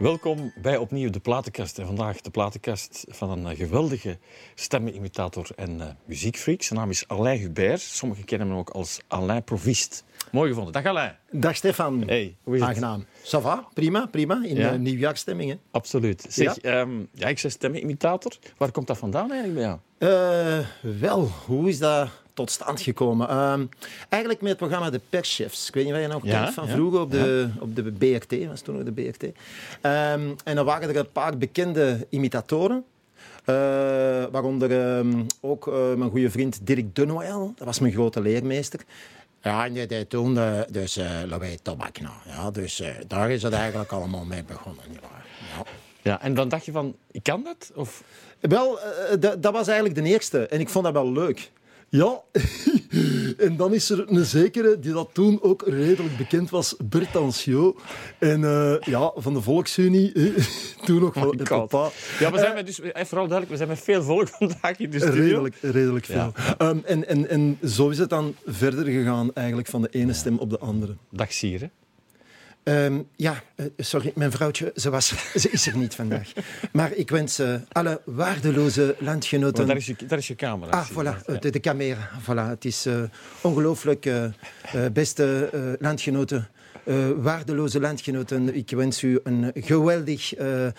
Welkom 0.00 0.52
bij 0.62 0.76
opnieuw 0.76 1.10
de 1.10 1.20
Platenkast. 1.20 1.78
En 1.78 1.86
vandaag 1.86 2.20
de 2.20 2.30
Platenkast 2.30 3.04
van 3.08 3.30
een 3.30 3.46
eh, 3.46 3.56
geweldige 3.56 4.18
stemmenimitator 4.54 5.48
en 5.56 5.78
uh, 5.78 5.86
muziekfreak. 6.04 6.62
Zijn 6.62 6.78
naam 6.78 6.90
is 6.90 7.08
Alain 7.08 7.40
Hubert. 7.40 7.80
Sommigen 7.80 8.24
kennen 8.24 8.48
hem 8.48 8.56
ook 8.56 8.70
als 8.70 9.00
Alain 9.08 9.44
Provist. 9.44 10.04
Mooi 10.32 10.48
gevonden. 10.48 10.72
Dag 10.72 10.84
Alain. 10.84 11.16
Dag 11.30 11.56
Stefan. 11.56 12.02
Hey, 12.06 12.36
hoe 12.42 12.54
is 12.54 12.60
het? 12.60 12.68
Aangenaam. 12.68 13.04
Ça 13.22 13.40
va? 13.42 13.68
Prima, 13.74 14.06
prima. 14.06 14.44
In 14.44 14.56
Ja? 14.56 14.76
nieuwjaarsstemming. 14.76 15.50
Hè? 15.50 15.56
Absoluut. 15.70 16.26
Zeg, 16.28 16.62
ja? 16.62 16.86
ja, 17.12 17.28
ik 17.28 17.38
zei 17.38 17.52
stemmenimitator. 17.52 18.32
Waar 18.56 18.70
komt 18.70 18.86
dat 18.86 18.98
vandaan 18.98 19.30
eigenlijk 19.32 19.54
bij 19.54 19.62
jou? 19.68 19.78
Eh, 19.98 20.66
wel, 21.00 21.30
hoe 21.46 21.68
is 21.68 21.78
dat 21.78 22.08
tot 22.40 22.50
stand 22.50 22.80
gekomen? 22.80 23.28
Ehm, 23.28 23.64
eigenlijk 24.08 24.40
met 24.42 24.50
het 24.50 24.58
programma 24.58 24.90
De 24.90 25.00
Perschefs. 25.10 25.68
Ik 25.68 25.74
weet 25.74 25.84
niet 25.84 25.94
of 25.94 26.00
je 26.00 26.06
nog 26.06 26.24
Ja, 26.24 26.42
kent 26.42 26.54
van 26.54 26.66
ja. 26.66 26.72
vroeger 26.72 27.00
op 27.00 27.10
de, 27.10 27.48
op 27.58 27.76
de 27.76 27.82
BRT. 27.82 28.46
was 28.46 28.60
toen 28.60 28.74
nog 28.74 28.84
de 28.84 28.92
BRT. 28.92 29.22
Ehm, 29.80 30.20
en 30.44 30.54
dan 30.56 30.64
waren 30.64 30.88
er 30.88 30.96
een 30.96 31.12
paar 31.12 31.36
bekende 31.38 32.06
imitatoren. 32.08 32.84
Eh, 33.44 33.54
waaronder 34.30 34.80
ehm, 34.96 35.22
ook 35.40 35.66
eh, 35.68 35.94
mijn 35.94 36.10
goede 36.10 36.30
vriend 36.30 36.66
Dirk 36.66 36.94
Dunoil. 36.94 37.52
Dat 37.56 37.66
was 37.66 37.78
mijn 37.78 37.92
grote 37.92 38.20
leermeester. 38.20 38.80
Ja, 39.42 39.64
en 39.66 39.72
die 39.72 39.86
deed 39.86 40.10
toen 40.10 40.38
eh, 40.38 40.60
dus 40.70 40.96
uh, 40.98 41.10
Louis 41.26 41.56
ja, 42.26 42.50
dus 42.50 42.80
eh, 42.80 42.88
daar 43.06 43.30
is 43.30 43.42
het 43.42 43.52
eigenlijk 43.52 43.92
allemaal 43.92 44.24
mee 44.24 44.42
begonnen. 44.44 44.84
Ja. 44.92 45.62
Ja, 46.02 46.20
en 46.22 46.34
dan 46.34 46.48
dacht 46.48 46.64
je 46.64 46.72
van, 46.72 46.94
ik 47.10 47.22
kan 47.22 47.42
dat? 47.44 47.70
Of... 47.74 48.02
Wel, 48.40 48.80
eh, 48.80 49.16
dat- 49.20 49.42
dat 49.42 49.52
was 49.52 49.66
eigenlijk 49.66 50.02
de 50.02 50.08
eerste. 50.10 50.46
En 50.46 50.60
ik 50.60 50.68
vond 50.68 50.84
dat 50.84 50.92
wel 50.94 51.12
leuk. 51.12 51.50
Ja, 51.92 52.20
en 53.46 53.56
dan 53.56 53.74
is 53.74 53.90
er 53.90 54.10
een 54.10 54.24
zekere 54.24 54.78
die 54.78 54.92
dat 54.92 55.10
toen 55.12 55.42
ook 55.42 55.62
redelijk 55.66 56.16
bekend 56.16 56.50
was, 56.50 56.76
Bert 56.84 57.16
Anciot. 57.16 57.80
En 58.18 58.44
eh, 58.44 58.80
ja, 58.80 59.12
van 59.16 59.34
de 59.34 59.40
Volksunie, 59.40 60.12
eh, 60.12 60.44
toen 60.84 61.00
nog 61.00 61.14
van 61.14 61.40
Oh 61.40 61.66
papa. 61.68 61.90
Ja, 62.18 62.32
we 62.32 62.38
zijn 62.38 62.54
met, 62.54 62.66
dus, 62.66 62.80
eh, 62.80 63.04
vooral 63.04 63.28
duidelijk, 63.28 63.50
we 63.50 63.56
zijn 63.56 63.68
met 63.68 63.80
veel 63.80 64.02
volk 64.02 64.28
vandaag 64.38 64.78
in 64.78 64.90
de 64.90 65.00
studio. 65.00 65.22
Redelijk, 65.22 65.56
redelijk 65.60 66.04
veel. 66.04 66.32
Ja. 66.36 66.56
Ehm, 66.58 66.78
en, 66.84 67.08
en, 67.08 67.28
en 67.28 67.58
zo 67.68 67.88
is 67.88 67.98
het 67.98 68.10
dan 68.10 68.34
verder 68.46 68.84
gegaan, 68.84 69.32
eigenlijk 69.34 69.68
van 69.68 69.82
de 69.82 69.88
ene 69.90 70.12
stem 70.12 70.38
op 70.38 70.50
de 70.50 70.58
andere. 70.58 70.96
Dag 71.10 71.32
Sier, 71.32 71.70
Ehm, 72.62 72.98
ja, 73.16 73.42
eh, 73.54 73.66
sorry, 73.76 74.12
mijn 74.14 74.30
vrouwtje, 74.30 74.72
ze, 74.76 74.90
was, 74.90 75.08
ze 75.42 75.50
is 75.50 75.66
er 75.66 75.76
niet 75.76 75.94
vandaag. 75.94 76.32
Maar 76.72 76.92
ik 76.92 77.10
wens 77.10 77.38
eh, 77.38 77.54
alle 77.72 78.00
waardeloze 78.04 78.96
landgenoten... 78.98 79.66
Daar, 79.66 79.76
is 79.76 79.86
je, 79.86 79.96
daar 80.06 80.18
is 80.18 80.28
je 80.28 80.34
camera. 80.34 80.70
Ah, 80.70 80.90
voilà, 80.90 81.24
Ja. 81.26 81.34
de, 81.40 81.50
de 81.50 81.60
camera. 81.60 82.10
Voilà. 82.22 82.48
Het 82.48 82.64
is 82.64 82.86
eh, 82.86 83.02
ongelooflijk, 83.40 84.06
eh, 84.06 84.24
eh, 84.24 84.32
beste 84.92 85.48
eh, 85.52 85.60
landgenoten. 85.78 86.48
eh, 86.84 86.94
waardeloze 87.16 87.80
landgenoten, 87.80 88.54
ik 88.54 88.70
wens 88.70 89.02
u 89.02 89.20
een 89.24 89.50
geweldig 89.54 90.34
eh, 90.34 90.66
eh, 90.66 90.72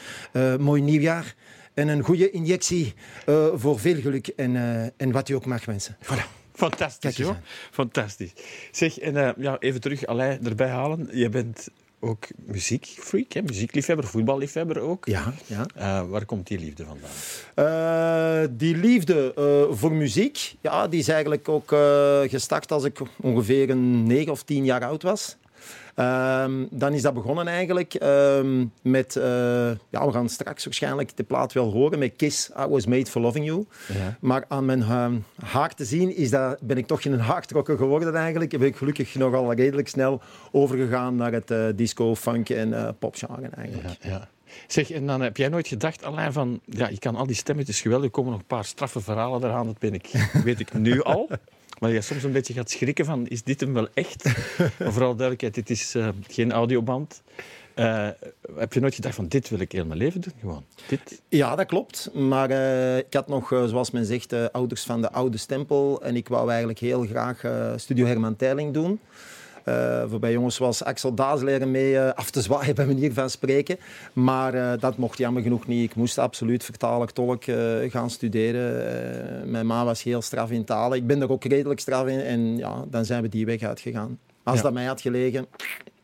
mooi 0.60 0.82
nieuwjaar. 0.82 1.36
En 1.74 1.88
een 1.88 2.02
goede 2.04 2.30
injectie 2.32 2.94
eh, 3.26 3.48
voor 3.56 3.80
veel 3.80 4.02
geluk 4.02 4.28
en, 4.28 4.56
eh, 4.56 4.84
en 4.98 5.12
wat 5.12 5.30
u 5.30 5.34
ook 5.34 5.46
mag 5.46 5.66
wensen. 5.66 5.98
Voilà. 6.04 6.41
Fantastisch, 6.62 7.18
joh. 7.18 7.36
Fantastisch. 7.72 8.34
Zeg, 8.72 9.00
en 9.00 9.18
eh, 9.18 9.30
ja, 9.38 9.60
even 9.60 9.82
terug 9.82 10.06
Alain 10.06 10.46
erbij 10.46 10.70
halen. 10.70 11.10
Je 11.12 11.30
bent 11.30 11.68
ook 12.00 12.28
muziekfreak, 12.46 13.32
hè? 13.32 13.42
muziekliefhebber, 13.42 14.08
voetballiefhebber 14.08 14.80
ook. 14.80 15.06
Ja, 15.06 15.34
ja. 15.46 15.66
Eh, 15.76 16.10
waar 16.10 16.26
komt 16.26 16.48
die 16.48 16.60
liefde 16.60 16.86
vandaan? 16.86 17.12
Eh, 17.56 18.50
die 18.52 18.78
liefde 18.78 19.34
voor 19.72 19.92
muziek, 19.92 20.56
ja, 20.62 20.88
die 20.88 21.00
is 21.00 21.08
eigenlijk 21.08 21.50
ook 21.50 21.68
gestart 22.30 22.72
als 22.72 22.84
ik 22.84 23.00
ongeveer 23.22 23.70
een 23.70 24.04
9 24.04 24.32
of 24.32 24.44
10 24.44 24.66
jaar 24.66 24.84
oud 24.86 25.04
was. 25.04 25.38
Ehm, 25.96 26.66
dan 26.70 26.94
is 26.94 27.02
dat 27.02 27.14
begonnen 27.14 27.48
eigenlijk 27.48 27.94
ehm, 27.94 28.66
met, 28.82 29.16
eh, 29.16 29.24
ja, 29.90 30.06
we 30.06 30.12
gaan 30.12 30.30
straks 30.30 30.64
waarschijnlijk 30.66 31.18
de 31.18 31.24
plaat 31.24 31.54
wel 31.54 31.72
horen, 31.72 32.00
met 32.00 32.16
Kiss, 32.16 32.50
I 32.50 32.66
Was 32.70 32.86
Made 32.86 33.06
For 33.06 33.22
Loving 33.22 33.46
You. 33.46 33.66
Ja. 33.88 34.18
Maar 34.20 34.46
aan 34.48 34.66
mijn 34.66 34.82
ehm, 34.82 35.16
haar 35.46 35.76
te 35.76 35.86
zien 35.86 36.16
is 36.16 36.30
dat, 36.30 36.58
ben 36.62 36.78
ik 36.78 36.88
toch 36.88 37.02
geen 37.02 37.20
hardrocker 37.20 37.78
geworden 37.78 38.16
eigenlijk. 38.16 38.58
Ben 38.58 38.68
ik 38.68 38.76
gelukkig 38.76 39.16
nogal 39.16 39.54
redelijk 39.54 39.88
snel 39.88 40.22
overgegaan 40.52 41.16
naar 41.16 41.32
het 41.32 41.52
eh, 41.52 41.66
disco, 41.76 42.16
funk 42.16 42.50
en 42.50 42.74
eh 42.74 42.90
popgenre 43.00 43.50
eigenlijk. 43.56 43.88
Ja, 44.02 44.10
ja. 44.10 44.30
Zeg, 44.68 44.92
en 44.92 45.08
dan 45.08 45.22
heb 45.22 45.38
jij 45.38 45.48
nooit 45.48 45.68
gedacht, 45.68 46.04
Alain, 46.04 46.34
van... 46.34 46.60
Ja, 46.66 46.88
je 46.88 47.00
kan 47.00 47.16
al 47.16 47.26
die 47.26 47.42
is 47.66 47.82
geweldig. 47.82 48.06
Er 48.06 48.12
komen 48.12 48.32
nog 48.32 48.40
een 48.40 48.48
paar 48.48 48.66
straffe 48.66 49.02
verhalen 49.02 49.44
eraan, 49.44 49.66
dat 49.66 49.80
ben 49.80 49.94
ik, 49.94 50.10
weet 50.44 50.60
ik 50.60 50.74
nu 50.74 51.02
al. 51.04 51.30
Maar 51.82 51.92
je 51.92 52.02
soms 52.02 52.24
een 52.24 52.32
beetje 52.32 52.54
gaat 52.54 52.70
schrikken 52.70 53.06
van, 53.06 53.28
is 53.28 53.44
dit 53.44 53.60
hem 53.60 53.74
wel 53.74 53.88
echt? 53.94 54.24
Maar 54.80 54.92
vooral 54.92 55.16
duidelijkheid, 55.16 55.54
dit 55.54 55.70
is 55.70 55.96
eh, 55.96 56.08
geen 56.28 56.52
audioband. 56.52 57.22
Eh, 57.74 58.10
heb 58.56 58.74
je 58.74 58.80
nooit 58.80 58.96
gedacht 58.96 59.16
van, 59.16 59.28
dit 59.28 59.50
wil 59.50 59.60
ik 59.60 59.72
heel 59.72 59.86
mijn 59.86 60.00
leven 60.00 60.22
doen? 60.22 60.34
Gewoon, 60.40 60.66
dit... 60.88 61.22
Ja, 61.30 61.56
dat 61.56 61.66
klopt. 61.66 62.10
Maar 62.14 62.50
eh, 62.50 62.98
ik 62.98 63.14
had 63.14 63.28
nog, 63.28 63.48
zoals 63.48 63.92
men 63.92 64.06
zegt, 64.06 64.52
ouders 64.52 64.84
van 64.84 65.02
de 65.02 65.12
oude 65.12 65.38
stempel. 65.38 66.02
En 66.02 66.16
ik 66.16 66.28
wou 66.28 66.50
eigenlijk 66.50 66.80
heel 66.80 67.06
graag 67.06 67.44
Studio 67.76 68.06
Herman 68.06 68.36
Terling 68.36 68.74
doen. 68.74 69.00
Eh 69.64 70.04
voor 70.10 70.20
bij 70.20 70.32
jongens 70.32 70.56
zoals 70.56 70.84
Axel 70.84 71.14
Daas 71.14 71.42
leren 71.42 71.72
mee 71.72 71.98
eh, 71.98 72.14
af 72.14 72.30
te 72.30 72.42
zwaaien, 72.42 72.76
bij 72.82 72.86
manier 72.86 73.14
van 73.14 73.30
spreken. 73.30 73.78
Maar 74.14 74.54
eh, 74.54 74.80
dat 74.80 74.98
mocht 74.98 75.18
jammer 75.18 75.42
genoeg 75.42 75.68
niet. 75.68 75.90
Ik 75.90 75.96
moest 75.96 76.18
absoluut 76.18 76.64
vertaler, 76.64 77.14
tolk 77.14 77.44
gaan 77.90 78.10
studeren. 78.10 79.50
Mijn 79.52 79.66
ma 79.66 79.86
was 79.86 80.04
heel 80.04 80.22
straf 80.22 80.52
in 80.52 80.64
talen. 80.64 80.98
Ik 80.98 81.08
ben 81.08 81.22
er 81.22 81.32
ook 81.32 81.44
redelijk 81.44 81.80
straf 81.80 82.08
in. 82.08 82.20
En 82.20 82.58
ja, 82.58 82.84
dan 82.90 83.06
zijn 83.06 83.22
we 83.22 83.30
die 83.30 83.46
weg 83.46 83.62
uitgegaan. 83.62 84.20
Als 84.44 84.58
Ja. 84.58 84.62
dat 84.64 84.74
mij 84.74 84.86
had 84.86 85.02
gelegen, 85.02 85.48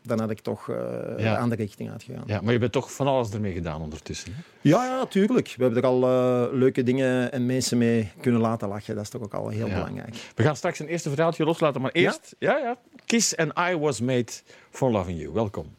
dan 0.08 0.20
had 0.20 0.30
ik 0.30 0.40
toch 0.40 0.70
eh 0.70 0.78
Ja. 1.18 1.38
aan 1.38 1.50
de 1.50 1.56
richting 1.56 1.92
uitgegaan. 1.92 2.24
Ja, 2.26 2.42
maar 2.42 2.54
je 2.54 2.60
bent 2.60 2.72
toch 2.72 2.92
van 2.94 3.08
alles 3.08 3.32
ermee 3.32 3.54
gedaan 3.54 3.82
ondertussen. 3.82 4.34
Hè? 4.34 4.40
Ja, 4.62 4.86
ja, 4.86 5.06
tuurlijk. 5.06 5.54
We 5.58 5.64
hebben 5.64 5.82
er 5.84 5.88
al 5.90 6.04
eh, 6.04 6.54
leuke 6.54 6.84
dingen 6.84 7.32
en 7.32 7.46
mensen 7.46 7.78
mee 7.78 8.12
kunnen 8.22 8.42
laten 8.42 8.68
lachen. 8.68 8.96
Dat 8.96 9.04
is 9.04 9.10
toch 9.10 9.22
ook 9.22 9.34
al 9.34 9.50
heel 9.50 9.68
Ja. 9.68 9.74
belangrijk. 9.74 10.16
We 10.36 10.44
gaan 10.44 10.56
straks 10.56 10.80
een 10.80 10.88
eerste 10.88 11.10
verhaaltje 11.10 11.44
loslaten, 11.46 11.82
maar 11.82 11.92
eerst... 11.92 12.36
Ja? 12.40 12.58
Ja, 12.58 12.78
Kiss 13.06 13.36
and 13.38 13.52
I 13.72 13.76
Was 13.78 14.02
Made 14.02 14.32
For 14.72 14.92
Loving 14.92 15.20
You. 15.20 15.34
Welkom. 15.34 15.76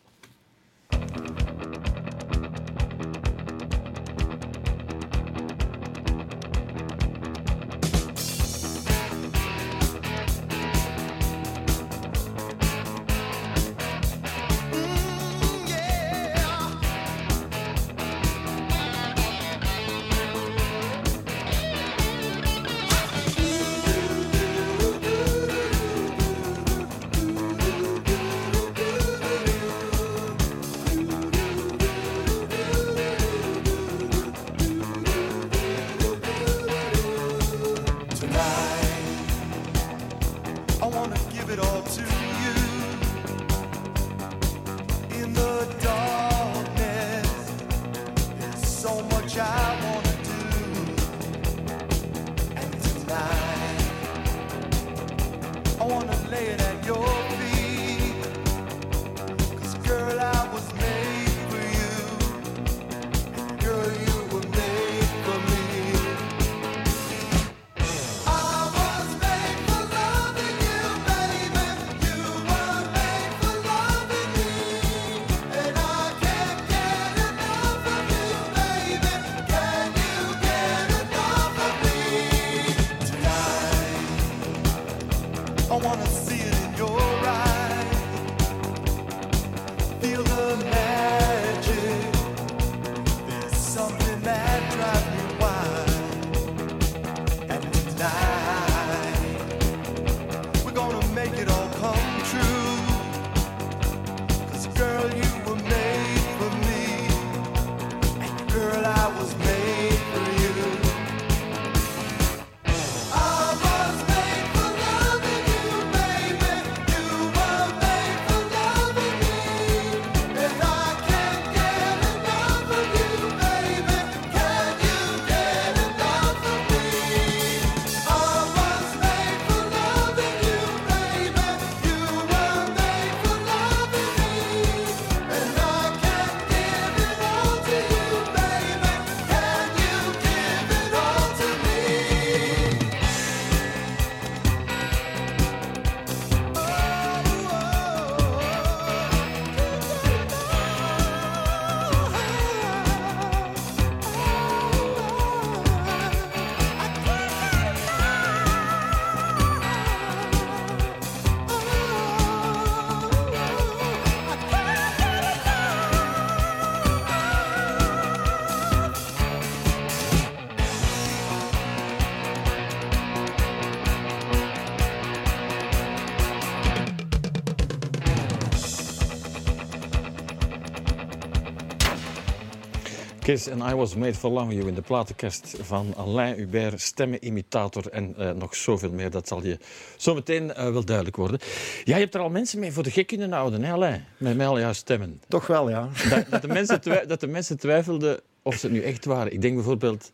Kiss 183.29 183.49
and 183.49 183.73
I 183.73 183.75
Was 183.75 183.95
Made 183.95 184.15
for 184.15 184.31
Loving 184.31 184.53
You 184.53 184.69
in 184.69 184.75
de 184.75 184.81
platenkast 184.81 185.57
van 185.61 185.95
Alain 185.97 186.35
Hubert, 186.35 186.81
stemmenimitator 186.81 187.89
en 187.89 188.15
uh, 188.19 188.31
nog 188.31 188.57
zoveel 188.57 188.91
meer. 188.91 189.11
Dat 189.11 189.29
zal 189.29 189.45
je 189.45 189.59
zo 189.97 190.15
meteen 190.15 190.45
uh, 190.45 190.55
wel 190.71 190.85
duidelijk 190.85 191.17
worden. 191.17 191.39
Jij 191.85 191.99
hebt 191.99 192.15
er 192.15 192.21
al 192.21 192.31
mensen 192.31 192.59
mee 192.59 192.73
voor 192.73 192.83
de 192.83 192.91
gek 192.91 193.07
kunnen 193.07 193.33
houden, 193.33 193.63
hè 193.63 193.73
Alain? 193.73 194.05
Met, 194.17 194.37
met 194.37 194.47
al 194.47 194.59
jouw 194.59 194.73
stemmen. 194.73 195.21
Toch 195.29 195.47
wel, 195.47 195.69
ja. 195.69 195.89
Dat, 196.11 196.31
dat, 196.31 196.43
de 196.43 196.49
mensen 196.49 196.81
dat 197.09 197.21
de 197.21 197.27
mensen 197.27 197.59
twijfelden 197.59 198.21
of 198.43 198.55
ze 198.55 198.67
het 198.67 198.75
nu 198.75 198.83
echt 198.83 199.05
waren. 199.05 199.33
Ik 199.33 199.43
denk 199.43 199.55
bijvoorbeeld 199.55 200.11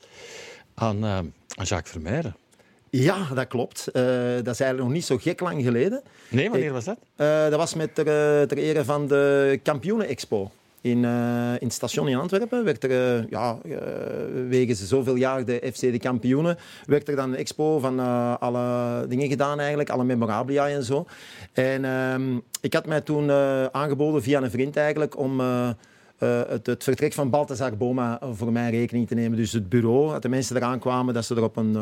aan, 0.74 1.04
uh, 1.04 1.16
aan 1.16 1.32
Jacques 1.64 1.90
Vermeijren. 1.90 2.36
Ja, 2.90 3.28
dat 3.34 3.48
klopt. 3.48 3.88
Uh, 3.92 4.02
dat 4.34 4.54
is 4.54 4.60
eigenlijk 4.60 4.78
nog 4.78 4.92
niet 4.92 5.04
zo 5.04 5.16
gek 5.16 5.40
lang 5.40 5.62
geleden. 5.62 6.02
Nee, 6.28 6.50
wanneer 6.50 6.72
was 6.72 6.84
dat? 6.84 6.98
Uh, 7.16 7.42
dat 7.42 7.56
was 7.56 7.74
met 7.74 7.94
ter, 7.94 8.04
ter 8.48 8.58
ere 8.58 8.84
van 8.84 9.06
de 9.06 9.60
Kampioenen-expo. 9.62 10.50
In, 10.84 11.02
uh, 11.02 11.52
in 11.58 11.66
het 11.66 11.72
station 11.72 12.08
in 12.08 12.16
Antwerpen 12.16 12.64
werd 12.64 12.84
er, 12.84 12.90
uh, 12.90 13.28
ja, 13.30 13.58
uh, 13.64 13.76
wegens 14.48 14.88
zoveel 14.88 15.14
jaar 15.14 15.44
de 15.44 15.70
FC 15.74 15.80
de 15.80 15.98
kampioenen, 15.98 16.58
werd 16.86 17.08
er 17.08 17.16
dan 17.16 17.30
een 17.30 17.36
expo 17.36 17.78
van 17.78 17.98
alle 18.38 19.06
dingen 19.08 19.28
gedaan 19.28 19.58
eigenlijk, 19.58 19.90
alle 19.90 20.04
memorabilia 20.04 20.68
en 20.68 20.84
zo. 20.84 21.06
En 21.52 21.84
ehm, 21.84 22.38
ik 22.60 22.72
had 22.74 22.86
mij 22.86 23.00
toen 23.00 23.30
aangeboden 23.72 24.22
via 24.22 24.42
een 24.42 24.50
vriend 24.50 24.76
eigenlijk 24.76 25.18
om 25.18 25.40
uh, 26.18 26.40
het, 26.48 26.66
het, 26.66 26.82
vertrek 26.82 27.12
van 27.12 27.30
Balthazar 27.30 27.76
Boma 27.76 28.20
voor 28.32 28.52
mij 28.52 28.70
rekening 28.70 29.08
te 29.08 29.14
nemen. 29.14 29.38
Dus 29.38 29.52
het 29.52 29.68
bureau, 29.68 30.12
dat 30.12 30.22
de 30.22 30.28
mensen 30.28 30.56
eraan 30.56 30.78
kwamen, 30.78 31.14
dat 31.14 31.24
ze 31.24 31.34
er 31.34 31.42
op 31.42 31.56
een, 31.56 31.74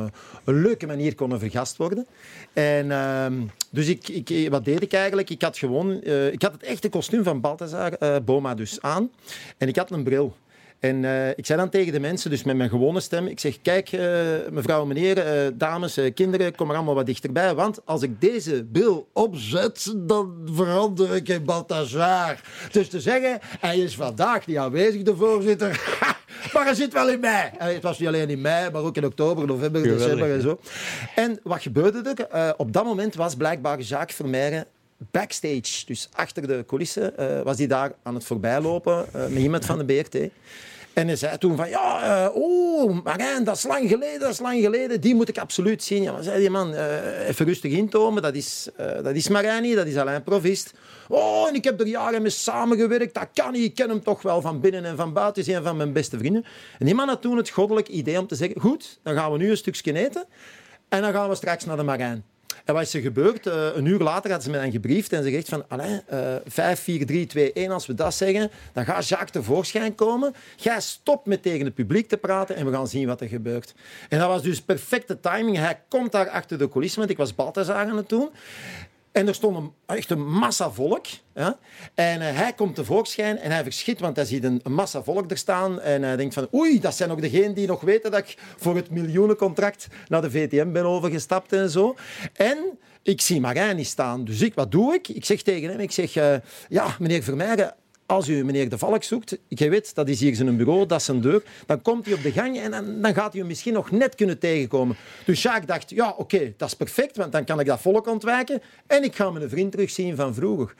een 0.44 0.62
leuke 0.62 0.86
manier 0.86 1.14
konden 1.14 1.38
vergast 1.38 1.76
worden. 1.76 2.06
En 2.52 2.86
uh, 2.86 3.26
dus 3.70 3.88
ik, 3.88 4.08
ik, 4.08 4.50
wat 4.50 4.64
deed 4.64 4.82
ik 4.82 4.92
eigenlijk? 4.92 5.30
Ik 5.30 5.42
had 5.42 5.58
gewoon, 5.58 6.00
uh, 6.02 6.32
ik 6.32 6.42
had 6.42 6.52
het 6.52 6.62
echte 6.62 6.88
kostuum 6.88 7.24
van 7.24 7.40
Balthazar 7.40 8.22
Boma 8.24 8.54
dus 8.54 8.80
aan. 8.80 9.10
En 9.58 9.68
ik 9.68 9.76
had 9.76 9.90
een 9.90 10.04
bril. 10.04 10.34
En 10.82 11.02
uh, 11.02 11.28
ik 11.28 11.46
zei 11.46 11.58
dan 11.58 11.68
tegen 11.68 11.92
de 11.92 12.00
mensen, 12.00 12.30
dus 12.30 12.42
met 12.42 12.56
mijn 12.56 12.70
gewone 12.70 13.00
stem, 13.00 13.26
ik 13.26 13.40
zeg, 13.40 13.60
kijk 13.62 13.92
uh, 13.92 14.00
mevrouw, 14.50 14.84
meneer, 14.84 15.44
uh, 15.44 15.50
dames, 15.54 15.98
kinderen, 16.14 16.54
kom 16.54 16.70
er 16.70 16.76
allemaal 16.76 16.94
wat 16.94 17.06
dichterbij. 17.06 17.54
Want 17.54 17.80
als 17.84 18.02
ik 18.02 18.20
deze 18.20 18.64
bil 18.64 19.08
opzet, 19.12 19.94
dan 19.96 20.48
verander 20.52 21.14
ik 21.14 21.28
in 21.28 21.44
Balthazar. 21.44 22.40
Dus 22.72 22.88
te 22.88 23.00
zeggen, 23.00 23.38
hij 23.42 23.78
is 23.78 23.94
vandaag 23.94 24.46
niet 24.46 24.56
aanwezig, 24.56 25.02
de 25.02 25.16
voorzitter. 25.16 25.80
maar 26.52 26.64
hij 26.64 26.74
zit 26.74 26.92
wel 26.92 27.08
in 27.08 27.20
mei. 27.20 27.50
Het 27.58 27.82
was 27.82 27.98
niet 27.98 28.08
alleen 28.08 28.30
in 28.30 28.40
mei, 28.40 28.70
maar 28.70 28.82
ook 28.82 28.96
in 28.96 29.04
oktober, 29.04 29.46
november, 29.46 29.80
Geweldig, 29.80 30.04
december 30.04 30.34
en 30.34 30.42
zo. 30.42 30.60
En 31.14 31.40
wat 31.42 31.62
gebeurde 31.62 32.14
er? 32.14 32.54
op 32.56 32.72
dat 32.72 32.84
moment 32.84 33.14
was 33.14 33.34
blijkbaar 33.34 33.80
Jacques 33.80 34.16
Vermeijren 34.16 34.66
backstage, 35.10 35.86
dus 35.86 36.08
achter 36.12 36.46
de 36.46 36.64
coulissen, 36.66 37.14
was 37.44 37.58
hij 37.58 37.66
daar 37.66 37.92
aan 38.02 38.14
het 38.14 38.24
voorbijlopen 38.24 39.06
met 39.12 39.42
iemand 39.42 39.64
van 39.64 39.78
de 39.78 39.84
BRT. 39.84 40.30
En 40.94 41.06
hij 41.06 41.16
zei 41.16 41.38
toen 41.38 41.56
van, 41.56 41.68
ja, 41.68 42.24
uh, 42.24 42.36
oh, 42.36 43.04
Marijn, 43.04 43.44
dat 43.44 43.56
is 43.56 43.62
lang 43.62 43.88
geleden, 43.88 44.20
dat 44.20 44.30
is 44.30 44.38
lang 44.38 44.62
geleden. 44.62 45.00
Die 45.00 45.14
moet 45.14 45.28
ik 45.28 45.38
absoluut 45.38 45.82
zien. 45.82 46.02
Ja, 46.02 46.12
maar 46.12 46.22
zei 46.22 46.38
die 46.38 46.50
man, 46.50 46.72
uh, 46.72 47.28
even 47.28 47.46
rustig 47.46 47.72
intomen. 47.72 48.22
Dat 48.22 48.34
is, 48.34 48.68
uh, 48.80 48.86
dat 49.02 49.14
is 49.14 49.28
Marijn 49.28 49.62
niet, 49.62 49.76
dat 49.76 49.86
is 49.86 49.96
alleen 49.96 50.22
Provist. 50.22 50.72
Oh, 51.08 51.48
en 51.48 51.54
ik 51.54 51.64
heb 51.64 51.80
er 51.80 51.86
jaren 51.86 52.22
mee 52.22 52.30
samengewerkt. 52.30 53.14
Dat 53.14 53.28
kan 53.32 53.52
niet. 53.52 53.64
Ik 53.64 53.74
ken 53.74 53.88
hem 53.88 54.02
toch 54.02 54.22
wel 54.22 54.40
van 54.40 54.60
binnen 54.60 54.84
en 54.84 54.96
van 54.96 55.12
buiten. 55.12 55.42
Is 55.42 55.48
een 55.48 55.62
van 55.62 55.76
mijn 55.76 55.92
beste 55.92 56.18
vrienden. 56.18 56.44
En 56.78 56.86
die 56.86 56.94
man 56.94 57.08
had 57.08 57.22
toen 57.22 57.36
het 57.36 57.48
goddelijk 57.48 57.88
idee 57.88 58.18
om 58.18 58.26
te 58.26 58.34
zeggen, 58.34 58.60
goed, 58.60 58.98
dan 59.02 59.14
gaan 59.14 59.32
we 59.32 59.38
nu 59.38 59.50
een 59.50 59.56
stukje 59.56 59.94
eten. 59.94 60.24
En 60.88 61.02
dan 61.02 61.12
gaan 61.12 61.28
we 61.28 61.34
straks 61.34 61.64
naar 61.64 61.76
de 61.76 61.82
Marijn. 61.82 62.31
En 62.64 62.74
wat 62.74 62.82
is 62.82 62.94
er 62.94 63.00
gebeurd? 63.00 63.46
Uh, 63.46 63.54
een 63.74 63.86
uur 63.86 63.98
later 63.98 64.30
hadden 64.30 64.42
ze 64.42 64.50
mij 64.50 64.60
dan 64.60 64.70
gebriefd 64.70 65.12
en 65.12 65.22
ze 65.22 65.30
zegt 65.30 65.48
van, 65.48 65.64
Alain, 65.68 66.02
uh, 66.12 66.34
5, 66.46 66.80
4, 66.80 67.06
3, 67.06 67.26
2, 67.26 67.52
1, 67.52 67.70
als 67.70 67.86
we 67.86 67.94
dat 67.94 68.14
zeggen, 68.14 68.50
dan 68.72 68.84
gaat 68.84 69.08
Jacques 69.08 69.30
tevoorschijn 69.30 69.94
komen. 69.94 70.34
Jij 70.56 70.80
stopt 70.80 71.26
met 71.26 71.42
tegen 71.42 71.64
het 71.64 71.74
publiek 71.74 72.08
te 72.08 72.16
praten 72.16 72.56
en 72.56 72.66
we 72.66 72.72
gaan 72.72 72.88
zien 72.88 73.06
wat 73.06 73.20
er 73.20 73.28
gebeurt. 73.28 73.74
En 74.08 74.18
dat 74.18 74.28
was 74.28 74.42
dus 74.42 74.62
perfecte 74.62 75.20
timing. 75.20 75.56
Hij 75.56 75.80
komt 75.88 76.12
daar 76.12 76.28
achter 76.28 76.58
de 76.58 76.68
coulissen, 76.68 76.98
want 76.98 77.10
ik 77.10 77.16
was 77.16 77.34
Balthazar 77.34 77.90
aan 77.90 77.96
het 77.96 78.08
doen. 78.08 78.30
En 79.12 79.28
er 79.28 79.34
stond 79.34 79.56
een, 79.56 79.72
echt 79.86 80.10
een 80.10 80.30
massa 80.30 80.70
volk. 80.70 81.06
Ja? 81.34 81.58
En 81.94 82.20
uh, 82.20 82.36
hij 82.36 82.52
komt 82.52 82.74
tevoorschijn 82.74 83.38
en 83.38 83.50
hij 83.50 83.62
verschiet, 83.62 84.00
want 84.00 84.16
hij 84.16 84.24
ziet 84.24 84.44
een, 84.44 84.60
massa 84.64 85.02
volk 85.02 85.30
er 85.30 85.36
staan. 85.36 85.80
En 85.80 86.02
hij 86.02 86.16
denkt 86.16 86.34
van, 86.34 86.48
oei, 86.54 86.80
dat 86.80 86.94
zijn 86.94 87.10
ook 87.10 87.20
degenen 87.20 87.54
die 87.54 87.66
nog 87.66 87.80
weten 87.80 88.10
dat 88.10 88.20
ik 88.20 88.36
voor 88.56 88.76
het 88.76 88.90
miljoenencontract 88.90 89.86
naar 90.08 90.22
de 90.22 90.30
VTM 90.30 90.72
ben 90.72 90.84
overgestapt 90.84 91.52
en 91.52 91.70
zo. 91.70 91.94
En 92.32 92.78
ik 93.02 93.20
zie 93.20 93.40
Marijn 93.40 93.76
niet 93.76 93.86
staan. 93.86 94.24
Dus 94.24 94.40
ik, 94.40 94.54
wat 94.54 94.70
doe 94.70 94.94
ik? 94.94 95.08
Ik 95.08 95.24
zeg 95.24 95.42
tegen 95.42 95.70
hem, 95.70 95.80
ik 95.80 95.92
zeg, 95.92 96.16
uh, 96.16 96.34
ja, 96.68 96.96
meneer 96.98 97.22
Vermeijden, 97.22 97.74
als 98.06 98.28
u 98.28 98.44
meneer 98.44 98.68
De 98.68 98.78
Valk 98.78 99.02
zoekt, 99.02 99.38
je 99.48 99.68
weet, 99.68 99.94
dat 99.94 100.08
is 100.08 100.20
hier 100.20 100.34
zijn 100.34 100.56
bureau, 100.56 100.86
dat 100.86 100.98
is 100.98 101.04
zijn 101.04 101.20
deur, 101.20 101.42
dan 101.66 101.82
komt 101.82 102.06
hij 102.06 102.14
op 102.14 102.22
de 102.22 102.32
gang 102.32 102.58
en 102.58 102.70
dan, 103.00 103.14
gaat 103.14 103.30
hij 103.30 103.40
hem 103.40 103.46
misschien 103.46 103.72
nog 103.72 103.90
net 103.90 104.14
kunnen 104.14 104.38
tegenkomen. 104.38 104.96
Dus 105.24 105.42
Jacques 105.42 105.66
dacht, 105.66 105.90
ja, 105.90 106.14
oké, 106.16 106.54
dat 106.56 106.68
is 106.68 106.74
perfect, 106.74 107.16
want 107.16 107.32
dan 107.32 107.44
kan 107.44 107.60
ik 107.60 107.66
dat 107.66 107.80
volk 107.80 108.06
ontwijken 108.06 108.62
en 108.86 109.04
ik 109.04 109.14
ga 109.14 109.30
mijn 109.30 109.48
vriend 109.48 109.72
terugzien 109.72 110.16
van 110.16 110.34
vroeger. 110.34 110.74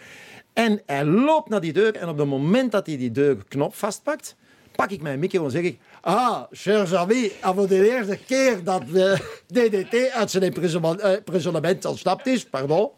En 0.52 0.82
hij 0.86 1.04
loopt 1.04 1.48
naar 1.48 1.60
die 1.60 1.72
deur 1.72 1.96
en 1.96 2.08
op 2.08 2.18
het 2.18 2.26
moment 2.26 2.72
dat 2.72 2.86
hij 2.86 2.96
die 2.96 3.10
deurknop 3.10 3.74
vastpakt, 3.74 4.36
pak 4.82 4.90
ik 4.90 5.02
mijn 5.02 5.18
micro 5.18 5.44
en 5.44 5.50
zeg 5.50 5.62
ik... 5.62 5.78
Ah, 6.00 6.42
chers 6.50 6.94
amis, 6.94 7.30
voor 7.40 7.68
de 7.68 7.90
eerste 7.90 8.18
keer 8.26 8.64
dat 8.64 8.82
de 8.92 9.16
DDT 9.54 10.10
uit 10.10 10.30
zijn 10.30 10.42
imprisonement 10.42 11.84
ontsnapt 11.84 12.26
is, 12.26 12.44
pardon, 12.44 12.90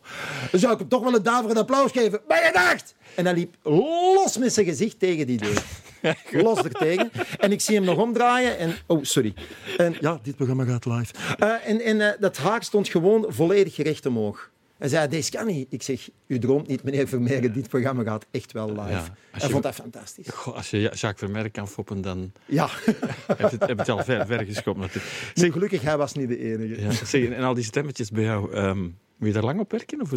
zou 0.52 0.72
ik 0.72 0.78
hem 0.78 0.88
toch 0.88 1.02
wel 1.02 1.14
een 1.14 1.22
daverend 1.22 1.58
applaus 1.58 1.92
geven. 1.92 2.20
Bij 2.28 2.42
gedacht! 2.46 2.94
En 3.14 3.24
hij 3.24 3.34
liep 3.34 3.54
los 3.62 4.38
met 4.38 4.52
zijn 4.52 4.66
gezicht 4.66 4.98
tegen 4.98 5.26
die 5.26 5.38
deur. 5.38 5.62
Los 6.44 6.58
er 6.58 6.70
tegen. 6.72 7.10
En 7.38 7.52
ik 7.52 7.60
zie 7.60 7.74
hem 7.74 7.84
nog 7.84 7.98
omdraaien 7.98 8.58
en... 8.58 8.74
Oh, 8.86 9.02
sorry. 9.02 9.34
En, 9.76 9.96
ja, 10.00 10.18
dit 10.22 10.36
programma 10.36 10.64
gaat 10.64 10.86
live. 10.86 11.12
Uh, 11.38 11.68
en 11.68 11.80
en 11.80 11.96
uh, 11.96 12.08
dat 12.18 12.36
haak 12.36 12.62
stond 12.62 12.88
gewoon 12.88 13.24
volledig 13.28 13.74
gerecht 13.74 14.06
omhoog. 14.06 14.50
Hij 14.84 14.92
zei, 14.92 15.08
deze 15.08 15.30
kan 15.30 15.46
niet. 15.46 15.66
Ik 15.70 15.82
zeg, 15.82 16.08
u 16.26 16.38
droomt 16.38 16.66
niet, 16.66 16.82
meneer 16.82 17.08
Vermeer, 17.08 17.52
dit 17.52 17.68
programma 17.68 18.02
gaat 18.02 18.26
echt 18.30 18.52
wel 18.52 18.68
live. 18.68 18.90
Ja, 18.90 19.14
Hij 19.30 19.50
vond 19.50 19.62
dat 19.62 19.74
fantastisch. 19.74 20.28
Goh, 20.28 20.56
als 20.56 20.70
je 20.70 20.78
Jacques 20.80 21.14
Vermeer 21.16 21.50
kan 21.50 21.68
foppen, 21.68 22.00
dan 22.00 22.32
ja. 22.46 22.68
heb 23.26 23.38
je 23.38 23.56
het, 23.58 23.78
het 23.78 23.88
al 23.88 24.04
ver, 24.04 24.26
ver 24.26 24.44
geschopt 24.44 24.78
natuurlijk. 24.78 25.12
Zeg, 25.34 25.52
gelukkig, 25.52 25.82
hij 25.82 25.96
was 25.96 26.12
niet 26.12 26.28
de 26.28 26.38
enige. 26.38 26.80
Ja. 26.80 26.90
Zeg, 26.90 27.28
en 27.28 27.42
al 27.42 27.54
die 27.54 27.64
stemmetjes 27.64 28.10
bij 28.10 28.22
jou, 28.22 28.56
um, 28.56 28.98
moet 29.16 29.28
je 29.28 29.34
daar 29.34 29.44
lang 29.44 29.60
op 29.60 29.70
werken? 29.70 30.00
Of 30.00 30.10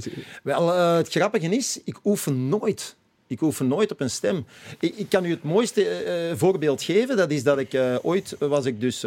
Wel, 0.43 0.73
uh, 0.73 0.95
het 0.95 1.09
grappige 1.09 1.55
is, 1.55 1.79
ik 1.83 1.99
oefen 2.03 2.49
nooit. 2.49 2.95
Ik 3.27 3.41
oefen 3.41 3.67
nooit 3.67 3.91
op 3.91 3.99
een 3.99 4.09
stem. 4.09 4.45
Ik, 4.79 4.95
ik 4.95 5.09
kan 5.09 5.25
u 5.25 5.29
het 5.29 5.43
mooiste 5.43 6.29
uh, 6.31 6.37
voorbeeld 6.37 6.83
geven. 6.83 7.17
Dat 7.17 7.31
is 7.31 7.43
dat 7.43 7.57
ik 7.57 7.73
uh, 7.73 7.95
ooit 8.01 8.35
was 8.39 8.65
ik 8.65 8.81
dus 8.81 8.99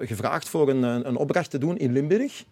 gevraagd 0.00 0.48
voor 0.48 0.68
een, 0.68 0.82
een 0.82 1.16
opdracht 1.16 1.50
te 1.50 1.58
doen 1.58 1.78
in 1.78 1.92
Limburg. 1.92 2.44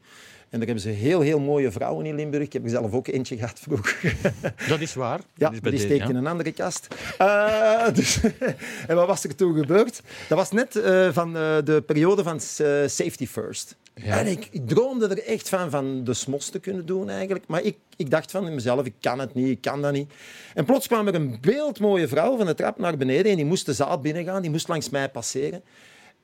En 0.51 0.59
daar 0.59 0.67
hebben 0.67 0.85
ze 0.85 0.89
heel, 0.89 1.21
heel 1.21 1.41
mooie 1.41 1.71
vrouwen 1.71 2.07
in 2.07 2.15
Limburg. 2.15 2.45
Ik 2.45 2.53
heb 2.53 2.65
er 2.65 2.71
zelf 2.71 2.93
ook 2.93 3.07
eentje 3.07 3.37
gehad 3.37 3.61
vroeger. 3.61 4.17
Dat 4.69 4.81
is 4.81 4.95
waar. 4.95 5.21
Ja, 5.35 5.51
dat 5.51 5.65
is 5.65 5.71
die 5.71 5.79
steekt 5.79 6.09
in 6.09 6.17
een 6.17 6.27
andere 6.27 6.53
kast. 6.53 6.87
Uh, 7.21 7.89
dus, 7.95 8.21
en 8.89 8.97
wat 8.97 9.07
was 9.07 9.25
er 9.25 9.35
toen 9.35 9.59
gebeurd? 9.59 10.03
Dat 10.29 10.39
was 10.39 10.51
net 10.51 10.77
uh, 10.77 11.09
van 11.13 11.37
uh, 11.37 11.57
de 11.65 11.83
periode 11.87 12.23
van 12.23 12.41
Safety 12.41 13.27
First. 13.27 13.77
Ja. 13.95 14.19
En 14.19 14.27
ik, 14.27 14.49
ik, 14.51 14.69
droomde 14.69 15.09
er 15.09 15.25
echt 15.25 15.49
van, 15.49 15.71
van 15.71 16.05
de 16.05 16.15
smos 16.15 16.49
te 16.49 16.59
kunnen 16.59 16.87
doen 16.87 17.09
eigenlijk. 17.09 17.45
Maar 17.47 17.63
ik, 17.63 17.77
ik 17.97 18.11
dacht 18.11 18.31
van 18.31 18.55
mezelf, 18.55 18.87
ik 18.87 18.95
kan 19.01 19.19
het 19.19 19.35
niet, 19.35 19.49
ik 19.49 19.61
kan 19.61 19.83
dat 19.83 19.93
niet. 19.93 20.13
En 20.55 20.65
plots 20.65 20.87
kwam 20.87 21.07
er 21.07 21.15
een 21.15 21.39
beeldmooie 21.41 22.09
vrouw 22.09 22.37
van 22.37 22.47
de 22.47 22.55
trap 22.55 22.79
naar 22.79 22.97
beneden 22.97 23.31
en 23.31 23.37
die 23.37 23.47
moest 23.47 23.67
de 23.67 23.73
zaal 23.73 24.01
binnengaan, 24.01 24.43
die 24.43 24.51
moest 24.51 24.69
langs 24.69 24.91
mij 24.91 25.09
passeren. 25.09 25.63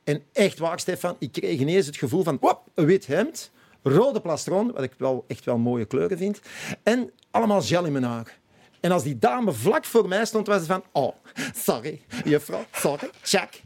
En 0.03 0.21
echt 0.33 0.59
waar, 0.59 0.79
Stefan, 0.79 1.15
ik 1.19 1.31
kreeg 1.31 1.59
ineens 1.59 1.85
het 1.85 1.97
gevoel 1.97 2.23
van, 2.23 2.37
wop, 2.39 2.61
een 2.73 2.85
wit 2.85 3.07
hemd, 3.07 3.51
rode 3.89 4.21
plastron, 4.21 4.71
wat 4.71 4.83
ik 4.83 4.93
wel 4.97 5.25
echt 5.27 5.45
wel 5.45 5.57
mooie 5.57 5.85
kleuren 5.85 6.17
vind, 6.17 6.39
en 6.83 7.11
allemaal 7.31 7.61
gel 7.61 7.85
in 7.85 7.91
mijn 7.91 8.03
haar. 8.03 8.37
En 8.79 8.91
als 8.91 9.03
die 9.03 9.19
dame 9.19 9.53
vlak 9.53 9.85
voor 9.85 10.07
mij 10.07 10.25
stond, 10.25 10.47
was 10.47 10.59
ze 10.59 10.65
van, 10.65 10.83
oh, 10.91 11.15
sorry, 11.55 12.01
juffrouw, 12.23 12.65
sorry, 12.71 13.09
check. 13.21 13.61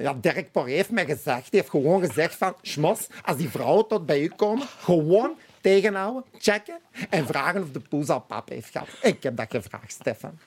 Ja, 0.00 0.14
Dirk 0.20 0.52
Por 0.52 0.66
heeft 0.66 0.90
mij 0.90 1.04
gezegd, 1.04 1.50
die 1.50 1.60
heeft 1.60 1.70
gewoon 1.70 2.00
gezegd 2.00 2.34
van, 2.34 2.54
schmos, 2.62 3.06
als 3.24 3.36
die 3.36 3.48
vrouwen 3.48 3.86
tot 3.86 4.06
bij 4.06 4.20
u 4.20 4.28
komen, 4.28 4.66
gewoon 4.78 5.36
tegenhouden, 5.60 6.24
checken 6.38 6.78
en 7.10 7.26
vragen 7.26 7.62
of 7.62 7.70
de 7.70 7.80
poes 7.80 8.08
al 8.08 8.20
pap 8.20 8.48
heeft 8.48 8.70
gehad. 8.70 8.88
Ik 9.02 9.22
heb 9.22 9.36
dat 9.36 9.46
gevraagd, 9.50 9.92
Stefan. 9.92 10.38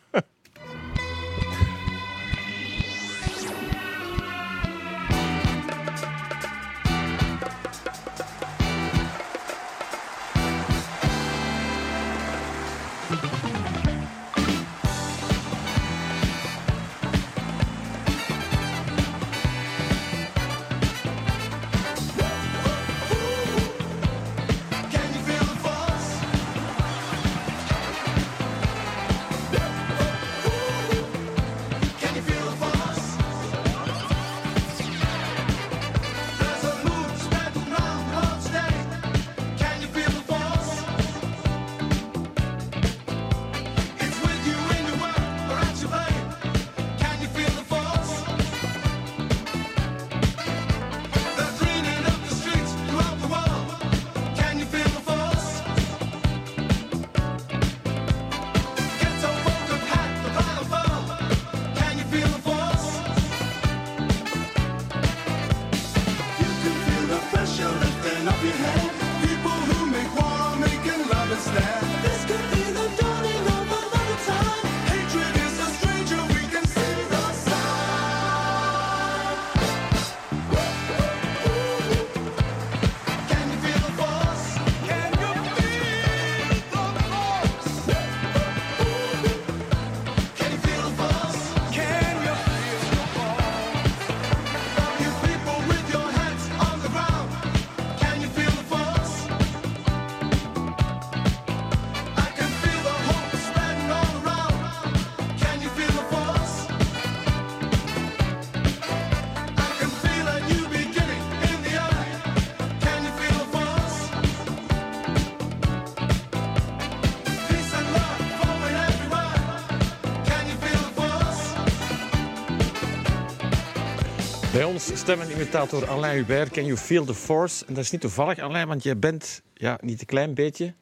Stemmenimitator 124.95 125.87
Alain 125.89 126.15
Hubert, 126.17 126.51
Can 126.51 126.65
You 126.65 126.77
Feel 126.77 127.05
the 127.05 127.13
Force? 127.13 127.65
En 127.65 127.73
dat 127.73 127.83
is 127.83 127.91
niet 127.91 128.01
toevallig, 128.01 128.39
Alain, 128.39 128.67
want 128.67 128.83
jij 128.83 128.99
bent 128.99 129.41
ja, 129.53 129.77
niet 129.81 129.99
een 129.99 130.05
klein 130.05 130.33
beetje, 130.33 130.73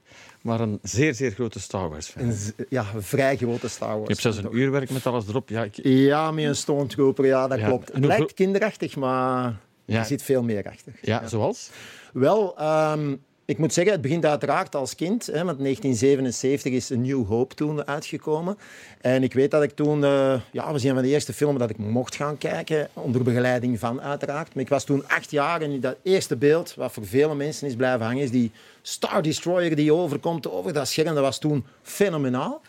maar 0.41 0.59
een 0.59 0.79
zeer, 0.81 1.13
zeer 1.13 1.31
grote 1.31 1.59
Star 1.59 1.89
Wars-fan. 1.89 2.23
Een 2.23 2.33
z- 2.33 2.51
ja, 2.69 2.85
een 2.95 3.03
vrij 3.03 3.37
grote 3.37 3.67
Star 3.69 3.87
Wars. 3.89 4.01
Je 4.01 4.07
hebt 4.07 4.21
zelfs 4.21 4.37
een 4.37 4.57
uurwerk 4.57 4.89
met 4.89 5.05
alles 5.07 5.27
erop. 5.27 5.49
Ja, 5.49 5.63
ik, 5.63 5.75
Ja, 5.83 6.31
met 6.31 6.45
een 6.45 6.55
Stormtrooper, 6.55 7.25
ja, 7.25 7.47
dat 7.47 7.59
Ja, 7.59 7.67
klopt. 7.67 7.93
Het 7.93 8.05
lijkt 8.05 8.33
kinderachtig, 8.33 8.95
maar 8.95 9.59
Ja. 9.85 9.99
er 9.99 10.05
zit 10.05 10.21
veel 10.23 10.43
meer 10.43 10.63
achter. 10.69 10.93
ja, 11.01 11.27
zoals? 11.27 11.69
Wel, 12.13 12.57
ehm, 12.57 13.15
ik 13.45 13.57
moet 13.57 13.73
zeggen, 13.73 13.93
het 13.93 14.01
begint 14.01 14.25
uiteraard 14.25 14.75
als 14.75 14.95
kind. 14.95 15.25
Hè, 15.25 15.43
want 15.43 15.59
1977 15.59 16.73
is 16.73 16.91
A 16.91 16.95
New 16.95 17.25
Hope 17.27 17.55
toen 17.55 17.87
uitgekomen. 17.87 18.57
En 19.01 19.23
ik 19.23 19.33
weet 19.33 19.51
dat 19.51 19.63
ik 19.63 19.71
toen... 19.71 20.03
eh, 20.03 20.41
ja, 20.51 20.71
was 20.71 20.83
een 20.83 20.93
van 20.93 21.03
de 21.03 21.09
eerste 21.09 21.33
filmen 21.33 21.59
dat 21.59 21.69
ik 21.69 21.77
mocht 21.77 22.15
gaan 22.15 22.37
kijken. 22.37 22.89
Onder 22.93 23.23
begeleiding 23.23 23.79
van, 23.79 24.01
uiteraard. 24.01 24.53
Maar 24.53 24.63
ik 24.63 24.69
was 24.69 24.83
toen 24.83 25.07
acht 25.07 25.31
jaar 25.31 25.61
en 25.61 25.79
dat 25.79 25.95
eerste 26.03 26.35
beeld, 26.35 26.75
wat 26.75 26.91
voor 26.91 27.05
vele 27.05 27.35
mensen 27.35 27.67
is 27.67 27.75
blijven 27.75 28.05
hangen, 28.05 28.23
is 28.23 28.31
die 28.31 28.51
Star 28.81 29.21
Destroyer 29.21 29.75
die 29.75 29.93
overkomt 29.93 30.49
over 30.49 30.73
dat 30.73 30.87
scherm. 30.87 31.13
Dat 31.13 31.23
was 31.23 31.39
toen 31.39 31.65
fenomenaal. 31.81 32.61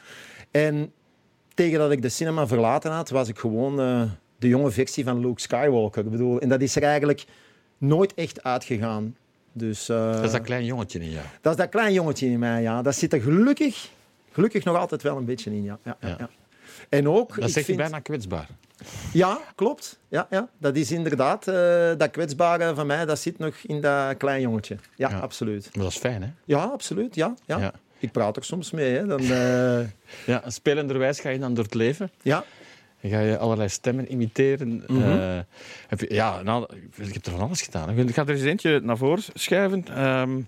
En 0.51 0.93
tegen 1.55 1.79
dat 1.79 1.91
ik 1.91 2.03
de 2.03 2.09
cinema 2.09 2.47
verlaten 2.47 2.91
had, 2.91 3.11
was 3.11 3.29
ik 3.29 3.39
gewoon 3.39 3.81
eh, 3.81 4.03
de 4.39 4.49
jonge 4.49 4.71
versie 4.71 5.05
van 5.05 5.21
Luke 5.21 5.41
Skywalker. 5.41 6.05
Ik 6.05 6.11
bedoel, 6.11 6.41
en 6.41 6.49
dat 6.49 6.61
is 6.61 6.77
er 6.77 6.83
eigenlijk 6.83 7.25
nooit 7.79 8.15
echt 8.15 8.43
uitgegaan. 8.43 9.17
Dus, 9.59 9.89
eh, 9.89 10.13
Dat 10.13 10.25
is 10.25 10.31
dat 10.33 10.41
klein 10.43 10.65
jongetje 10.65 10.99
in 11.01 11.11
jou. 11.11 11.25
dat 11.41 11.53
is 11.53 11.59
dat 11.59 11.69
klein 11.69 11.93
jongetje 11.93 12.27
in 12.27 12.39
mij, 12.39 12.63
ja. 12.63 12.83
Dat 12.83 12.95
zit 12.95 13.13
er 13.13 13.21
gelukkig, 13.21 13.89
gelukkig 14.33 14.65
nog 14.65 14.77
altijd 14.77 15.03
wel 15.03 15.17
een 15.17 15.25
beetje 15.25 15.51
in, 15.51 15.63
ja. 15.63 15.79
ja, 15.85 15.97
ja, 16.01 16.17
Ja. 16.19 16.29
En 16.89 17.09
ook, 17.09 17.35
Dat 17.41 17.49
ik 17.49 17.55
zeg 17.55 17.67
je 17.67 17.75
bijna 17.75 17.99
kwetsbaar. 18.01 18.49
Ja, 19.13 19.39
klopt. 19.55 19.99
Ja, 20.09 20.27
ja. 20.31 20.49
Dat 20.59 20.77
is 20.77 20.91
inderdaad, 20.93 21.49
eh, 21.49 21.55
dat 21.97 22.11
kwetsbare 22.11 22.75
van 22.75 22.87
mij, 22.87 23.05
dat 23.05 23.19
zit 23.19 23.39
nog 23.39 23.55
in 23.63 23.81
dat 23.81 24.17
klein 24.17 24.41
jongetje. 24.41 24.77
Ja, 24.97 25.09
Ja. 25.09 25.19
absoluut. 25.19 25.69
Maar 25.75 25.85
dat 25.85 25.93
is 25.93 25.99
fijn, 25.99 26.23
hè? 26.23 26.29
Ja, 26.45 26.59
absoluut, 26.63 27.15
ja. 27.15 27.35
ja. 27.45 27.59
Ja. 27.59 27.73
Ik 27.99 28.13
praat 28.13 28.37
er 28.37 28.45
soms 28.45 28.71
mee, 28.71 28.95
hè. 28.97 29.07
Dan, 29.07 29.21
eh, 29.21 29.87
Ja, 30.33 30.51
spelenderwijs 30.51 31.21
ga 31.21 31.29
je 31.29 31.39
dan 31.39 31.55
door 31.55 31.65
het 31.65 31.75
leven. 31.75 32.11
ja. 32.23 32.45
Dan 33.01 33.11
ga 33.11 33.21
je 33.21 33.39
allerlei 33.39 33.69
stemmen 33.69 34.13
imiteren. 34.13 34.85
Mhm. 34.87 35.03
Eh, 35.03 35.39
heb 35.89 36.01
je, 36.01 36.15
ja, 36.15 36.43
nou, 36.43 36.67
ik 36.97 37.13
heb 37.13 37.27
er 37.27 37.33
van 37.33 37.41
alles 37.41 37.63
gedaan. 37.63 37.99
Ik 37.99 38.15
ga 38.15 38.23
er 38.23 38.31
eens 38.31 38.43
eentje 38.43 38.81
naar 38.83 38.97
voren 38.97 39.23
schuiven. 39.35 39.85
Ehm 39.95 40.39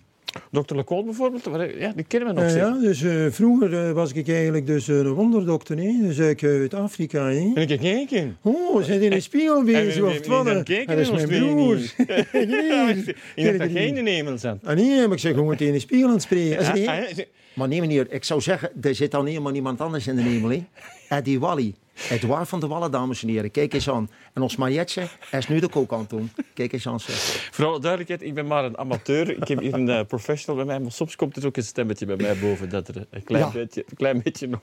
Dr. 0.51 0.75
Lecoq 0.77 1.05
bijvoorbeeld, 1.05 1.45
ja, 1.79 1.93
die 1.97 2.05
kennen 2.05 2.35
we 2.35 2.41
nog. 2.41 2.55
Ja, 2.55 2.71
dus 2.71 3.03
eh, 3.03 3.27
vroeger 3.31 3.87
eh, 3.87 3.93
was 3.93 4.13
ik 4.13 4.29
eigenlijk 4.29 4.67
dus 4.67 4.89
een 4.89 5.09
wonderdokter, 5.13 5.77
hè. 5.77 5.97
dus 6.01 6.19
ik 6.19 6.45
uit 6.45 6.75
Afrika. 6.75 7.27
Hè. 7.29 7.51
Kun 7.55 7.69
ik 7.69 7.81
kijken? 7.81 8.37
Oh, 8.43 8.83
zijn 8.83 9.03
in 9.03 9.13
een 9.13 9.23
spiegel 9.23 9.63
bezig 9.65 10.03
of 10.03 10.27
wat? 10.27 10.47
dan 10.47 10.63
kijken 10.63 10.97
Dat 10.97 10.99
is 10.99 11.11
mijn 11.11 11.29
broer. 11.29 11.77
Je 11.77 13.15
hebt 13.35 13.59
dat 13.59 13.71
geen 13.71 14.07
hemel 14.07 14.39
zijn. 14.39 14.61
Ah 14.65 14.77
nee, 14.77 15.01
maar 15.07 15.13
ik 15.13 15.19
zeg 15.19 15.35
gewoon 15.35 15.57
tegen 15.57 15.73
de 15.73 15.79
spiegel 15.81 16.07
aan 16.09 16.13
het 16.15 16.23
spreken. 16.23 16.59
Ah, 16.67 16.77
je- 16.77 16.91
ah. 16.91 17.27
Maar 17.53 17.69
nee, 17.69 17.81
meneer, 17.81 18.07
ik 18.11 18.25
zou 18.25 18.41
zeggen, 18.41 18.71
er 18.81 18.95
zit 18.95 19.15
al 19.15 19.25
helemaal 19.25 19.53
niemand 19.53 19.81
anders 19.81 20.07
in 20.07 20.17
de 20.17 20.23
hemel. 20.23 20.51
Hè. 20.51 20.65
Eddie 21.17 21.41
Wally. 21.41 21.75
Edouard 22.11 22.49
van 22.49 22.61
de 22.61 22.67
Wallen, 22.67 22.91
dames 22.91 23.23
en 23.23 23.29
heren. 23.29 23.51
Kijk 23.51 23.75
eens 23.75 23.89
aan. 23.89 24.11
En 24.33 24.43
ons 24.43 24.57
Marietje, 24.57 25.09
hij 25.31 25.39
is 25.39 25.49
nu 25.49 25.61
de 25.61 25.69
het 25.89 26.11
doen. 26.11 26.31
Kijk 26.55 26.73
eens 26.73 26.87
aan, 26.87 27.01
zeg. 27.01 27.49
Voor 27.53 27.65
alle 27.67 27.81
duidelijkheid, 27.81 28.23
ik 28.23 28.35
ben 28.35 28.47
maar 28.47 28.65
een 28.65 28.79
amateur. 28.79 29.31
Ik 29.31 29.49
heb 29.49 29.61
hier 29.61 29.75
een 29.75 29.89
eh, 29.89 30.01
professional 30.07 30.57
bij 30.57 30.65
mij, 30.65 30.81
maar 30.81 30.93
soms 30.93 31.17
komt 31.17 31.37
er 31.37 31.47
ook 31.47 31.57
een 31.57 31.63
stemmetje 31.63 32.07
bij 32.07 32.17
mij 32.17 32.37
boven 32.39 32.69
dat 32.69 32.89
er 32.89 33.07
een 33.11 33.25
klein, 33.25 33.45
Ja. 33.45 33.51
beetje, 33.51 33.85
een 33.89 33.97
klein 33.97 34.23
beetje 34.23 34.49
op, 34.53 34.63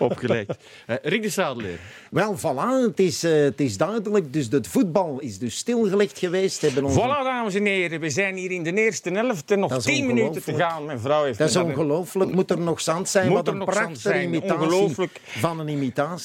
opgelegd. 0.10 0.56
Eh, 0.86 0.96
Rick 1.02 1.22
de 1.22 1.28
Zadeleer. 1.28 1.78
Wel, 2.10 2.38
voilà, 2.38 2.86
het 2.88 3.00
is, 3.00 3.24
eh, 3.24 3.32
het 3.32 3.60
is 3.60 3.76
duidelijk. 3.76 4.32
Dus 4.32 4.48
het 4.50 4.68
voetbal 4.68 5.18
is 5.20 5.38
dus 5.38 5.56
stilgelegd 5.56 6.18
geweest. 6.18 6.60
Hebben 6.60 6.84
onze... 6.84 6.98
Voilà, 7.00 7.22
dames 7.24 7.54
en 7.54 7.64
heren, 7.64 8.00
we 8.00 8.10
zijn 8.10 8.36
hier 8.36 8.50
in 8.50 8.62
de 8.62 8.72
eerste 8.74 9.10
helft 9.10 9.56
nog 9.56 9.82
tien 9.82 10.06
minuten 10.06 10.42
te 10.42 10.54
gaan. 10.54 10.84
Mijn 10.84 11.00
vrouw 11.00 11.24
heeft 11.24 11.38
Dat 11.38 11.48
is 11.48 11.56
ongelooflijk. 11.56 12.32
Moet 12.32 12.50
er 12.50 12.58
nog 12.58 12.80
zand 12.80 13.08
zijn? 13.08 13.26
Moet 13.26 13.36
Wat 13.36 13.48
er 13.48 13.54
een 13.54 13.64
prachtige 13.64 13.98
zijn? 14.00 14.22
imitatie 14.22 15.08
van 15.24 15.60
een 15.60 15.68
imitatie. 15.68 16.09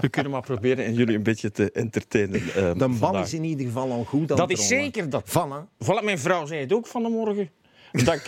We 0.00 0.08
kunnen 0.08 0.32
maar 0.32 0.40
proberen 0.40 0.84
en 0.84 0.94
jullie 0.94 1.16
een 1.16 1.22
beetje 1.22 1.50
te 1.50 1.70
entertainen. 1.72 2.40
eh, 2.40 2.54
De 2.54 2.74
bal 2.74 2.92
vandaag. 2.98 3.24
is 3.24 3.34
in 3.34 3.44
ieder 3.44 3.66
geval 3.66 3.90
al 3.90 4.04
goed 4.04 4.30
aan 4.30 4.36
Dat 4.36 4.50
is 4.50 4.66
zeker 4.66 5.10
dat. 5.10 5.28
Voilà. 5.28 5.84
Voilà, 5.84 6.04
mijn 6.04 6.18
vrouw 6.18 6.46
zei 6.46 6.60
het 6.60 6.72
ook 6.72 6.86
van 6.86 7.02
de 7.02 7.08
morgen. 7.08 7.50
Dat 7.92 8.14
ik 8.14 8.26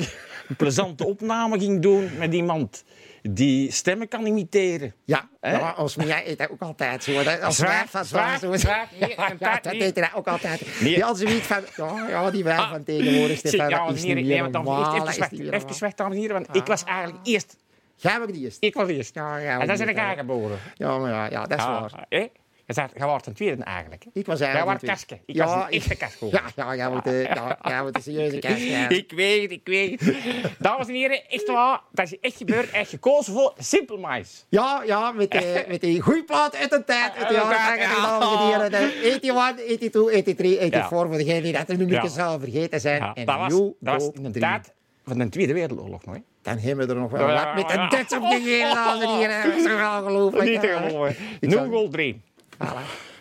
een 0.49 0.57
plezante 0.57 1.07
opname 1.07 1.59
ging 1.59 1.83
doen 1.83 2.11
met 2.19 2.35
iemand 2.35 2.85
die 3.23 3.73
stemmen 3.73 4.09
kan 4.09 4.27
imiteren. 4.27 4.95
Ja, 5.05 5.29
als 5.77 5.95
jij 5.95 6.29
eet 6.29 6.39
dat 6.39 6.51
ook 6.51 6.61
altijd 6.63 7.05
zo. 7.05 7.23
Dat, 7.23 7.41
als 7.41 7.57
Zwaar, 7.57 7.87
van 7.89 8.05
zwaar, 8.05 8.39
zo. 8.39 8.57
zwaar. 8.57 8.89
Ja, 8.99 9.29
dat 9.39 9.63
deed 9.73 9.81
hij 9.81 9.93
dat 9.93 10.11
ook 10.15 10.27
altijd. 10.27 10.61
Nee. 10.81 10.95
Die 10.95 11.03
had 11.03 11.19
zoiets 11.19 11.47
van, 11.47 11.61
ja, 11.77 12.09
ja 12.09 12.31
die 12.31 12.45
wijf 12.45 12.69
van 12.69 12.85
tegenwoordig, 12.85 13.39
Stefan, 13.39 13.69
ja, 13.69 13.87
dat 13.87 13.95
is 13.97 14.03
niet 14.03 14.27
meer 14.27 14.41
want 14.41 14.53
normaal, 14.53 15.09
even 15.09 15.81
weg, 15.81 15.95
dames 15.95 16.15
en 16.17 16.21
heren, 16.21 16.47
ik 16.53 16.67
was 16.67 16.85
eigenlijk 16.85 17.27
eerst. 17.27 17.57
Jij 18.03 18.19
was 18.19 18.27
die 18.33 18.45
eerst. 18.45 18.57
Ik 18.61 18.75
was 18.75 18.89
eerst. 18.89 19.15
Ja, 19.15 19.37
ja, 19.37 19.61
en 19.61 19.67
dan 19.67 19.77
die 19.77 19.87
ik 19.87 19.99
aangeboren. 19.99 20.59
Ja, 20.75 20.99
maar 20.99 21.11
ja, 21.11 21.31
ja 21.31 21.47
dat 21.47 21.59
is 21.59 21.65
waar. 21.65 21.91
Ja, 22.09 22.19
hè? 22.19 22.27
Je 22.67 22.73
zegt, 22.75 22.93
je 22.97 23.05
wordt 23.05 23.27
een 23.27 23.33
tweede 23.33 23.63
eigenlijk. 23.65 24.05
hè? 24.05 24.11
Ik 24.21 24.27
was 24.27 24.39
Jij 24.39 24.49
eigenlijk... 24.49 24.83
een 24.83 24.89
kasken. 24.89 25.21
Ik 25.27 25.35
Ja, 25.35 25.45
was 25.45 25.55
een 25.65 25.71
echte 25.71 25.95
kasko. 25.97 26.29
Ja, 26.31 26.43
ja, 26.57 26.77
jij 26.77 26.89
wordt, 26.91 27.07
eh, 27.07 27.23
ja, 27.25 27.59
jij 27.63 27.81
wordt 27.81 27.97
een 27.97 28.03
serieuze 28.03 28.39
kast. 28.49 28.59
Ja. 28.63 28.89
Ik 28.89 29.13
weet, 29.13 29.51
ik 29.51 29.61
weet. 29.65 30.15
Dames 30.59 30.87
en 30.87 30.95
heren, 30.95 31.21
echt 31.29 31.47
waar, 31.47 31.81
dat 31.93 32.07
is 32.07 32.19
echt 32.21 32.37
gebeurd. 32.37 32.71
Echt 32.71 32.91
gekozen 32.91 33.33
voor 33.33 33.53
Simple 33.59 33.99
Mais. 33.99 34.47
Ja, 34.49 34.83
ja, 34.87 35.13
met, 35.13 35.31
die- 35.31 35.41
met 35.69 35.81
die 35.81 36.01
goeie 36.01 36.25
plaat 36.25 36.57
uit 36.57 36.71
de 36.71 36.85
tijd. 36.85 37.13
Uit 37.17 37.29
de 37.29 37.35
de 37.35 37.41
jaren 37.41 37.57
tijd, 37.57 37.81
80, 37.81 37.97
ja. 37.97 38.19
dames 38.19 38.41
en 38.41 38.47
heren. 38.47 38.71
De 38.71 39.01
81, 39.03 39.65
82, 39.65 39.95
83, 39.95 40.37
84, 40.37 40.81
Ja. 40.81 40.89
voor 40.89 41.11
degenen 41.11 41.43
die 41.43 41.53
dat 41.53 41.69
nu 41.69 41.87
Ja. 41.87 42.03
niet 42.03 42.11
zou 42.13 42.41
vergeten 42.41 42.81
zijn. 42.81 43.01
Ja, 43.03 43.15
en 43.15 43.25
dat 43.27 43.37
was, 43.39 43.51
dat 43.51 43.73
was 43.81 44.03
Hope 44.03 44.21
in 45.07 45.19
de 45.19 45.19
3. 45.19 45.19
tijd 45.19 45.19
van 45.19 45.19
de 45.19 45.29
Tweede 45.29 45.53
Wereldoorlog 45.53 46.05
nog. 46.05 46.15
hè. 46.15 46.21
Dan 46.43 46.59
hebben 46.59 46.87
we 46.87 46.93
er 46.95 47.01
nog 47.01 47.11
wel 47.11 47.29
Ja, 47.29 47.55
wat 47.55 47.55
met 47.69 47.77
een 47.77 47.89
Duits 47.89 48.15
op 48.17 48.23
en 48.23 48.43
heren. 48.43 49.43
Dat 49.43 49.57
is 49.57 49.63
toch 49.63 49.99
ongelooflijk. 50.01 50.51
Niet 50.51 50.61
te 50.61 50.69
geloven. 50.69 51.17
Ik 51.41 51.49
0 51.49 51.51
zou- 51.59 51.69
goal 51.71 51.89
3. 51.89 52.21
Voilà. 52.55 53.12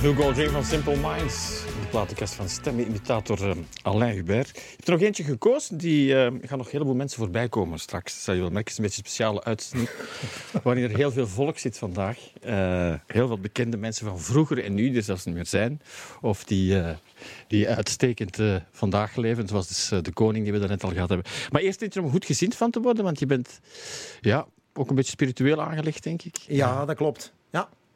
Blue 0.00 0.14
Gold 0.14 0.34
Dream 0.34 0.50
van 0.52 0.64
Simple 0.64 0.96
Minds. 0.96 1.64
De 1.80 1.86
platenkast 1.90 2.34
van 2.34 2.48
stemimitator 2.48 3.50
eh, 3.50 3.56
Alain 3.82 4.14
Hubert. 4.14 4.48
Je 4.48 4.62
hebt 4.70 4.86
er 4.86 4.92
nog 4.92 5.02
eentje 5.02 5.24
gekozen. 5.24 5.76
Die 5.76 6.14
eh, 6.14 6.32
gaan 6.42 6.58
nog 6.58 6.66
een 6.66 6.72
heleboel 6.72 6.94
mensen 6.94 7.18
voorbij 7.18 7.48
komen 7.48 7.78
straks. 7.78 8.12
Dat 8.14 8.22
zal 8.22 8.34
je 8.34 8.40
wel 8.40 8.50
merken. 8.50 8.72
Het 8.72 8.72
is 8.72 8.78
een 8.78 8.84
beetje 8.84 9.02
een 9.02 9.08
speciale 9.08 9.44
uitzending. 9.44 9.90
waarin 10.64 10.84
er 10.84 10.96
heel 10.96 11.10
veel 11.10 11.26
volk 11.26 11.58
zit 11.58 11.78
vandaag. 11.78 12.18
Eh, 12.40 12.94
heel 13.06 13.26
veel 13.26 13.38
bekende 13.38 13.76
mensen 13.76 14.06
van 14.06 14.20
vroeger 14.20 14.64
en 14.64 14.74
nu, 14.74 14.88
die 14.88 14.96
er 14.96 15.02
zelfs 15.02 15.24
niet 15.24 15.34
meer 15.34 15.46
zijn. 15.46 15.80
Of 16.20 16.44
die, 16.44 16.82
die 17.48 17.68
uitstekend 17.68 18.38
vandaag 18.70 19.16
leven. 19.16 19.48
Zoals 19.48 19.68
dus, 19.68 19.88
de 20.02 20.12
koning 20.12 20.44
die 20.44 20.52
we 20.52 20.58
daarnet 20.58 20.84
al 20.84 20.90
gehad 20.90 21.08
hebben. 21.08 21.26
Maar 21.50 21.62
eerst 21.62 21.82
iets 21.82 21.96
om 21.96 22.10
goed 22.10 22.24
gezind 22.24 22.54
van 22.54 22.70
te 22.70 22.80
worden. 22.80 23.04
Want 23.04 23.18
je 23.18 23.26
bent 23.26 23.60
ja, 24.20 24.46
ook 24.74 24.88
een 24.88 24.94
beetje 24.94 25.10
spiritueel 25.10 25.62
aangelegd, 25.62 26.02
denk 26.02 26.22
ik. 26.22 26.36
Ja, 26.36 26.84
dat 26.84 26.96
klopt. 26.96 27.34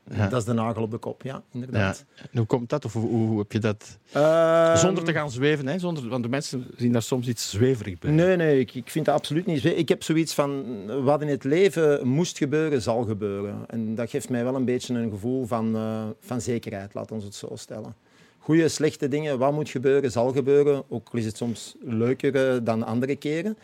Ja. 0.08 0.16
Ja. 0.16 0.28
Dat 0.28 0.38
is 0.40 0.44
de 0.44 0.52
nagel 0.52 0.82
op 0.82 0.90
de 0.90 0.98
kop, 0.98 1.22
ja, 1.22 1.32
Ja. 1.32 1.42
inderdaad. 1.52 2.04
En 2.16 2.38
hoe 2.38 2.46
komt 2.46 2.68
dat? 2.68 2.84
Of 2.84 2.92
hoe, 2.92 3.08
hoe 3.08 3.38
heb 3.38 3.52
je 3.52 3.58
dat... 3.58 3.98
Ehm, 4.12 4.76
Zonder 4.76 5.04
te 5.04 5.12
gaan 5.12 5.30
zweven, 5.30 5.66
hè? 5.66 5.78
Zonder, 5.78 6.08
want 6.08 6.22
de 6.22 6.28
mensen 6.28 6.66
zien 6.76 6.92
daar 6.92 7.02
soms 7.02 7.28
iets 7.28 7.50
zweverig 7.50 7.98
bij. 7.98 8.10
Nee, 8.10 8.36
nee, 8.36 8.60
ik, 8.60 8.74
ik 8.74 8.90
vind 8.90 9.04
dat 9.04 9.14
absoluut 9.14 9.46
niet. 9.46 9.64
Ik 9.64 9.88
heb 9.88 10.02
zoiets 10.02 10.34
van, 10.34 10.64
wat 11.04 11.22
in 11.22 11.28
het 11.28 11.44
leven 11.44 12.08
moest 12.08 12.38
gebeuren, 12.38 12.82
zal 12.82 13.04
gebeuren. 13.04 13.54
En 13.66 13.94
dat 13.94 14.10
geeft 14.10 14.28
mij 14.28 14.44
wel 14.44 14.54
een 14.54 14.64
beetje 14.64 14.94
een 14.94 15.10
gevoel 15.10 15.46
van, 15.46 15.76
eh, 15.76 16.02
van 16.20 16.40
zekerheid, 16.40 16.94
laten 16.94 17.18
we 17.18 17.24
het 17.24 17.34
zo 17.34 17.48
stellen. 17.54 17.94
Goede, 18.38 18.68
slechte 18.68 19.08
dingen, 19.08 19.38
wat 19.38 19.52
moet 19.52 19.68
gebeuren, 19.68 20.10
zal 20.12 20.32
gebeuren. 20.32 20.82
Ook 20.88 21.08
al 21.12 21.18
is 21.18 21.24
het 21.24 21.36
soms 21.36 21.74
leuker 21.80 22.48
eh, 22.54 22.58
dan 22.62 22.82
andere 22.86 23.16
keren. 23.16 23.56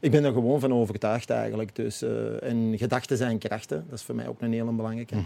Ik 0.00 0.10
ben 0.10 0.24
er 0.24 0.32
gewoon 0.32 0.60
van 0.60 0.72
overtuigd 0.72 1.30
eigenlijk. 1.30 1.74
Dus, 1.76 2.02
eh, 2.02 2.42
en 2.42 2.78
gedachten 2.78 3.16
zijn 3.16 3.38
krachten, 3.38 3.84
dat 3.88 3.98
is 3.98 4.04
voor 4.04 4.14
mij 4.14 4.28
ook 4.28 4.40
een 4.40 4.52
hele 4.52 4.72
belangrijke. 4.72 5.16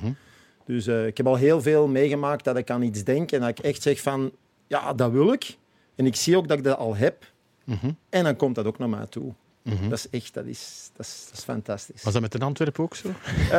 Dus 0.67 0.87
eh, 0.87 1.07
ik 1.07 1.17
heb 1.17 1.27
al 1.27 1.37
heel 1.37 1.63
veel 1.63 1.87
meegemaakt 1.87 2.45
dat 2.45 2.57
ik 2.57 2.71
aan 2.71 2.83
iets 2.83 3.05
denk 3.05 3.33
en 3.33 3.41
dat 3.41 3.49
ik 3.49 3.59
echt 3.59 3.83
zeg 3.83 4.01
van, 4.01 4.33
ja, 4.67 4.93
dat 4.93 5.11
wil 5.11 5.33
ik. 5.33 5.57
En 5.97 6.07
ik 6.07 6.17
zie 6.17 6.37
ook 6.37 6.49
dat 6.49 6.59
ik 6.59 6.65
dat 6.65 6.79
al 6.79 6.97
heb. 6.97 7.33
En 8.11 8.25
dan 8.25 8.37
komt 8.37 8.55
dat 8.55 8.65
ook 8.67 8.79
naar 8.79 8.89
mij 8.89 9.07
toe. 9.09 9.33
Dat 9.89 9.93
is 9.99 10.09
echt, 10.11 10.35
dat 10.35 10.45
is, 10.45 10.91
dat 10.97 11.07
is, 11.07 11.25
dat 11.29 11.39
is 11.39 11.45
fantastisch. 11.45 12.03
Was 12.03 12.13
dat 12.13 12.23
met 12.23 12.35
een 12.35 12.43
Antwerpen 12.43 12.85
ook 12.85 12.97
zo? 12.97 13.09
Eh, 13.51 13.57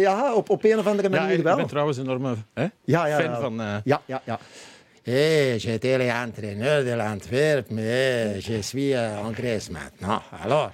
ja, 0.00 0.34
op, 0.34 0.50
op 0.50 0.64
een 0.64 0.78
of 0.78 0.86
andere 0.86 1.10
Ja, 1.10 1.20
manier 1.20 1.36
ik 1.36 1.42
wel. 1.42 1.56
ben 1.56 1.66
trouwens 1.66 1.96
een 1.96 2.04
enorme 2.04 2.34
hè, 2.54 2.66
Ja, 2.84 3.06
ja, 3.06 3.16
fan 3.20 3.30
ja. 3.30 3.40
van... 3.40 3.60
eh, 3.60 3.74
Ja, 3.84 4.00
ja, 4.06 4.22
ja. 4.24 4.38
Hé, 5.02 5.58
j'étais 5.58 5.96
l'entraîneur 5.98 6.84
de 6.84 6.94
l'Antwerp, 6.96 7.70
mais 7.70 8.44
je 8.44 8.62
suis 8.62 8.92
euh, 8.94 9.18
en 9.26 9.32
Grèce 9.34 9.70
maintenant. 9.70 10.22
Alors. 10.42 10.70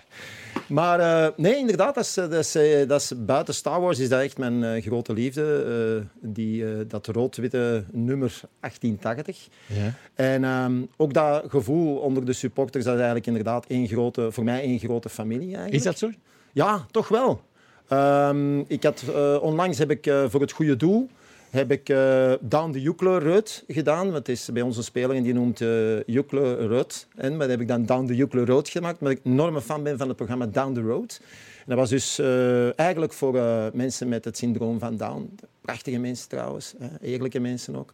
Maar 0.66 1.00
eh, 1.00 1.32
nee, 1.36 1.56
inderdaad, 1.56 1.94
dat 1.94 2.04
is, 2.04 2.16
eh, 2.16 2.30
dat, 2.30 2.44
is, 2.44 2.54
eh, 2.54 2.88
dat 2.88 3.00
is, 3.00 3.12
buiten 3.16 3.54
Star 3.54 3.80
Wars 3.80 3.98
is 3.98 4.08
dat 4.08 4.20
echt 4.20 4.38
mijn 4.38 4.82
grote 4.82 5.12
liefde. 5.12 6.06
die, 6.20 6.86
dat 6.86 7.06
rood-witte 7.06 7.84
nummer 7.92 8.40
1880. 8.60 9.48
ja. 9.66 9.94
En 10.14 10.44
ehm, 10.44 10.82
ook 10.96 11.14
dat 11.14 11.44
gevoel 11.48 11.96
onder 11.96 12.24
de 12.24 12.32
supporters, 12.32 12.84
dat 12.84 12.92
is 12.92 13.00
eigenlijk 13.00 13.26
inderdaad 13.26 13.66
één 13.66 13.88
grote, 13.88 14.32
voor 14.32 14.44
mij 14.44 14.60
één 14.60 14.78
grote 14.78 15.08
familie. 15.08 15.46
Eigenlijk. 15.46 15.74
Is 15.74 15.82
dat 15.82 15.98
zo? 15.98 16.10
Ja, 16.52 16.86
toch 16.90 17.08
wel. 17.08 17.40
Ehm, 17.88 18.58
ik 18.58 18.82
had, 18.82 19.04
onlangs 19.40 19.78
heb 19.78 19.90
ik 19.90 20.12
voor 20.28 20.40
het 20.40 20.52
goede 20.52 20.76
doel 20.76 21.08
heb 21.54 21.70
ik 21.70 21.88
eh 21.88 22.32
Down 22.40 22.72
the 22.72 22.80
Jukle 22.80 23.18
Road 23.18 23.64
gedaan. 23.68 24.04
Want 24.04 24.16
het 24.16 24.28
is 24.28 24.48
bij 24.52 24.62
onze 24.62 24.82
speler 24.82 25.16
en 25.16 25.22
die 25.22 25.34
noemt 25.34 25.60
uh, 25.60 26.02
Jukle 26.02 26.66
Road. 26.66 27.06
En 27.16 27.40
heb 27.40 27.60
ik 27.60 27.68
dan 27.68 27.86
Down 27.86 28.06
the 28.06 28.16
Jukle 28.16 28.44
Road 28.44 28.68
gemaakt, 28.68 29.00
omdat 29.00 29.16
ik 29.16 29.24
enorme 29.24 29.60
fan 29.60 29.82
ben 29.82 29.98
van 29.98 30.08
het 30.08 30.16
programma 30.16 30.46
Down 30.46 30.72
the 30.72 30.80
Road. 30.80 31.20
Dat 31.66 31.76
was 31.76 31.90
dus 31.90 32.18
eh, 32.18 32.78
eigenlijk 32.78 33.12
voor 33.12 33.36
eh, 33.36 33.64
mensen 33.72 34.08
met 34.08 34.24
het 34.24 34.36
syndroom 34.36 34.78
van 34.78 34.96
Down. 34.96 35.34
Prachtige 35.60 35.98
mensen 35.98 36.28
trouwens, 36.28 36.74
eerlijke 37.00 37.40
mensen 37.40 37.76
ook. 37.76 37.92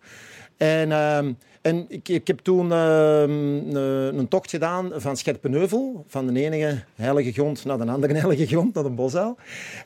En, 0.60 0.92
ehm, 0.92 1.32
en 1.60 1.84
ik, 1.88 2.08
ik 2.08 2.26
heb 2.26 2.38
toen 2.38 2.72
ehm, 2.72 3.30
een, 3.30 4.18
een 4.18 4.28
tocht 4.28 4.50
gedaan 4.50 4.90
van 4.94 5.16
Scherpenheuvel, 5.16 6.04
van 6.06 6.26
de 6.26 6.40
ene 6.40 6.82
heilige 6.94 7.32
grond 7.32 7.64
naar 7.64 7.78
de 7.78 7.86
andere 7.86 8.14
heilige 8.20 8.46
grond, 8.46 8.74
naar 8.74 8.84
de 8.84 8.90
bosuil. 8.90 9.36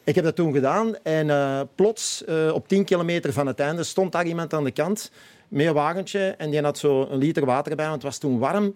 Ik 0.05 0.14
heb 0.14 0.25
dat 0.25 0.37
toen 0.37 0.53
gedaan 0.53 0.97
en 1.03 1.31
eh, 1.31 1.61
plots, 1.75 2.25
eh, 2.25 2.51
op 2.55 2.68
10 2.68 2.85
kilometer 2.85 3.33
van 3.33 3.47
het 3.47 3.61
einde, 3.61 3.83
stond 3.83 4.12
daar 4.12 4.27
iemand 4.27 4.55
aan 4.55 4.64
de 4.64 4.70
kant 4.70 5.11
met 5.49 5.66
een 5.66 5.73
wagentje 5.73 6.35
en 6.38 6.51
die 6.51 6.61
had 6.61 6.79
zo 6.79 7.07
een 7.11 7.18
liter 7.18 7.44
water 7.44 7.77
bij, 7.77 7.85
want 7.88 8.03
het 8.03 8.11
was 8.11 8.18
toen 8.18 8.38
warm. 8.38 8.75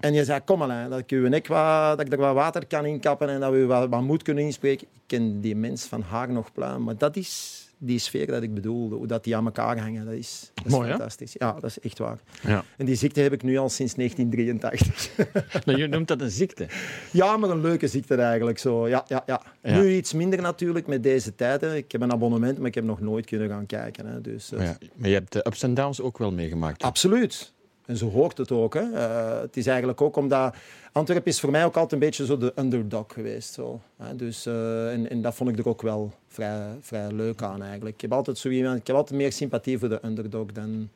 En 0.00 0.14
je 0.14 0.24
zei, 0.24 0.40
kom 0.44 0.62
Alain, 0.62 0.90
dat 0.90 0.98
ik, 0.98 1.10
uw 1.10 1.28
nek 1.28 1.46
wat, 1.46 1.96
dat 1.98 2.06
ik 2.06 2.12
er 2.12 2.18
wat 2.18 2.34
water 2.34 2.66
kan 2.66 2.86
inkappen 2.86 3.28
en 3.28 3.40
dat 3.40 3.52
we 3.52 3.64
wat, 3.66 3.88
wat 3.88 4.02
moed 4.02 4.22
kunnen 4.22 4.44
inspreken. 4.44 4.86
Ik 4.92 5.00
ken 5.06 5.40
die 5.40 5.56
mens 5.56 5.84
van 5.84 6.02
haar 6.02 6.32
nog 6.32 6.52
pluim, 6.52 6.82
maar 6.82 6.96
dat 6.98 7.16
is 7.16 7.62
die 7.78 7.98
sfeer 7.98 8.26
dat 8.26 8.42
ik 8.42 8.54
bedoelde. 8.54 8.94
Hoe 8.94 9.06
dat 9.06 9.24
die 9.24 9.36
aan 9.36 9.44
elkaar 9.44 9.78
hangen, 9.78 10.04
dat 10.04 10.14
is, 10.14 10.50
dat 10.54 10.64
is 10.66 10.72
Mooi, 10.72 10.84
hè? 10.88 10.94
fantastisch. 10.94 11.34
Ja, 11.38 11.52
dat 11.52 11.64
is 11.64 11.78
echt 11.80 11.98
waar. 11.98 12.18
Ja. 12.42 12.64
En 12.76 12.86
die 12.86 12.94
ziekte 12.94 13.20
heb 13.20 13.32
ik 13.32 13.42
nu 13.42 13.56
al 13.56 13.68
sinds 13.68 13.94
1983. 13.94 15.10
Nou, 15.64 15.78
je 15.78 15.86
noemt 15.86 16.08
dat 16.08 16.20
een 16.20 16.30
ziekte. 16.30 16.66
ja, 17.10 17.36
maar 17.36 17.50
een 17.50 17.60
leuke 17.60 17.86
ziekte 17.88 18.14
eigenlijk. 18.14 18.58
Zo. 18.58 18.88
Ja, 18.88 19.04
ja, 19.08 19.22
ja. 19.26 19.42
Ja. 19.62 19.80
Nu 19.80 19.94
iets 19.94 20.12
minder 20.12 20.40
natuurlijk 20.42 20.86
met 20.86 21.02
deze 21.02 21.34
tijden. 21.34 21.76
Ik 21.76 21.92
heb 21.92 22.00
een 22.00 22.12
abonnement, 22.12 22.58
maar 22.58 22.66
ik 22.66 22.74
heb 22.74 22.84
nog 22.84 23.00
nooit 23.00 23.26
kunnen 23.26 23.48
gaan 23.48 23.66
kijken. 23.66 24.06
Hè. 24.06 24.20
Dus, 24.20 24.52
eh, 24.52 24.58
Maar, 24.58 24.66
ja, 24.66 24.76
maar 24.94 25.08
je 25.08 25.14
hebt 25.14 25.32
de 25.32 25.46
ups 25.46 25.62
en 25.62 25.74
downs 25.74 26.00
ook 26.00 26.18
wel 26.18 26.32
meegemaakt. 26.32 26.82
Absoluut. 26.82 27.52
En 27.86 27.96
zo 27.96 28.10
hoort 28.10 28.38
het 28.38 28.50
ook. 28.52 28.74
Hè. 28.74 28.92
Eh, 28.92 29.40
het 29.40 29.56
is 29.56 29.66
eigenlijk 29.66 30.00
ook 30.00 30.16
omdat... 30.16 30.54
Antwerpen 30.92 31.30
is 31.30 31.40
voor 31.40 31.50
mij 31.50 31.64
ook 31.64 31.74
altijd 31.74 31.92
een 31.92 31.98
beetje 32.08 32.26
zo 32.26 32.36
de 32.36 32.52
underdog 32.56 33.06
geweest. 33.12 33.52
Zo. 33.52 33.80
Hè. 33.96 34.16
Dus, 34.16 34.46
eh, 34.46 34.92
en, 34.92 35.10
en 35.10 35.22
dat 35.22 35.34
vond 35.34 35.50
ik 35.50 35.58
er 35.58 35.68
ook 35.68 35.82
wel 35.82 36.12
vrij, 36.28 36.66
vrij 36.80 37.12
leuk 37.12 37.42
aan 37.42 37.62
eigenlijk. 37.62 37.94
Ik 37.94 38.00
heb 38.00 38.12
altijd 38.12 38.38
zo 38.38 38.48
iemand, 38.48 38.78
ik 38.78 38.86
heb 38.86 38.96
altijd 38.96 39.20
meer 39.20 39.32
sympathie 39.32 39.78
voor 39.78 39.88
de 39.88 39.98
underdog 40.04 40.52
dan, 40.52 40.88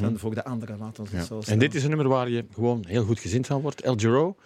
dan 0.00 0.18
voor 0.18 0.34
de 0.34 0.44
andere, 0.44 0.76
laten 0.76 1.04
we 1.04 1.10
het 1.16 1.28
Ja. 1.28 1.40
zo 1.40 1.52
En 1.52 1.58
dit 1.58 1.74
is 1.74 1.82
een 1.82 1.88
nummer 1.88 2.08
waar 2.08 2.28
je 2.28 2.44
gewoon 2.54 2.84
heel 2.86 3.04
goed 3.04 3.18
gezind 3.20 3.46
van 3.46 3.60
wordt. 3.60 3.80
El 3.80 3.94
Giro, 3.96 4.36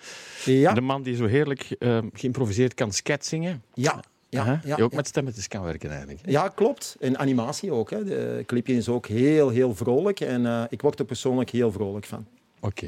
Ja, 0.44 0.72
de 0.72 0.80
man 0.80 1.02
die 1.02 1.16
zo 1.16 1.26
heerlijk 1.26 1.76
eh, 1.78 1.98
geïmproviseerd 2.12 2.74
kan 2.74 2.92
scat 2.92 3.24
zingen. 3.24 3.62
ja, 3.74 4.02
ja, 4.34 4.60
die 4.74 4.84
ook 4.84 4.94
met 4.94 5.06
stemmetjes 5.06 5.48
kan 5.48 5.62
werken 5.62 5.90
eigenlijk. 5.90 6.20
Ja, 6.24 6.48
klopt. 6.48 6.96
En 7.00 7.18
animatie 7.18 7.72
ook. 7.72 7.90
Hè. 7.90 8.04
De 8.04 8.42
clipje 8.46 8.76
is 8.76 8.88
ook 8.88 9.06
heel, 9.06 9.48
heel 9.48 9.74
vrolijk. 9.74 10.20
En 10.20 10.46
eh, 10.46 10.62
ik 10.68 10.82
word 10.82 10.98
er 10.98 11.04
persoonlijk 11.04 11.50
heel 11.50 11.72
vrolijk 11.72 12.06
van. 12.06 12.26
Oké. 12.60 12.86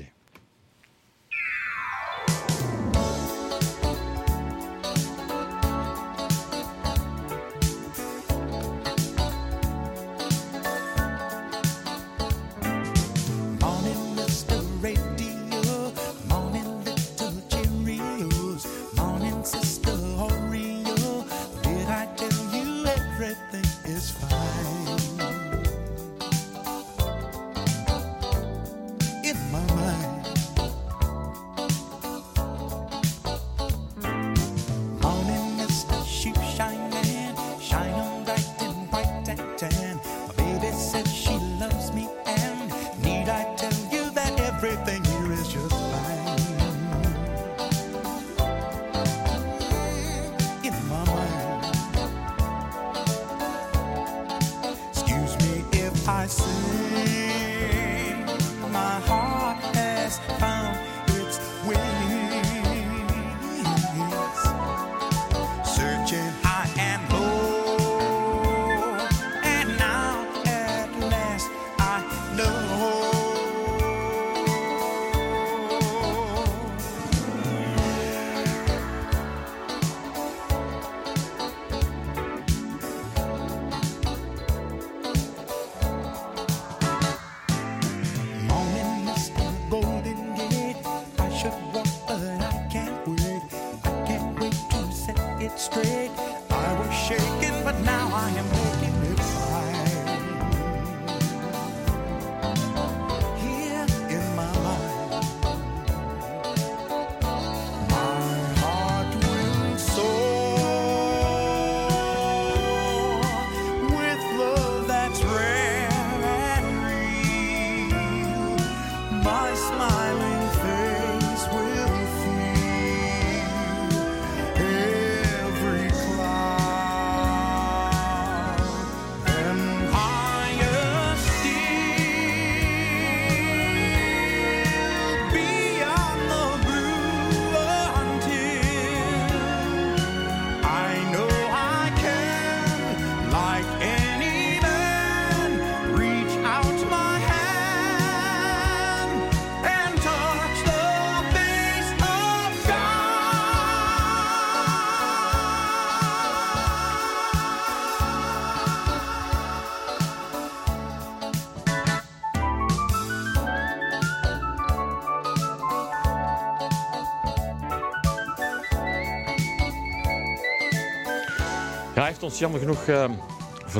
Ons 172.27 172.39
jammer 172.39 172.59
genoeg 172.59 172.89
eh, 172.91 173.11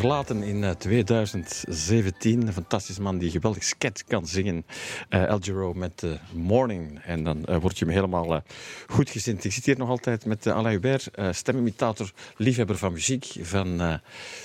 verlaten 0.01 0.43
in 0.43 0.65
eh, 0.65 0.71
2017. 0.71 2.47
Een 2.47 2.53
fantastisch 2.53 2.99
man 2.99 3.19
die 3.19 3.31
geweldig 3.31 3.65
sket 3.65 4.05
kan 4.05 4.27
zingen. 4.27 4.65
Eh 5.09 5.25
El 5.25 5.39
Giro 5.41 5.75
met 5.75 6.03
eh, 6.03 6.11
Morning. 6.33 7.01
En 7.05 7.25
dan 7.25 7.45
eh, 7.45 7.57
word 7.61 7.79
je 7.79 7.85
hem 7.85 7.95
helemaal 7.95 8.35
eh, 8.35 8.41
goed 8.87 9.11
gezind. 9.11 9.45
Ik 9.45 9.53
zit 9.53 9.65
hier 9.65 9.79
nog 9.79 9.89
altijd 9.89 10.25
met 10.27 10.47
eh, 10.47 10.55
Alain 10.55 10.75
Hubert, 10.75 11.11
eh, 11.11 11.29
stemimitator, 11.33 12.13
liefhebber 12.37 12.77
van 12.79 12.93
muziek 12.93 13.27
van, 13.41 13.81
eh, 13.81 13.95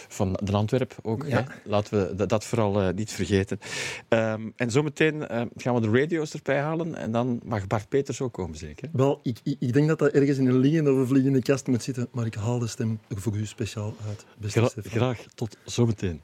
van 0.07 0.39
de 0.43 0.51
Antwerp 0.51 0.95
ook. 1.01 1.25
Ja. 1.27 1.45
Laten 1.63 2.17
we 2.17 2.25
dat- 2.25 2.45
vooral 2.45 2.81
eh, 2.81 2.93
niet 2.93 3.11
vergeten. 3.11 3.59
Ehm, 4.07 4.41
en 4.55 4.71
zometeen 4.71 5.27
eh, 5.27 5.41
gaan 5.55 5.75
we 5.75 5.81
de 5.81 5.99
radio's 5.99 6.33
erbij 6.33 6.59
halen. 6.61 6.95
En 6.95 7.11
dan 7.11 7.39
mag 7.43 7.67
Bart 7.67 7.89
Peters 7.89 8.21
ook 8.21 8.33
komen, 8.33 8.57
zeker? 8.57 8.89
Wel, 8.93 9.19
ik, 9.23 9.39
ik, 9.43 9.55
ik 9.59 9.73
denk 9.73 9.87
dat 9.87 9.99
dat 9.99 10.11
ergens 10.11 10.37
in 10.37 10.47
een 10.47 10.57
liggende 10.57 10.91
of 10.91 10.97
een 10.97 11.07
vliegende 11.07 11.41
kast 11.41 11.67
moet 11.67 11.83
zitten, 11.83 12.07
maar 12.11 12.25
ik 12.25 12.35
haal 12.35 12.59
de 12.59 12.67
stem 12.67 12.99
voor 13.09 13.35
u 13.35 13.45
speciaal 13.45 13.93
uit. 14.07 14.25
Beste 14.37 14.59
Gra- 14.59 14.69
Stefan. 14.69 14.91
graag 14.91 15.25
tot 15.41 15.58
zometeen. 15.65 16.21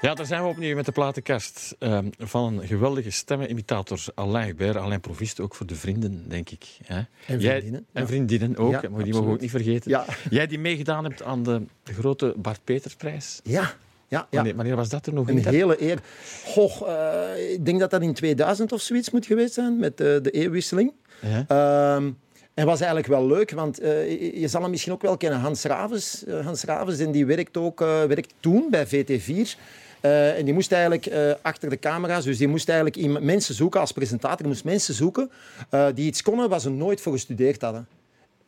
Ja, 0.00 0.14
daar 0.14 0.26
zijn 0.26 0.42
we 0.42 0.48
opnieuw 0.48 0.74
met 0.74 0.84
de 0.86 0.92
platenkast 0.92 1.74
ehm, 1.78 2.08
van 2.18 2.58
een 2.60 2.66
geweldige 2.66 3.10
stemmenimitator 3.10 4.04
Alain 4.14 4.46
Hubert. 4.46 4.76
Alain 4.76 5.00
Provist, 5.00 5.40
ook 5.40 5.54
voor 5.54 5.66
de 5.66 5.74
vrienden, 5.74 6.28
denk 6.28 6.50
ik. 6.50 6.64
Hè? 6.84 6.96
En 6.96 7.06
Jij- 7.26 7.38
vriendinnen, 7.38 7.86
en 7.92 8.06
vriendinnen 8.06 8.56
ook, 8.56 8.70
Ja, 8.82 8.88
maar 8.90 9.04
die 9.04 9.12
mogen 9.12 9.28
we 9.28 9.34
ook 9.34 9.40
niet 9.40 9.50
vergeten. 9.50 9.90
Ja. 9.90 10.04
Jij 10.30 10.46
die 10.46 10.58
meegedaan 10.58 11.04
hebt 11.04 11.22
aan 11.22 11.42
de 11.42 11.62
grote 11.84 12.34
Bart 12.36 12.60
Petersprijs. 12.64 13.40
Ja, 13.44 13.74
ja, 14.08 14.18
ja. 14.18 14.26
Wanneer, 14.30 14.56
wanneer 14.56 14.76
was 14.76 14.88
dat 14.88 15.06
er 15.06 15.12
nog 15.12 15.28
Een 15.28 15.46
hele 15.46 15.82
eer. 15.82 15.98
Goh, 16.44 16.88
eh, 16.88 17.52
ik 17.52 17.64
denk 17.64 17.80
dat 17.80 17.90
dat 17.90 18.02
in 18.02 18.14
2000 18.14 18.72
of 18.72 18.80
zoiets 18.80 19.10
moet 19.10 19.26
geweest 19.26 19.54
zijn, 19.54 19.78
met 19.78 19.96
de, 19.96 20.18
de 20.22 20.30
eeuwwisseling. 20.30 20.92
Ja. 21.20 21.44
Ehm, 21.48 22.10
en 22.54 22.66
was 22.66 22.78
eigenlijk 22.78 23.08
wel 23.08 23.26
leuk, 23.26 23.50
want 23.50 23.78
eh, 23.78 24.10
je, 24.10 24.40
je 24.40 24.48
zal 24.48 24.62
hem 24.62 24.70
misschien 24.70 24.92
ook 24.92 25.02
wel 25.02 25.16
kennen, 25.16 25.40
Hans 25.40 25.62
Ravens. 25.62 26.24
Eh, 26.24 26.44
Hans 26.44 26.64
Ravens 26.64 26.98
en 26.98 27.10
die 27.10 27.26
werkt, 27.26 27.56
ook, 27.56 27.80
eh, 27.80 28.04
werkt 28.04 28.34
toen 28.40 28.66
bij 28.70 28.86
VT4. 28.86 29.56
Eh, 30.00 30.38
en 30.38 30.44
die 30.44 30.54
moest 30.54 30.72
eigenlijk 30.72 31.06
eh, 31.06 31.30
achter 31.42 31.70
de 31.70 31.78
camera's, 31.78 32.24
dus 32.24 32.38
die 32.38 32.48
moest 32.48 32.68
eigenlijk 32.68 33.20
mensen 33.22 33.54
zoeken 33.54 33.80
als 33.80 33.92
presentator. 33.92 34.36
Die 34.36 34.46
moest 34.46 34.64
mensen 34.64 34.94
zoeken 34.94 35.30
eh, 35.70 35.86
die 35.94 36.06
iets 36.06 36.22
konden 36.22 36.48
waar 36.48 36.60
ze 36.60 36.70
nooit 36.70 37.00
voor 37.00 37.12
gestudeerd 37.12 37.62
hadden. 37.62 37.86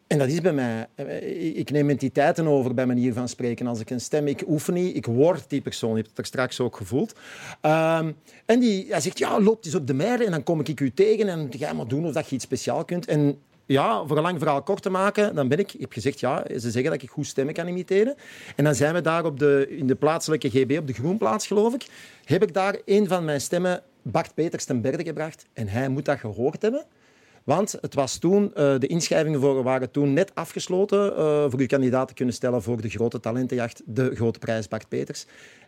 En 0.09 0.19
dat 0.19 0.29
is 0.29 0.41
bij 0.41 0.53
mij. 0.53 0.87
Eh, 0.95 1.57
Ik 1.57 1.71
neem 1.71 1.91
entiteiten 1.91 2.47
over 2.47 2.75
bij 2.75 2.87
manier 2.87 3.13
van 3.13 3.29
spreken. 3.29 3.67
Als 3.67 3.81
ik 3.81 3.91
een 3.91 4.01
stem, 4.01 4.27
ik 4.27 4.43
oefen 4.49 4.75
niet, 4.75 4.97
ik 4.97 5.07
word 5.07 5.51
die 5.51 5.61
persoon. 5.61 5.91
Je 5.91 5.97
hebt 5.97 6.09
het 6.09 6.19
er 6.19 6.25
straks 6.27 6.61
ook 6.61 6.77
gevoeld. 6.77 7.13
Ehm, 7.61 8.13
en 8.47 8.61
die, 8.61 8.87
hij 8.89 9.01
zegt, 9.01 9.19
ja, 9.19 9.41
loop 9.41 9.65
eens 9.65 9.75
op 9.75 9.87
de 9.87 9.95
meiden 9.95 10.27
en 10.27 10.33
dan 10.33 10.43
kom 10.43 10.61
ik 10.61 10.81
u 10.81 10.93
tegen 10.93 11.29
en 11.29 11.49
ga 11.51 11.73
maar 11.73 11.89
doen 11.89 12.07
of 12.07 12.13
dat 12.13 12.29
je 12.29 12.35
iets 12.35 12.45
speciaal 12.45 12.85
kunt. 12.85 13.07
En 13.07 13.39
ja, 13.67 14.07
voor 14.07 14.17
een 14.17 14.23
lang 14.23 14.39
verhaal 14.39 14.63
kort 14.63 14.83
te 14.83 14.91
maken, 14.91 15.35
dan 15.35 15.49
ben 15.49 15.59
ik, 15.59 15.73
ik 15.73 15.81
heb 15.81 15.93
gezegd, 15.93 16.21
ja, 16.21 16.45
ze 16.59 16.71
zeggen 16.71 16.91
dat 16.93 17.03
ik 17.03 17.11
goed 17.11 17.27
stemmen 17.27 17.55
kan 17.55 17.69
imiteren. 17.69 18.15
En 18.57 18.65
dan 18.65 18.75
zijn 18.75 18.95
we 18.95 19.01
daar 19.01 19.25
op 19.25 19.39
de, 19.39 19.67
in 19.69 19.87
de 19.87 19.95
plaatselijke 19.95 20.51
GB, 20.51 20.79
op 20.79 20.87
de 20.87 20.93
Groenplaats 20.93 21.47
geloof 21.47 21.75
ik, 21.75 21.87
heb 22.25 22.43
ik 22.43 22.55
daar 22.55 22.77
een 22.85 23.09
van 23.09 23.25
mijn 23.25 23.41
stemmen, 23.41 23.83
Bart 24.03 24.35
Peters 24.35 24.65
ten 24.65 24.81
Berde 24.81 25.05
gebracht. 25.05 25.47
En 25.53 25.69
hij 25.69 25.89
moet 25.89 26.05
dat 26.05 26.19
gehoord 26.19 26.63
hebben. 26.63 26.85
Want 27.49 27.79
het 27.81 27.95
was 27.95 28.19
toen, 28.19 28.55
eh, 28.55 28.79
de 28.79 28.87
inschrijvingen 28.87 29.41
voor 29.41 29.63
waren 29.63 29.91
toen 29.91 30.13
net 30.13 30.35
afgesloten 30.35 31.17
eh, 31.17 31.45
voor 31.49 31.61
uw 31.61 31.67
kandidaat 31.67 32.09
te 32.09 32.15
kunnen 32.15 32.35
stellen 32.35 32.63
voor 32.63 32.81
de 32.81 32.89
grote 32.89 33.21
talentenjacht, 33.21 33.83
de 33.85 34.15
grote 34.15 34.39
prijs 34.39 34.69
Bart 34.69 34.89
Peters. 34.89 35.27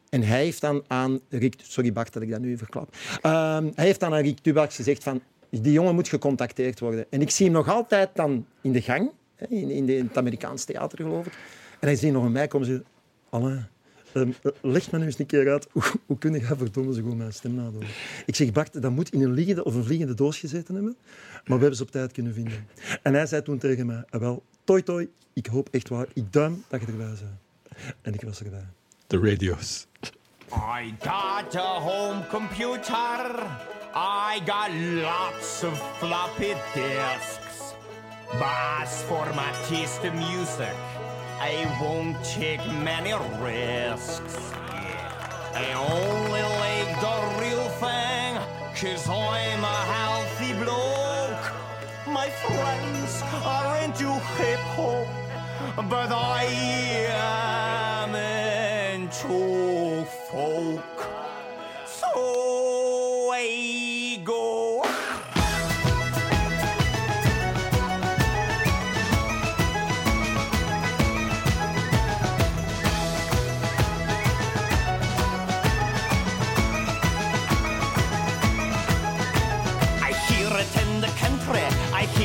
En 0.08 0.22
hij 0.22 0.42
heeft 0.44 0.60
dan 0.60 0.84
aan 0.86 1.20
Rick, 1.28 1.54
sorry 1.62 1.92
Bart 1.92 2.12
dat 2.12 2.22
ik 2.22 2.30
dat 2.30 2.40
nu 2.40 2.56
verklap, 2.56 2.96
Ehm, 3.20 3.70
hij 3.74 3.84
heeft 3.84 4.00
dan 4.00 4.14
aan 4.14 4.22
Rick 4.22 4.38
Tubax 4.38 4.76
gezegd 4.76 5.02
van, 5.02 5.20
die 5.50 5.72
jongen 5.72 5.94
moet 5.94 6.08
gecontacteerd 6.08 6.80
worden. 6.80 7.06
En 7.10 7.20
ik 7.20 7.30
zie 7.30 7.46
hem 7.46 7.54
nog 7.54 7.68
altijd 7.68 8.10
dan 8.14 8.46
in 8.60 8.72
de 8.72 8.82
gang, 8.82 9.10
in, 9.48 9.70
in, 9.70 9.86
de, 9.86 9.92
het 9.92 10.16
Amerikaans 10.16 10.64
theater 10.64 10.98
geloof 10.98 11.26
ik. 11.26 11.32
En 11.80 11.88
hij 11.88 11.96
ziet 11.96 12.12
nog 12.12 12.24
een 12.24 12.32
mij 12.32 12.48
komen 12.48 12.68
en 12.68 12.74
zegt, 12.74 12.86
Alain, 13.30 13.68
ehm, 14.12 14.30
eh, 14.42 14.52
leg 14.60 14.90
me 14.90 14.98
nu 14.98 15.04
eens 15.04 15.18
een 15.18 15.26
keer 15.26 15.50
uit, 15.50 15.66
hoe, 15.72 15.82
hoe 16.06 16.18
kun 16.18 16.32
je 16.32 16.40
verdomme 16.56 16.94
zo 16.94 17.02
goed 17.02 17.16
mijn 17.16 17.32
stem 17.32 17.54
nadoen? 17.54 17.84
Ik 18.26 18.34
zeg, 18.36 18.52
Bart, 18.52 18.82
dat 18.82 18.90
moet 18.90 19.12
in 19.12 19.22
een 19.22 19.32
liggende 19.32 19.64
of 19.64 19.74
een 19.74 19.84
vliegende 19.84 20.14
doos 20.14 20.38
gezeten 20.38 20.74
hebben, 20.74 20.96
maar 21.32 21.56
we 21.56 21.60
hebben 21.60 21.76
ze 21.76 21.82
op 21.82 21.90
tijd 21.90 22.12
kunnen 22.12 22.34
vinden. 22.34 22.66
En 23.02 23.14
hij 23.14 23.26
zei 23.26 23.42
toen 23.42 23.58
tegen 23.58 23.86
mij, 23.86 24.04
"Ah, 24.10 24.20
wel, 24.20 24.42
toi 24.64 24.82
toi, 24.82 25.08
ik 25.32 25.46
hoop 25.46 25.68
echt 25.70 25.88
waar, 25.88 26.06
ik 26.12 26.32
duim 26.32 26.64
dat 26.68 26.80
je 26.80 26.86
erbij 26.86 27.06
bent. 27.06 27.20
En 28.02 28.14
ik 28.14 28.22
was 28.22 28.42
erbij. 28.42 28.66
De 29.06 29.18
radio's. 29.18 29.86
I 30.52 30.94
got 31.00 31.54
a 31.56 31.80
home 31.80 32.26
computer. 32.28 33.42
I 33.94 34.40
got 34.44 34.70
lots 35.02 35.64
of 35.64 35.98
floppy 35.98 36.54
disks. 36.74 37.58
As 38.32 39.02
for 39.08 39.26
my 39.34 39.50
taste 39.68 40.10
music, 40.14 40.74
I 41.42 41.66
won't 41.80 42.22
take 42.22 42.60
many 42.70 43.14
risks. 43.40 44.52
I 45.54 45.72
only 45.72 46.42
like 46.42 47.00
the 47.00 47.16
real 47.40 47.66
thing, 47.80 48.36
cause 48.76 49.08
I'm 49.08 49.64
a 49.64 49.80
healthy 49.96 50.52
bloke. 50.62 51.46
My 52.06 52.28
friends 52.28 53.22
are 53.42 53.78
into 53.82 54.12
hip 54.36 54.60
hop, 54.76 55.08
but 55.88 56.12
I 56.12 56.44
am 57.08 58.14
into 58.14 60.04
folk. 60.30 60.99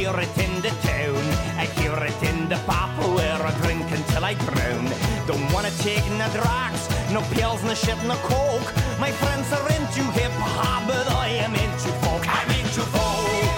Hear 0.06 0.22
it 0.22 0.38
in 0.38 0.62
the 0.62 0.70
town, 0.86 1.24
I 1.58 1.66
hear 1.82 1.98
it 1.98 2.22
in 2.30 2.48
the 2.48 2.58
pub 2.68 2.94
where 3.16 3.42
I 3.42 3.52
drink 3.64 3.90
until 3.90 4.24
I 4.24 4.36
drown. 4.36 4.86
Don't 5.26 5.52
wanna 5.52 5.72
take 5.82 6.06
no 6.22 6.28
drugs, 6.30 6.84
no 7.12 7.22
pills, 7.34 7.64
no 7.64 7.74
shit, 7.74 7.98
no 8.06 8.14
coke. 8.30 8.70
My 9.00 9.12
friends 9.12 9.52
are 9.52 9.68
into 9.78 10.04
hip 10.14 10.32
hop, 10.38 10.86
but 10.88 11.08
I 11.10 11.30
am 11.46 11.56
into 11.56 11.90
folk. 12.04 12.24
I'm 12.38 12.52
into 12.60 12.84
folk. 12.94 13.50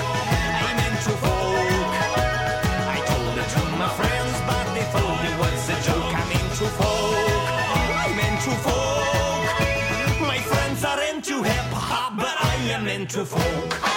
I'm 0.68 0.80
into 0.88 1.14
folk. 1.26 1.92
I 2.96 3.00
told 3.12 3.36
it 3.44 3.50
to 3.56 3.62
my 3.84 3.90
friends, 4.00 4.36
but 4.48 4.66
they 4.76 4.88
thought 4.94 5.22
it 5.30 5.36
was 5.44 5.64
a 5.76 5.78
joke. 5.88 6.14
I'm 6.22 6.32
into 6.40 6.68
folk. 6.80 7.28
I'm 8.04 8.20
into 8.30 8.54
folk. 8.68 9.48
My 10.32 10.40
friends 10.52 10.80
are 10.86 11.02
into 11.12 11.44
hip 11.44 11.70
hop, 11.76 12.16
but 12.16 12.36
I 12.40 12.56
am 12.72 12.88
into 12.88 13.26
folk. 13.26 13.97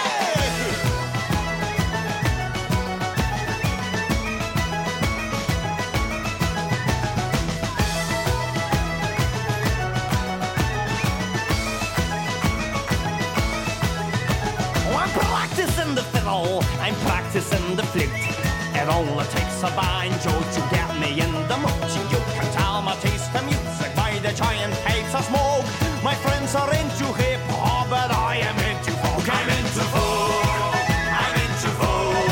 It 18.81 18.89
only 18.89 19.25
takes 19.25 19.61
a 19.61 19.69
banjo 19.77 20.31
to 20.31 20.61
get 20.73 20.89
me 20.97 21.21
in 21.21 21.31
the 21.47 21.57
mood. 21.61 21.91
You 22.09 22.17
can 22.33 22.51
tell 22.51 22.81
my 22.81 22.95
taste 22.95 23.29
in 23.35 23.45
music 23.45 23.93
by 23.95 24.17
the 24.25 24.33
giant 24.33 24.73
pipes 24.81 25.13
of 25.13 25.23
smoke. 25.29 25.65
My 26.03 26.15
friends 26.15 26.55
are 26.55 26.73
into 26.73 27.05
hip 27.21 27.41
hop, 27.61 27.89
but 27.91 28.09
I 28.09 28.41
am 28.41 28.57
into 28.57 28.91
folk. 29.05 29.21
I'm 29.37 29.49
into 29.53 29.85
folk. 29.93 30.81
I'm 31.13 31.35
into 31.45 31.69
folk. 31.77 32.25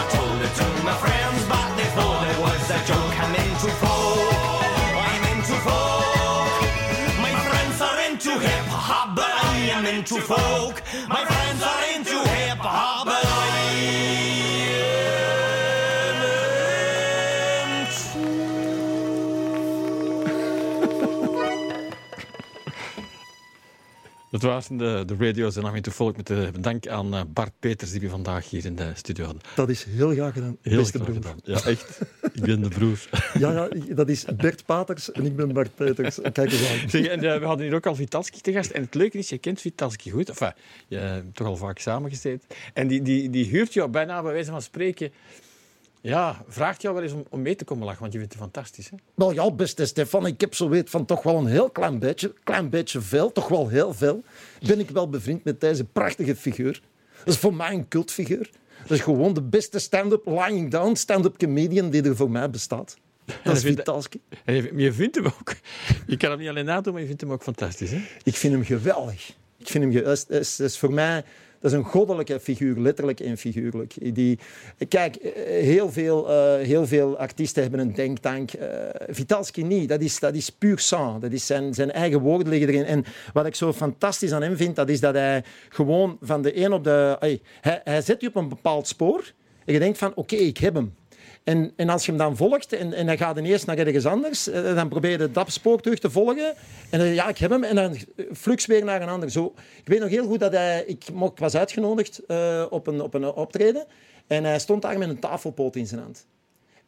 I 0.00 0.04
told 0.16 0.40
it 0.40 0.52
to 0.60 0.66
my 0.88 0.96
friends, 0.96 1.40
but 1.52 1.68
they 1.76 1.88
thought 1.92 2.24
it 2.32 2.38
was 2.40 2.64
a 2.72 2.80
joke. 2.88 3.14
I'm 3.20 3.34
into 3.36 3.68
folk. 3.84 4.32
I'm 5.12 5.24
into 5.36 5.56
folk. 5.68 6.56
My 7.20 7.34
friends 7.44 7.76
are 7.84 8.00
into 8.08 8.32
hip 8.40 8.66
hop, 8.72 9.14
but 9.14 9.28
I 9.28 9.76
am 9.76 9.84
into 9.84 10.22
folk. 10.22 10.80
My 11.06 11.22
friends 11.28 11.60
are 11.60 11.84
into 11.92 12.16
hip 12.32 12.64
hop, 12.64 13.27
Dat 24.40 24.50
waren 24.50 24.76
de, 24.76 25.14
de 25.14 25.26
radio's 25.26 25.56
en 25.56 25.64
I'm 25.64 25.80
to 25.82 25.90
Volk 25.90 26.16
met 26.16 26.26
de 26.26 26.50
dank 26.60 26.86
aan 26.86 27.14
eh, 27.14 27.20
Bart 27.28 27.52
Peters 27.58 27.90
die 27.90 28.00
we 28.00 28.08
vandaag 28.08 28.50
hier 28.50 28.64
in 28.64 28.76
de 28.76 28.90
studio 28.94 29.24
hadden. 29.24 29.42
Dat 29.54 29.68
is 29.68 29.84
heel 29.84 30.10
graag 30.10 30.32
gedaan, 30.32 30.56
Heel 30.62 30.76
beste 30.78 30.98
graag 30.98 31.10
broer. 31.10 31.22
gedaan. 31.22 31.40
Ja, 31.44 31.62
echt. 31.70 32.00
Ik 32.32 32.42
ben 32.42 32.60
de 32.60 32.68
broer. 32.68 33.08
Ja, 33.38 33.52
ja, 33.52 33.94
dat 33.94 34.08
is 34.08 34.24
Bert 34.36 34.64
Paters 34.66 35.12
en 35.12 35.24
ik 35.24 35.36
ben 35.36 35.52
Bart 35.52 35.74
Peters. 35.74 36.18
Kijk 36.32 36.38
eens 36.52 36.68
aan. 36.68 36.88
Zeg, 36.90 37.06
en, 37.06 37.32
eh, 37.32 37.38
we 37.38 37.44
hadden 37.44 37.66
hier 37.66 37.74
ook 37.74 37.86
al 37.86 37.94
Vitalski 37.94 38.40
te 38.40 38.52
gast. 38.52 38.70
En 38.70 38.82
het 38.82 38.94
leuke 38.94 39.18
is, 39.18 39.28
je 39.28 39.38
kent 39.38 39.60
Vitalski 39.60 40.10
goed. 40.10 40.28
Enfin, 40.28 40.52
je 40.88 40.96
hebt 40.96 41.34
toch 41.34 41.46
al 41.46 41.56
vaak 41.56 41.78
samengezeten. 41.78 42.48
En 42.74 42.86
die, 42.88 43.02
die, 43.02 43.30
die 43.30 43.44
huurt 43.46 43.72
jou 43.72 43.90
bijna 43.90 44.22
bij 44.22 44.32
wijze 44.32 44.50
van 44.50 44.62
spreken... 44.62 45.12
Ja, 46.00 46.44
vraagt 46.48 46.82
jou 46.82 46.94
wel 46.94 47.02
eens 47.02 47.12
om, 47.12 47.24
om 47.28 47.42
mee 47.42 47.56
te 47.56 47.64
komen 47.64 47.84
lachen, 47.84 48.00
want 48.00 48.12
je 48.12 48.18
vindt 48.18 48.34
het 48.34 48.42
fantastisch. 48.42 48.90
Hè? 48.90 48.96
Nou 49.14 49.34
ja, 49.34 49.50
beste 49.50 49.86
Stefan, 49.86 50.26
ik 50.26 50.40
heb 50.40 50.54
zo 50.54 50.68
weet 50.68 50.90
van 50.90 51.04
toch 51.04 51.22
wel 51.22 51.36
een 51.36 51.46
heel 51.46 51.70
klein 51.70 51.98
beetje, 51.98 52.34
klein 52.44 52.70
beetje 52.70 53.00
veel, 53.00 53.32
toch 53.32 53.48
wel 53.48 53.68
heel 53.68 53.94
veel, 53.94 54.22
ben 54.66 54.80
ik 54.80 54.90
wel 54.90 55.08
bevriend 55.08 55.44
met 55.44 55.60
deze 55.60 55.84
prachtige 55.84 56.36
figuur. 56.36 56.82
Dat 57.24 57.34
is 57.34 57.40
voor 57.40 57.54
mij 57.54 57.72
een 57.72 57.88
cultfiguur. 57.88 58.50
Dat 58.82 58.90
is 58.90 59.00
gewoon 59.00 59.34
de 59.34 59.42
beste 59.42 59.78
stand-up, 59.78 60.26
lying 60.26 60.70
down, 60.70 60.94
stand-up 60.94 61.38
comedian 61.38 61.90
die 61.90 62.02
er 62.02 62.16
voor 62.16 62.30
mij 62.30 62.50
bestaat. 62.50 62.96
Dat 63.44 63.56
is 63.56 63.62
Vitalski. 63.62 64.20
En 64.44 64.78
je, 64.78 64.92
vindt 64.92 65.16
hem 65.16 65.26
ook... 65.26 65.54
Je 66.06 66.16
kan 66.16 66.30
hem 66.30 66.38
niet 66.38 66.48
alleen 66.48 66.64
nadoen, 66.64 66.92
maar 66.92 67.02
je 67.02 67.08
vindt 67.08 67.20
hem 67.20 67.32
ook 67.32 67.42
fantastisch. 67.42 67.90
Hè? 67.90 68.00
Ik 68.22 68.34
vind 68.34 68.52
hem 68.52 68.64
geweldig. 68.64 69.34
Ik 69.58 69.68
vind 69.68 69.94
hem 69.94 70.04
dat 70.04 70.26
is, 70.28 70.60
is 70.60 70.78
voor 70.78 70.92
mij 70.92 71.24
dat 71.60 71.70
is 71.70 71.76
een 71.76 71.84
goddelijke 71.84 72.40
figuur, 72.40 72.78
letterlijk 72.78 73.20
en 73.20 73.36
figuurlijk. 73.36 74.14
Die, 74.14 74.38
kijk, 74.88 75.16
eh, 75.16 75.42
heel 75.44 75.92
veel, 75.92 76.30
eh, 76.30 76.66
heel 76.66 76.86
veel 76.86 77.18
artiesten 77.18 77.62
hebben 77.62 77.80
een 77.80 77.94
denktank. 77.94 78.52
Eh, 78.52 78.68
Vitalski 79.08 79.64
niet. 79.64 79.88
Dat 79.88 80.00
is, 80.00 80.18
dat 80.18 80.34
is 80.34 80.50
puur 80.50 80.78
sang. 80.78 81.20
Dat 81.20 81.32
is 81.32 81.46
zijn, 81.46 81.74
zijn 81.74 81.92
eigen 81.92 82.20
woorden 82.20 82.48
liggen 82.48 82.68
erin. 82.68 82.84
En 82.84 83.04
wat 83.32 83.46
ik 83.46 83.54
zo 83.54 83.72
fantastisch 83.72 84.32
aan 84.32 84.42
hem 84.42 84.56
vind, 84.56 84.76
dat 84.76 84.88
is 84.88 85.00
dat 85.00 85.14
hij 85.14 85.44
gewoon 85.68 86.18
van 86.20 86.42
de 86.42 86.64
een 86.64 86.72
op 86.72 86.84
de... 86.84 87.16
hij, 87.20 87.40
hij 87.84 88.02
zet 88.02 88.20
je 88.20 88.28
op 88.28 88.36
een 88.36 88.48
bepaald 88.48 88.88
spoor 88.88 89.32
en 89.64 89.72
je 89.72 89.78
denkt 89.78 89.98
van, 89.98 90.12
oké, 90.14 90.36
ik 90.36 90.58
heb 90.58 90.74
hem. 90.74 90.94
En, 91.48 91.72
en 91.76 91.88
als 91.88 92.04
je 92.04 92.10
hem 92.10 92.20
dan 92.20 92.36
volgt 92.36 92.72
en, 92.72 92.92
en 92.92 93.06
hij 93.06 93.16
gaat 93.16 93.38
ineens 93.38 93.64
naar 93.64 93.78
ergens 93.78 94.06
anders, 94.06 94.48
eh, 94.48 94.74
dan 94.74 94.88
probeer 94.88 95.20
je 95.20 95.30
dat 95.30 95.52
spoor 95.52 95.80
terug 95.80 95.98
te 95.98 96.10
volgen. 96.10 96.54
En 96.90 96.98
dan, 96.98 97.08
ja, 97.08 97.28
ik 97.28 97.38
heb 97.38 97.50
hem. 97.50 97.64
En 97.64 97.74
dan 97.74 97.96
flux 98.32 98.66
weer 98.66 98.84
naar 98.84 99.02
een 99.02 99.08
ander. 99.08 99.30
Zo, 99.30 99.54
ik 99.56 99.88
weet 99.88 100.00
nog 100.00 100.08
heel 100.08 100.26
goed 100.26 100.40
dat 100.40 100.52
hij... 100.52 100.84
Ik 100.86 101.04
ik 101.08 101.38
was 101.38 101.54
uitgenodigd 101.54 102.26
eh, 102.26 102.64
op, 102.70 102.86
een, 102.86 103.00
op 103.00 103.14
een 103.14 103.24
optreden. 103.24 103.84
En 104.26 104.44
hij 104.44 104.58
stond 104.58 104.82
daar 104.82 104.98
met 104.98 105.08
een 105.08 105.18
tafelpoot 105.18 105.76
in 105.76 105.86
zijn 105.86 106.00
hand. 106.00 106.26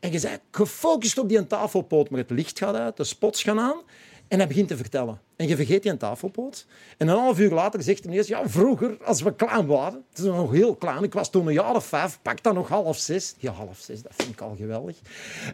En 0.00 0.12
je 0.12 0.20
bent 0.20 0.40
gefocust 0.50 1.18
op 1.18 1.28
die 1.28 1.46
tafelpoot, 1.46 2.10
maar 2.10 2.20
het 2.20 2.30
licht 2.30 2.58
gaat 2.58 2.74
uit, 2.74 2.96
de 2.96 3.04
spots 3.04 3.42
gaan 3.42 3.60
aan. 3.60 3.80
En 4.30 4.38
hij 4.38 4.46
begint 4.46 4.68
te 4.68 4.76
vertellen. 4.76 5.20
En 5.36 5.48
je 5.48 5.56
vergeet 5.56 5.82
die 5.82 5.96
tafelpoot. 5.96 6.66
En 6.96 7.08
een 7.08 7.16
half 7.16 7.38
uur 7.38 7.50
later 7.50 7.82
zegt 7.82 8.04
hij 8.04 8.12
ineens, 8.12 8.28
ja, 8.28 8.48
vroeger, 8.48 8.96
als 9.04 9.22
we 9.22 9.34
klein 9.34 9.66
waren, 9.66 10.04
het 10.08 10.18
is 10.18 10.24
nog 10.24 10.52
heel 10.52 10.74
klein, 10.74 11.02
ik 11.02 11.12
was 11.12 11.30
toen 11.30 11.46
een 11.46 11.52
jaar 11.52 11.74
of 11.74 11.84
vijf, 11.84 12.18
pak 12.22 12.42
dan 12.42 12.54
nog 12.54 12.68
half 12.68 12.96
zes. 12.96 13.34
Ja, 13.38 13.52
half 13.52 13.78
zes, 13.78 14.02
dat 14.02 14.12
vind 14.16 14.28
ik 14.28 14.40
al 14.40 14.54
geweldig. 14.56 14.96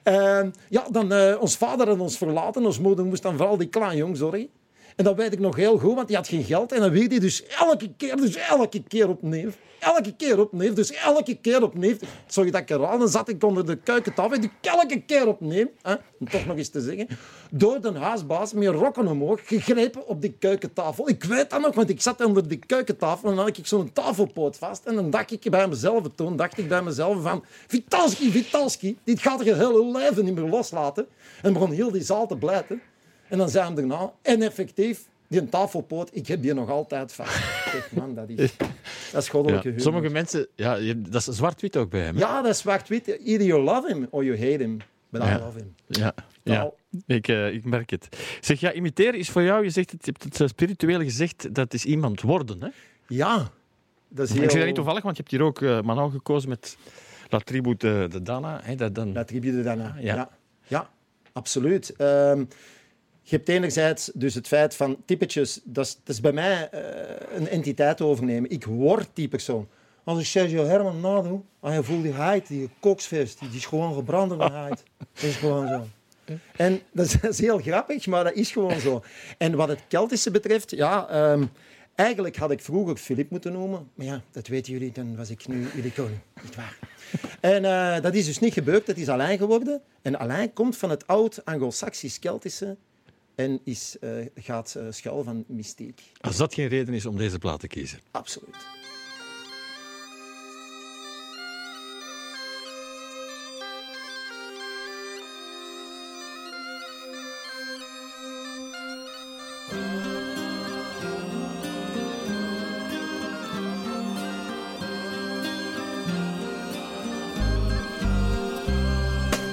Ehm, 0.02 0.50
ja, 0.68 0.86
dan, 0.90 1.12
eh, 1.12 1.36
ons 1.40 1.56
vader 1.56 1.88
had 1.88 1.98
ons 1.98 2.16
verlaten, 2.16 2.64
ons 2.64 2.78
moeder 2.78 3.04
moest 3.04 3.22
dan 3.22 3.36
vooral 3.36 3.56
die 3.56 3.68
klein 3.68 3.96
jong 3.96 4.16
zorgen. 4.16 4.48
En 4.96 5.04
dat 5.04 5.16
weet 5.16 5.32
ik 5.32 5.38
nog 5.38 5.56
heel 5.56 5.78
goed, 5.78 5.94
want 5.94 6.06
die 6.06 6.16
had 6.16 6.28
geen 6.28 6.44
geld. 6.44 6.72
En 6.72 6.80
dan 6.80 6.90
weer 6.90 7.08
die 7.08 7.20
dus 7.20 7.46
elke 7.46 7.90
keer, 7.96 8.16
dus 8.16 8.36
elke 8.36 8.82
keer 8.82 9.08
opnieuw. 9.08 9.50
Elke 9.78 10.16
keer 10.16 10.40
opnieuw, 10.40 10.72
dus 10.72 10.92
elke 10.92 11.34
keer 11.34 11.62
opnieuw. 11.62 11.96
Sorry 12.26 12.50
dat 12.50 12.70
ik 12.70 12.78
zat 13.04 13.28
ik 13.28 13.44
onder 13.44 13.66
de 13.66 13.76
keukentafel. 13.76 14.32
En 14.32 14.40
die 14.40 14.50
elke 14.60 15.00
keer 15.00 15.28
opnieuw, 15.28 15.70
hè, 15.82 15.94
om 16.18 16.28
toch 16.28 16.46
nog 16.46 16.56
eens 16.56 16.68
te 16.68 16.80
zeggen, 16.80 17.08
door 17.50 17.80
de 17.80 17.92
huisbaas 17.92 18.52
met 18.52 18.68
rokken 18.68 19.06
omhoog, 19.06 19.40
gegrepen 19.44 20.06
op 20.06 20.20
die 20.22 20.36
keukentafel. 20.38 21.08
Ik 21.08 21.24
weet 21.24 21.50
dat 21.50 21.60
nog, 21.60 21.74
want 21.74 21.88
ik 21.88 22.00
zat 22.00 22.24
onder 22.24 22.48
die 22.48 22.58
keukentafel 22.66 23.28
en 23.28 23.36
dan 23.36 23.44
had 23.44 23.58
ik 23.58 23.66
zo'n 23.66 23.92
tafelpoot 23.92 24.56
vast. 24.56 24.84
En 24.84 24.94
dan 24.94 25.10
dacht 25.10 25.32
ik 25.32 25.50
bij 25.50 25.68
mezelf, 25.68 26.04
toen 26.14 26.36
dacht 26.36 26.58
ik 26.58 26.68
bij 26.68 26.82
mezelf 26.82 27.22
van, 27.22 27.44
Vitalski, 27.66 28.30
Vitalski, 28.30 28.98
dit 29.04 29.20
gaat 29.20 29.44
je 29.44 29.54
hele 29.54 29.98
leven 29.98 30.24
niet 30.24 30.34
meer 30.34 30.50
loslaten. 30.50 31.06
En 31.42 31.52
begon 31.52 31.70
heel 31.70 31.90
die 31.90 32.02
zaal 32.02 32.26
te 32.26 32.36
blijten. 32.36 32.80
En 33.28 33.38
dan 33.38 33.48
zei 33.48 33.66
hij 33.66 33.74
daarna, 33.74 34.12
en 34.22 34.42
effectief, 34.42 35.08
die 35.28 35.48
tafelpoot, 35.48 36.10
ik 36.12 36.26
heb 36.26 36.42
die 36.42 36.54
nog 36.54 36.70
altijd 36.70 37.12
zeg, 37.72 37.92
man, 37.92 38.14
dat 38.14 38.28
is, 38.28 38.56
dat 39.12 39.22
is 39.22 39.28
goddelijke 39.28 39.68
Ja. 39.68 39.74
humor. 39.74 39.92
Sommige 39.92 40.12
mensen... 40.12 40.46
Ja, 40.54 40.94
dat 40.96 41.26
is 41.28 41.36
zwart-wit 41.36 41.76
ook 41.76 41.90
bij 41.90 42.00
hem. 42.00 42.14
hè? 42.14 42.20
Ja, 42.20 42.42
dat 42.42 42.50
is 42.52 42.58
zwart-wit. 42.58 43.06
Either 43.08 43.46
you 43.46 43.62
love 43.62 43.88
him 43.88 44.06
or 44.10 44.24
you 44.24 44.38
hate 44.38 44.62
him. 44.62 44.78
But 45.08 45.22
I 45.22 45.38
love 45.38 45.58
him. 45.58 45.74
Ja, 45.86 46.14
ja. 46.42 46.70
Ik, 47.06 47.28
eh, 47.28 47.52
ik 47.52 47.64
merk 47.64 47.90
het. 47.90 48.08
Zeg, 48.40 48.60
ja, 48.60 48.72
imiteren 48.72 49.14
is 49.14 49.30
voor 49.30 49.42
jou, 49.42 49.64
je, 49.64 49.70
zegt 49.70 49.90
het, 49.90 50.06
je 50.06 50.10
hebt 50.12 50.24
het 50.24 50.40
eh, 50.40 50.46
spiritueel 50.48 51.00
gezegd, 51.00 51.54
dat 51.54 51.74
is 51.74 51.84
iemand 51.84 52.20
worden. 52.20 52.62
Hè? 52.62 52.68
Ja. 53.08 53.50
Dat 54.08 54.28
is 54.28 54.34
heel... 54.34 54.42
Ik 54.42 54.48
zeg 54.50 54.58
dat 54.58 54.66
niet 54.66 54.74
toevallig, 54.74 55.02
want 55.02 55.16
je 55.16 55.22
hebt 55.22 55.34
hier 55.34 55.44
ook 55.44 55.60
uh, 55.60 55.80
Manon 55.82 56.10
gekozen 56.10 56.48
met 56.48 56.76
La 57.28 57.38
Tribu 57.38 57.74
de, 57.76 58.06
de 58.10 58.22
Dana. 58.22 58.60
Hè, 58.62 58.74
dat 58.74 58.94
dan... 58.94 59.12
La 59.12 59.24
tribu 59.24 59.50
de 59.50 59.62
Dana. 59.62 59.96
Ja. 60.00 60.14
Ja, 60.14 60.28
ja. 60.66 60.90
absoluut. 61.32 61.96
Ehm, 61.96 62.44
je 63.28 63.36
hebt 63.36 63.48
enerzijds 63.48 64.10
dus 64.14 64.34
het 64.34 64.46
feit 64.46 64.74
van 64.74 64.96
typetjes, 65.04 65.60
dat 65.64 65.86
is, 65.86 65.98
dat 66.04 66.14
is 66.14 66.20
bij 66.20 66.32
mij 66.32 66.68
eh, 66.70 66.80
een 67.36 67.48
entiteit 67.48 68.00
overnemen. 68.00 68.50
Ik 68.50 68.64
word 68.64 69.08
die 69.12 69.28
persoon. 69.28 69.68
Als 70.04 70.18
ik 70.18 70.26
Sergio 70.26 70.64
Herman 70.64 71.00
nadoe, 71.00 71.40
en 71.60 71.72
je 71.72 71.82
voelt 71.82 72.02
die 72.02 72.12
heid, 72.12 72.46
die 72.46 72.68
koksvest, 72.80 73.40
die 73.40 73.48
is 73.52 73.66
gewoon 73.66 73.94
gebrand 73.94 74.32
van 74.32 74.52
heid. 74.52 74.82
Dat 74.98 75.22
is 75.22 75.36
gewoon 75.36 75.68
zo. 75.68 75.86
En 76.56 76.80
dat 76.92 77.18
is, 77.22 77.38
heel 77.40 77.58
grappig, 77.58 78.06
maar 78.06 78.24
dat 78.24 78.34
is 78.34 78.50
gewoon 78.50 78.80
zo. 78.80 79.02
En 79.38 79.54
wat 79.54 79.68
het 79.68 79.80
Keltische 79.88 80.30
betreft, 80.30 80.70
ja, 80.70 81.08
ehm, 81.08 81.44
eigenlijk 81.94 82.36
had 82.36 82.50
ik 82.50 82.60
vroeger 82.60 82.96
Filip 82.96 83.30
moeten 83.30 83.52
noemen. 83.52 83.88
Maar 83.94 84.06
ja, 84.06 84.22
dat 84.30 84.46
weten 84.46 84.72
jullie, 84.72 84.92
dan 84.92 85.16
was 85.16 85.30
ik 85.30 85.48
nu 85.48 85.68
jullie 85.74 85.92
koning. 85.92 86.18
Niet 86.42 86.54
waar. 86.54 86.78
En 87.40 87.64
eh, 87.64 88.02
dat 88.02 88.14
is 88.14 88.24
dus 88.24 88.38
niet 88.38 88.52
gebeurd, 88.52 88.86
dat 88.86 88.96
is 88.96 89.08
Alain 89.08 89.38
geworden. 89.38 89.80
En 90.02 90.18
Alain 90.18 90.52
komt 90.52 90.76
van 90.76 90.90
het 90.90 91.06
oud 91.06 91.44
Anglo-Saxisch-Keltische 91.44 92.76
en 93.36 93.60
is, 93.64 93.96
eh, 94.00 94.10
gaat 94.34 94.74
eh, 94.74 94.86
schuil 94.90 95.24
van 95.24 95.44
mystiek. 95.48 96.02
Als 96.20 96.36
dat 96.36 96.54
geen 96.54 96.68
reden 96.68 96.94
is 96.94 97.06
om 97.06 97.16
deze 97.16 97.38
plaat 97.38 97.60
te 97.60 97.66
kiezen. 97.66 97.98
Absoluut. 98.10 98.56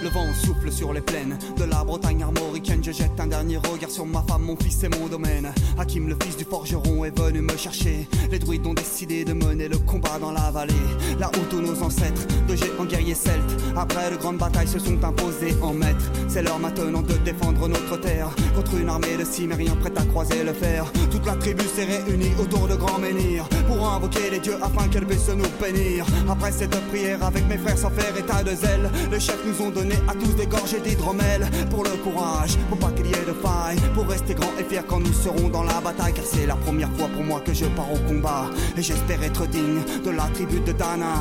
Le 0.01 0.11
vent 0.11 0.35
souffle 0.35 0.71
sur 0.71 0.93
les 0.93 1.01
plaines 1.01 1.37
de 1.55 1.65
la 1.65 1.83
Bretagne 1.83 2.23
armoricaine. 2.23 2.52
Je 2.83 2.91
jette 2.91 3.17
un 3.17 3.27
dernier 3.27 3.55
regard 3.55 3.89
sur 3.89 4.05
ma 4.05 4.21
femme, 4.23 4.41
mon 4.41 4.57
fils 4.57 4.83
et 4.83 4.89
mon 4.89 5.07
domaine. 5.07 5.53
Hakim, 5.77 6.09
le 6.09 6.17
fils 6.21 6.35
du 6.35 6.43
forgeron, 6.43 7.05
est 7.05 7.17
venu 7.17 7.39
me 7.39 7.55
chercher. 7.55 8.09
Les 8.29 8.39
druides 8.39 8.67
ont 8.67 8.73
décidé 8.73 9.23
de 9.23 9.31
mener 9.31 9.69
le 9.69 9.77
combat 9.77 10.19
dans 10.19 10.33
la 10.33 10.51
vallée. 10.51 10.73
Là 11.17 11.31
où 11.33 11.39
tous 11.49 11.61
nos 11.61 11.81
ancêtres, 11.81 12.27
de 12.45 12.55
géants 12.57 12.83
guerriers 12.83 13.15
celtes, 13.15 13.55
après 13.77 14.11
de 14.11 14.17
grandes 14.17 14.37
batailles, 14.37 14.67
se 14.67 14.79
sont 14.79 15.01
imposés 15.01 15.55
en 15.61 15.71
maîtres. 15.73 16.11
C'est 16.27 16.43
l'heure 16.43 16.59
maintenant 16.59 17.01
de 17.01 17.13
défendre 17.23 17.69
notre 17.69 17.95
terre 18.01 18.27
contre 18.53 18.75
une 18.75 18.89
armée 18.89 19.15
de 19.17 19.23
cimériens 19.23 19.77
prête 19.77 19.97
à 19.97 20.03
croiser 20.03 20.43
le 20.43 20.51
fer. 20.51 20.85
Toute 21.09 21.25
la 21.25 21.35
tribu 21.35 21.63
s'est 21.63 21.85
réunie 21.85 22.33
autour 22.37 22.67
de 22.67 22.75
grands 22.75 22.99
menhirs 22.99 23.47
pour 23.65 23.87
invoquer 23.87 24.29
les 24.29 24.39
dieux 24.39 24.57
afin 24.61 24.89
qu'elle 24.89 25.05
puisse 25.05 25.29
nous 25.29 25.45
bénir. 25.61 26.05
Après 26.29 26.51
cette 26.51 26.77
prière, 26.89 27.23
avec 27.23 27.47
mes 27.47 27.57
frères 27.57 27.77
sans 27.77 27.91
faire 27.91 28.17
état 28.17 28.43
de 28.43 28.53
zèle, 28.53 28.91
les 29.09 29.21
chefs 29.21 29.45
nous 29.45 29.65
ont 29.65 29.69
donné 29.69 29.95
à 30.09 30.13
tous 30.15 30.35
des 30.35 30.47
gorgées 30.47 30.81
d'hydromel 30.81 31.49
pour 31.69 31.85
le 31.85 31.91
courage, 32.03 32.57
pour 32.75 32.89
pas 32.89 32.95
qu'il 32.95 33.05
y 33.07 33.13
ait 33.13 33.25
de 33.25 33.33
faille, 33.33 33.77
pour 33.93 34.07
rester 34.07 34.33
grand 34.33 34.51
et 34.59 34.63
fier 34.63 34.83
quand 34.87 34.99
nous 34.99 35.13
serons 35.13 35.49
dans 35.49 35.63
la 35.63 35.79
bataille. 35.79 36.13
Car 36.13 36.25
c'est 36.25 36.47
la 36.47 36.55
première 36.55 36.91
fois 36.93 37.07
pour 37.07 37.23
moi 37.23 37.41
que 37.41 37.53
je 37.53 37.65
pars 37.65 37.91
au 37.91 37.97
combat 38.07 38.49
et 38.77 38.81
j'espère 38.81 39.21
être 39.23 39.45
digne 39.47 39.81
de 40.03 40.09
la 40.09 40.23
tribu 40.33 40.59
de 40.59 40.71
Dana. 40.71 41.13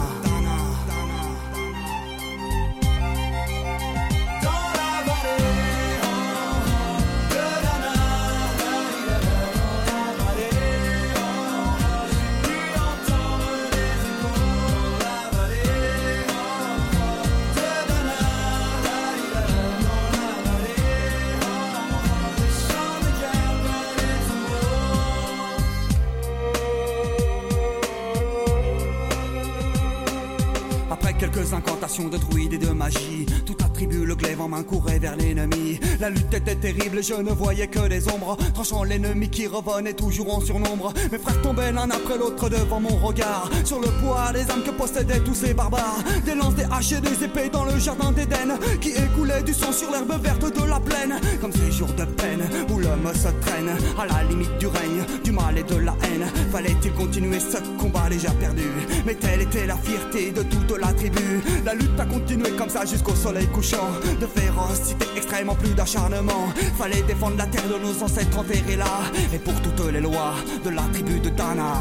de 31.98 32.16
druides 32.16 32.54
et 32.54 32.58
de 32.58 32.70
magie. 32.70 33.26
Tout 33.44 33.56
à 33.62 33.68
le 33.90 34.14
glaive 34.14 34.40
en 34.40 34.48
main 34.48 34.62
courait 34.62 34.98
vers 34.98 35.16
l'ennemi. 35.16 35.80
La 36.00 36.10
lutte 36.10 36.32
était 36.34 36.54
terrible, 36.54 37.02
je 37.02 37.14
ne 37.14 37.32
voyais 37.32 37.66
que 37.66 37.88
des 37.88 38.08
ombres, 38.08 38.36
tranchant 38.54 38.84
l'ennemi 38.84 39.28
qui 39.28 39.46
revenait 39.46 39.92
toujours 39.92 40.36
en 40.36 40.40
surnombre. 40.40 40.92
Mes 41.10 41.18
frères 41.18 41.40
tombaient 41.42 41.72
l'un 41.72 41.90
après 41.90 42.18
l'autre 42.18 42.48
devant 42.48 42.80
mon 42.80 42.96
regard, 42.96 43.50
sur 43.64 43.80
le 43.80 43.88
poids 44.00 44.32
des 44.32 44.50
âmes 44.50 44.62
que 44.64 44.70
possédaient 44.70 45.20
tous 45.20 45.34
ces 45.34 45.54
barbares. 45.54 46.02
Des 46.24 46.34
lances, 46.34 46.54
des 46.54 46.64
haches 46.64 46.92
et 46.92 47.00
des 47.00 47.24
épées 47.24 47.48
dans 47.52 47.64
le 47.64 47.78
jardin 47.78 48.12
d'Éden, 48.12 48.58
qui 48.80 48.90
écoulaient 48.90 49.42
du 49.42 49.52
sang 49.52 49.72
sur 49.72 49.90
l'herbe 49.90 50.12
verte 50.22 50.44
de 50.44 50.68
la 50.68 50.80
plaine, 50.80 51.20
comme 51.40 51.52
ces 51.52 51.72
jours 51.72 51.92
de 51.92 52.04
peine 52.04 52.42
où 52.72 52.78
l'homme 52.78 53.10
se 53.14 53.28
traîne 53.44 53.70
à 53.98 54.06
la 54.06 54.28
limite 54.28 54.58
du 54.58 54.66
règne, 54.66 55.04
du 55.24 55.32
mal 55.32 55.58
et 55.58 55.62
de 55.62 55.76
la 55.76 55.94
haine. 56.04 56.26
Fallait-il 56.50 56.92
continuer 56.92 57.40
ce 57.40 57.58
combat 57.80 58.08
déjà 58.08 58.30
perdu? 58.30 58.62
Mais 59.06 59.14
telle 59.14 59.42
était 59.42 59.66
la 59.66 59.76
fierté 59.76 60.30
de 60.30 60.42
toute 60.42 60.78
la 60.78 60.92
tribu. 60.92 61.42
La 61.64 61.74
lutte 61.74 61.98
a 61.98 62.04
continué 62.04 62.50
comme 62.56 62.68
ça 62.68 62.84
jusqu'au 62.84 63.14
soleil 63.14 63.46
De 63.72 64.26
férocité 64.26 65.06
extrêmement 65.16 65.54
plus 65.54 65.72
d'acharnement. 65.74 66.52
Fallait 66.76 67.02
défendre 67.02 67.38
la 67.38 67.46
terre 67.46 67.66
de 67.68 67.78
nos 67.82 68.02
ancêtres 68.02 68.38
enterrés 68.38 68.76
là. 68.76 69.00
Et 69.32 69.38
pour 69.38 69.54
toutes 69.62 69.90
les 69.90 70.00
lois 70.00 70.34
de 70.62 70.68
la 70.68 70.82
tribu 70.92 71.18
de 71.20 71.30
Dana, 71.30 71.80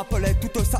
rappelait 0.00 0.34
toute 0.40 0.64
sa 0.64 0.79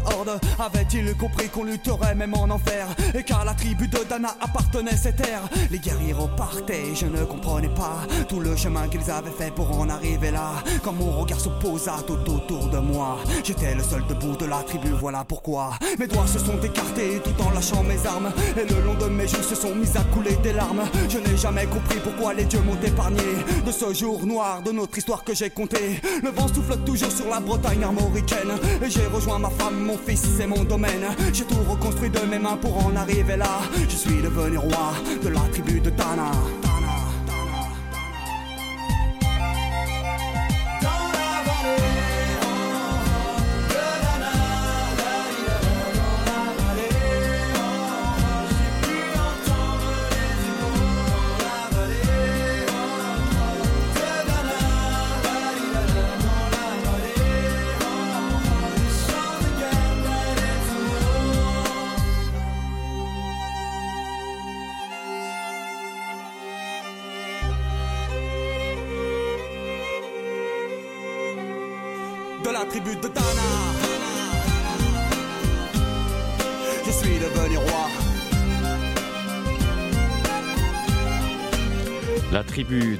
Avait-il 0.58 1.14
compris 1.16 1.48
qu'on 1.48 1.64
lutterait 1.64 2.14
même 2.14 2.34
en 2.34 2.50
enfer? 2.50 2.86
Et 3.14 3.22
qu'à 3.22 3.44
la 3.44 3.54
tribu 3.54 3.88
de 3.88 3.98
Dana 4.08 4.34
appartenait 4.40 4.96
cette 4.96 5.16
terre 5.16 5.42
Les 5.70 5.78
guerriers 5.78 6.12
repartaient, 6.12 6.94
je 6.94 7.06
ne 7.06 7.24
comprenais 7.24 7.68
pas 7.68 8.06
tout 8.28 8.40
le 8.40 8.56
chemin 8.56 8.88
qu'ils 8.88 9.10
avaient 9.10 9.30
fait 9.30 9.52
pour 9.54 9.78
en 9.78 9.88
arriver 9.88 10.30
là. 10.30 10.62
Quand 10.82 10.92
mon 10.92 11.10
regard 11.10 11.40
se 11.40 11.48
posa 11.48 11.96
tout 12.06 12.30
autour 12.30 12.68
de 12.68 12.78
moi, 12.78 13.18
j'étais 13.44 13.74
le 13.74 13.82
seul 13.82 14.02
debout 14.08 14.36
de 14.36 14.46
la 14.46 14.62
tribu, 14.62 14.88
voilà 14.90 15.24
pourquoi. 15.24 15.70
Mes 15.98 16.06
doigts 16.06 16.26
se 16.26 16.38
sont 16.38 16.60
écartés 16.62 17.20
tout 17.24 17.42
en 17.42 17.50
lâchant 17.50 17.82
mes 17.82 18.06
armes. 18.06 18.32
Et 18.56 18.72
le 18.72 18.80
long 18.82 18.94
de 18.94 19.06
mes 19.06 19.26
joues 19.26 19.42
se 19.42 19.54
sont 19.54 19.74
mis 19.74 19.88
à 19.96 20.02
couler 20.14 20.36
des 20.42 20.52
larmes. 20.52 20.82
Je 21.08 21.18
n'ai 21.18 21.36
jamais 21.36 21.66
compris 21.66 21.98
pourquoi 22.02 22.34
les 22.34 22.44
dieux 22.44 22.60
m'ont 22.60 22.80
épargné 22.82 23.22
de 23.66 23.72
ce 23.72 23.92
jour 23.92 24.26
noir 24.26 24.62
de 24.62 24.72
notre 24.72 24.96
histoire 24.98 25.24
que 25.24 25.34
j'ai 25.34 25.50
compté. 25.50 26.00
Le 26.22 26.30
vent 26.30 26.48
souffle 26.48 26.76
toujours 26.84 27.12
sur 27.12 27.28
la 27.28 27.40
Bretagne 27.40 27.82
armoricaine. 27.84 28.52
Et 28.82 28.90
j'ai 28.90 29.06
rejoint 29.06 29.38
ma 29.38 29.50
femme, 29.50 29.80
mon 29.80 29.98
fils 29.98 30.19
et 30.40 30.46
mon 30.46 30.64
domaine. 30.64 31.06
J'ai 31.32 31.44
tout 31.44 31.62
reconstruit 31.68 32.10
de 32.10 32.20
mes 32.20 32.38
mains 32.38 32.56
pour 32.56 32.86
en 32.86 32.94
arriver 32.96 33.36
là. 33.36 33.60
Je 33.88 33.96
suis 33.96 34.22
devenu 34.22 34.58
roi 34.58 34.92
de 35.22 35.28
la 35.28 35.40
tribu 35.52 35.80
de 35.80 35.90
Dana. 35.90 36.30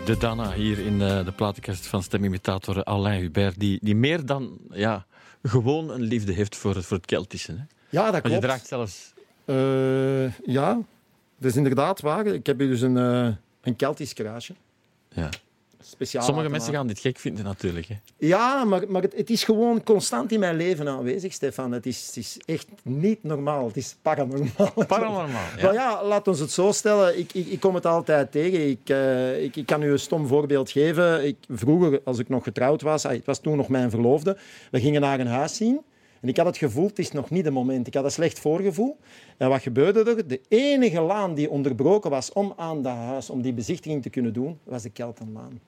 De 0.05 0.17
Dana 0.19 0.53
hier 0.53 0.79
in 0.79 1.03
eh, 1.03 1.25
de 1.25 1.33
platenkast 1.33 1.87
van 1.87 2.03
stemimitator 2.03 2.85
Alain 2.85 3.21
Hubert, 3.21 3.61
die, 3.61 3.79
die 3.83 3.95
meer 3.95 4.27
dan 4.27 4.59
ja, 4.71 5.07
gewoon 5.43 5.91
een 5.91 6.01
liefde 6.01 6.33
heeft 6.33 6.57
voor 6.57 6.75
het, 6.75 6.87
voor 6.87 6.97
het 6.97 7.07
Keltische. 7.07 7.53
Hè? 7.53 7.63
Ja, 7.89 8.03
dat 8.03 8.13
Want 8.13 8.23
je 8.23 8.31
klopt. 8.31 8.43
draagt 8.43 8.67
zelfs... 8.67 9.13
Eh, 9.45 10.33
ja, 10.55 10.79
dat 11.39 11.51
is 11.51 11.57
inderdaad 11.57 12.01
waar. 12.01 12.27
Ik 12.27 12.47
heb 12.47 12.59
hier 12.59 12.69
dus 12.69 12.81
een, 12.81 12.97
eh, 12.97 13.29
een 13.61 13.77
Keltisch 13.77 14.13
kruisje. 14.13 14.55
Ja. 15.09 15.29
Speciaal 15.83 16.24
Sommige 16.24 16.49
mensen 16.49 16.72
gaan 16.72 16.87
dit 16.87 16.99
gek 16.99 17.18
vinden 17.18 17.45
natuurlijk. 17.45 17.87
Hè? 17.87 17.95
Ja, 18.18 18.64
maar, 18.64 18.83
maar 18.89 19.03
het, 19.03 19.16
het 19.16 19.31
is 19.31 19.45
gewoon 19.45 19.83
constant 19.83 20.33
in 20.33 20.41
mijn 20.41 20.57
leven 20.57 20.89
aanwezig, 20.89 21.33
Stefan. 21.33 21.72
Het 21.72 21.87
is, 21.87 22.07
het 22.07 22.16
is 22.16 22.41
echt 22.45 22.66
niet 22.83 23.22
normaal. 23.22 23.66
Het 23.66 23.76
is 23.76 23.97
paranormaal. 24.03 24.72
Paranormaal. 24.87 25.47
Ja. 25.57 25.62
Maar 25.62 25.72
ja, 25.72 26.05
laat 26.05 26.28
ons 26.28 26.39
het 26.39 26.51
zo 26.51 26.72
stellen. 26.72 27.18
Ik, 27.18 27.33
ik, 27.33 27.47
ik 27.47 27.61
kom 27.61 27.74
het 27.74 27.87
altijd 27.87 28.33
tegen. 28.33 28.68
Ik, 28.68 28.89
eh, 28.89 29.43
ik, 29.43 29.57
ik 29.57 29.66
kan 29.66 29.83
u 29.83 29.91
een 29.91 29.99
stom 29.99 30.26
voorbeeld 30.26 30.70
geven. 30.70 31.26
Ik, 31.26 31.37
vroeger, 31.49 32.01
als 32.05 32.18
ik 32.18 32.28
nog 32.28 32.45
getrouwd 32.45 32.83
was, 32.83 33.05
ah, 33.05 33.12
het 33.12 33.26
was 33.26 33.41
toen 33.41 33.57
nog 33.57 33.68
mijn 33.68 33.91
verloofde, 33.91 34.37
we 34.70 34.81
gingen 34.81 35.01
naar 35.01 35.20
een 35.20 35.26
huis 35.26 35.57
zien. 35.57 35.81
En 36.20 36.28
ik 36.28 36.37
had 36.37 36.47
het 36.47 36.57
gevoel, 36.57 36.87
het 36.87 36.99
is 36.99 37.12
nog 37.12 37.31
niet 37.31 37.45
het 37.45 37.55
moment. 37.55 37.87
Ik 37.87 37.95
had 37.95 38.05
een 38.05 38.11
slecht 38.11 38.39
voorgevoel. 38.39 38.97
En 39.37 39.49
wat 39.49 39.62
gebeurde 39.62 40.11
er? 40.11 40.28
De 40.28 40.41
enige 40.49 41.01
laan 41.01 41.35
die 41.35 41.51
onderbroken 41.51 42.11
was 42.11 42.33
om 42.33 42.53
aan 42.57 42.83
dat 42.83 42.95
huis, 42.95 43.31
om 43.31 43.43
die 43.43 43.53
bezichtiging 43.53 44.03
te 44.03 44.11
kunnen 44.11 44.33
doen, 44.33 44.59
was 44.64 44.83
de 44.83 44.91
Keltenlaan. 44.91 45.61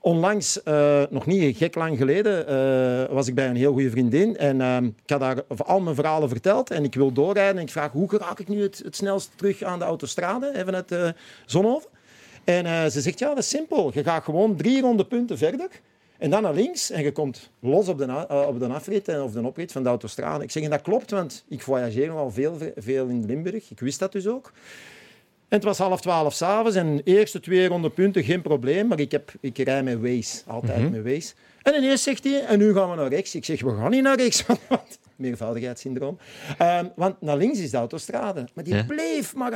Onlangs, 0.00 0.62
eh, 0.62 1.02
nog 1.10 1.26
niet 1.26 1.56
gek 1.56 1.74
lang 1.74 1.98
geleden, 1.98 2.46
eh, 2.46 3.14
was 3.14 3.28
ik 3.28 3.34
bij 3.34 3.48
een 3.48 3.56
heel 3.56 3.72
goede 3.72 3.90
vriendin. 3.90 4.36
En 4.36 4.60
eh, 4.60 4.76
ik 4.76 5.10
had 5.10 5.20
haar 5.20 5.44
al 5.46 5.80
mijn 5.80 5.94
verhalen 5.94 6.28
verteld. 6.28 6.70
En 6.70 6.84
ik 6.84 6.94
wil 6.94 7.12
doorrijden. 7.12 7.56
En 7.56 7.62
ik 7.62 7.70
vraag, 7.70 7.92
hoe 7.92 8.18
raak 8.18 8.38
ik 8.38 8.48
nu 8.48 8.62
het, 8.62 8.80
het 8.84 8.96
snelst 8.96 9.30
terug 9.36 9.62
aan 9.62 9.78
de 9.78 9.84
autostrade? 9.84 10.52
Even 10.54 10.74
het 10.74 11.14
Zonhoven. 11.46 11.90
En 12.44 12.66
eh, 12.66 12.86
ze 12.86 13.00
zegt, 13.00 13.18
ja, 13.18 13.28
dat 13.28 13.38
is 13.38 13.48
simpel. 13.48 13.90
Je 13.94 14.02
gaat 14.02 14.24
gewoon 14.24 14.56
drie 14.56 14.80
ronde 14.80 15.04
punten 15.04 15.38
verder. 15.38 15.68
En 16.18 16.30
dan 16.30 16.42
naar 16.42 16.54
links. 16.54 16.90
En 16.90 17.02
je 17.02 17.12
komt 17.12 17.50
los 17.60 17.88
op 17.88 17.98
de, 17.98 18.26
op 18.46 18.58
de 18.58 18.66
afrit 18.66 19.08
of 19.08 19.32
de 19.32 19.46
oprit 19.46 19.72
van 19.72 19.82
de 19.82 19.88
autostrade. 19.88 20.44
Ik 20.44 20.50
zeg, 20.50 20.62
en 20.62 20.70
dat 20.70 20.82
klopt, 20.82 21.10
want 21.10 21.44
ik 21.48 21.62
voyageer 21.62 22.08
nogal 22.08 22.30
veel, 22.30 22.56
veel 22.76 23.06
in 23.06 23.26
Limburg. 23.26 23.70
Ik 23.70 23.80
wist 23.80 23.98
dat 23.98 24.12
dus 24.12 24.26
ook. 24.26 24.52
En 25.52 25.58
het 25.58 25.66
was 25.66 25.78
half 25.78 26.00
twaalf 26.00 26.34
s'avonds 26.34 26.76
en 26.76 26.96
de 26.96 27.02
eerste 27.02 27.40
twee 27.40 27.68
ronde 27.68 27.90
punten, 27.90 28.24
geen 28.24 28.42
probleem. 28.42 28.86
Maar 28.86 29.00
ik, 29.00 29.10
heb, 29.10 29.32
ik 29.40 29.58
rij 29.58 29.82
met 29.82 30.00
Waze, 30.00 30.42
altijd 30.46 30.90
met 30.90 31.02
Waze. 31.04 31.32
En 31.62 31.74
ineens 31.74 32.02
zegt 32.02 32.24
hij, 32.24 32.44
en 32.44 32.58
nu 32.58 32.72
gaan 32.74 32.90
we 32.90 32.96
naar 32.96 33.08
rechts. 33.08 33.34
Ik 33.34 33.44
zeg, 33.44 33.60
we 33.60 33.74
gaan 33.76 33.90
niet 33.90 34.02
naar 34.02 34.16
rechts, 34.16 34.44
want, 34.68 34.98
meervoudigheidssyndroom. 35.16 36.18
Ehm, 36.58 36.86
want 36.96 37.20
naar 37.20 37.36
links 37.36 37.58
is 37.58 37.70
de 37.70 37.76
autostrade. 37.76 38.44
Maar 38.54 38.64
die 38.64 38.74
Ja. 38.74 38.84
bleef 38.84 39.34
maar 39.34 39.54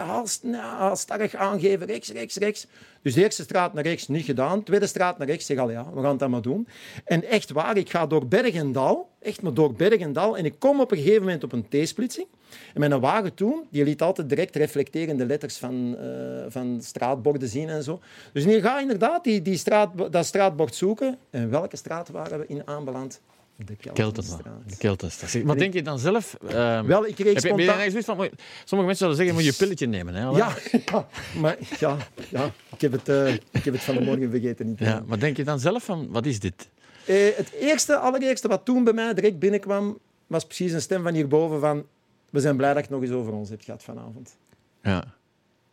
halstarrig 0.78 1.34
aangeven, 1.34 1.86
rechts, 1.86 2.10
rechts, 2.10 2.36
rechts. 2.36 2.66
Dus 3.02 3.14
de 3.14 3.22
eerste 3.22 3.42
straat 3.42 3.72
naar 3.74 3.84
rechts, 3.84 4.08
niet 4.08 4.24
gedaan. 4.24 4.62
Tweede 4.62 4.86
straat 4.86 5.18
naar 5.18 5.26
rechts, 5.26 5.46
zeg 5.46 5.58
al 5.58 5.70
ja, 5.70 5.86
we 5.94 6.02
gaan 6.02 6.16
dan 6.16 6.30
maar 6.30 6.42
doen. 6.42 6.68
En 7.04 7.24
echt 7.24 7.50
waar, 7.50 7.76
ik 7.76 7.90
ga 7.90 8.06
door 8.06 8.26
berg 8.26 8.54
en 8.54 8.72
dal, 8.72 9.10
echt 9.20 9.42
maar 9.42 9.54
door 9.54 9.72
berg 9.72 9.96
en 10.00 10.12
dal. 10.12 10.36
En 10.36 10.44
ik 10.44 10.54
kom 10.58 10.80
op 10.80 10.90
een 10.90 10.98
gegeven 10.98 11.22
moment 11.22 11.44
op 11.44 11.52
een 11.52 11.68
T-splitsing. 11.68 12.26
En 12.74 12.80
mijn 12.80 13.00
wagen 13.00 13.34
toen, 13.34 13.62
die 13.70 13.84
liet 13.84 14.02
altijd 14.02 14.28
direct 14.28 14.56
reflecterende 14.56 15.26
letters 15.26 15.56
van, 15.56 15.96
eh, 15.98 16.06
van 16.48 16.78
straatborden 16.82 17.48
zien 17.48 17.68
en 17.68 17.82
zo. 17.82 18.00
Dus 18.32 18.44
ik 18.44 18.62
ga 18.62 18.80
inderdaad 18.80 19.24
die, 19.24 19.42
die 19.42 19.56
straat, 19.56 20.12
dat 20.12 20.26
straatbord 20.26 20.74
zoeken. 20.74 21.18
En 21.30 21.50
welke 21.50 21.76
straat 21.76 22.08
waren 22.08 22.38
we 22.38 22.44
in 22.46 22.62
aanbeland? 22.66 23.20
De. 23.66 23.76
Keltenstraat. 23.92 25.42
Wat 25.44 25.58
denk 25.58 25.72
je 25.72 25.82
dan 25.82 25.98
zelf? 25.98 26.36
ehm, 26.48 26.86
Wel, 26.86 27.06
ik 27.06 27.14
kreeg 27.14 27.26
heb 27.34 27.42
je, 27.42 27.48
je 27.48 27.62
spontaan- 27.92 28.16
van, 28.16 28.24
je- 28.24 28.30
sommige 28.64 28.86
mensen 28.86 28.96
zullen 28.96 29.16
zeggen, 29.16 29.34
moet 29.34 29.44
je 29.44 29.50
een 29.50 29.56
pilletje 29.56 29.86
nemen. 29.86 30.14
Hè? 30.14 30.20
Ja, 30.22 30.54
ja, 30.86 31.08
maar 31.40 31.56
ja, 31.78 31.96
ja 32.30 32.50
ik, 32.72 32.80
heb 32.80 32.92
het, 32.92 33.08
eh, 33.08 33.32
ik 33.34 33.64
heb 33.64 33.74
het 33.74 33.82
van 33.82 33.94
de 33.94 34.00
morgen 34.00 34.30
vergeten. 34.30 34.66
Niet 34.66 34.78
ja. 34.78 35.02
Maar 35.06 35.18
denk 35.18 35.36
je 35.36 35.44
dan 35.44 35.58
zelf 35.60 35.84
van, 35.84 36.08
wat 36.10 36.26
is 36.26 36.40
dit? 36.40 36.68
Eh, 37.06 37.16
het 37.36 37.52
eerste, 37.60 37.96
allereerste 37.96 38.48
wat 38.48 38.64
toen 38.64 38.84
bij 38.84 38.92
mij 38.92 39.14
direct 39.14 39.38
binnenkwam, 39.38 39.98
was 40.26 40.44
precies 40.44 40.72
een 40.72 40.80
stem 40.80 41.02
van 41.02 41.14
hierboven 41.14 41.60
van 41.60 41.84
we 42.30 42.40
zijn 42.40 42.56
blij 42.56 42.68
dat 42.74 42.76
je 42.76 42.82
het 42.82 43.00
nog 43.00 43.02
eens 43.02 43.18
over 43.18 43.32
ons 43.32 43.48
hebt 43.48 43.64
gehad 43.64 43.82
vanavond. 43.82 44.36
Ja. 44.82 45.14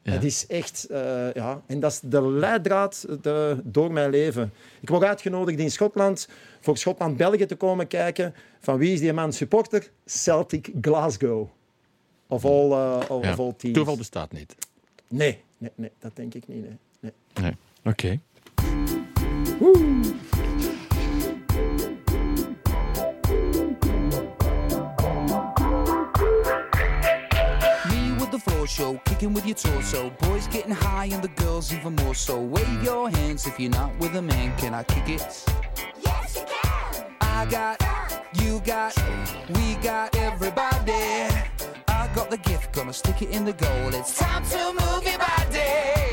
Ja. 0.06 0.12
Het 0.12 0.24
is 0.24 0.48
echt, 0.48 0.86
eh, 0.86 1.34
ja, 1.34 1.62
en 1.66 1.80
dat 1.80 1.92
is 1.92 2.00
de 2.00 2.22
leidraad 2.28 3.06
de, 3.22 3.60
door 3.64 3.92
mijn 3.92 4.10
leven. 4.10 4.54
Ik 4.82 4.90
word 4.90 5.04
uitgenodigd 5.04 5.60
in 5.60 5.72
Schotland 5.72 6.28
voor 6.60 6.78
Schotland-België 6.78 7.46
te 7.46 7.56
komen 7.56 7.88
kijken. 7.88 8.34
Van 8.60 8.78
wie 8.78 8.94
is 8.94 9.00
die 9.00 9.14
man 9.14 9.34
supporter? 9.34 9.92
Celtic 10.06 10.72
Glasgow. 10.82 11.48
of 12.28 12.46
all, 12.46 12.70
uh, 12.70 13.00
of, 13.10 13.24
Ja. 13.24 13.32
of 13.32 13.40
all 13.40 13.54
teams. 13.58 13.76
Toeval 13.76 13.98
bestaat 13.98 14.32
niet. 14.32 14.56
Nee, 15.08 15.44
nee, 15.58 15.72
nee, 15.76 15.92
dat 16.00 16.16
denk 16.16 16.34
ik 16.34 16.48
niet. 16.48 16.62
Nee. 16.62 16.78
Nee. 17.00 17.12
Nee. 17.42 17.56
Oké. 17.94 18.20
Show, 28.68 29.00
kicking 29.06 29.34
with 29.34 29.46
your 29.46 29.56
torso. 29.56 30.10
Boys 30.22 30.48
getting 30.48 30.72
high 30.72 31.06
and 31.06 31.24
the 31.24 31.30
girls 31.44 31.74
even 31.74 31.96
more 31.96 32.16
so. 32.16 32.40
Wave 32.40 32.84
your 32.84 33.10
hands 33.10 33.48
if 33.48 33.60
you're 33.60 33.72
not 33.72 33.98
with 34.00 34.16
a 34.16 34.22
man. 34.22 34.56
Can 34.58 34.74
I 34.74 34.84
kick 34.84 35.10
it? 35.10 35.46
Yes, 36.04 36.36
you 36.36 36.46
can. 36.46 37.06
I 37.22 37.46
got, 37.46 37.82
you 38.42 38.60
got, 38.62 38.96
we 39.56 39.76
got 39.76 40.16
everybody. 40.16 41.34
I 41.88 42.10
got 42.16 42.30
the 42.30 42.38
gift, 42.38 42.74
gonna 42.74 42.94
stick 42.94 43.22
it 43.22 43.30
in 43.30 43.46
the 43.46 43.54
goal. 43.54 43.94
It's 43.94 44.18
time 44.18 44.44
to 44.46 44.74
move 44.74 45.04
your 45.04 45.18
body. 45.18 46.13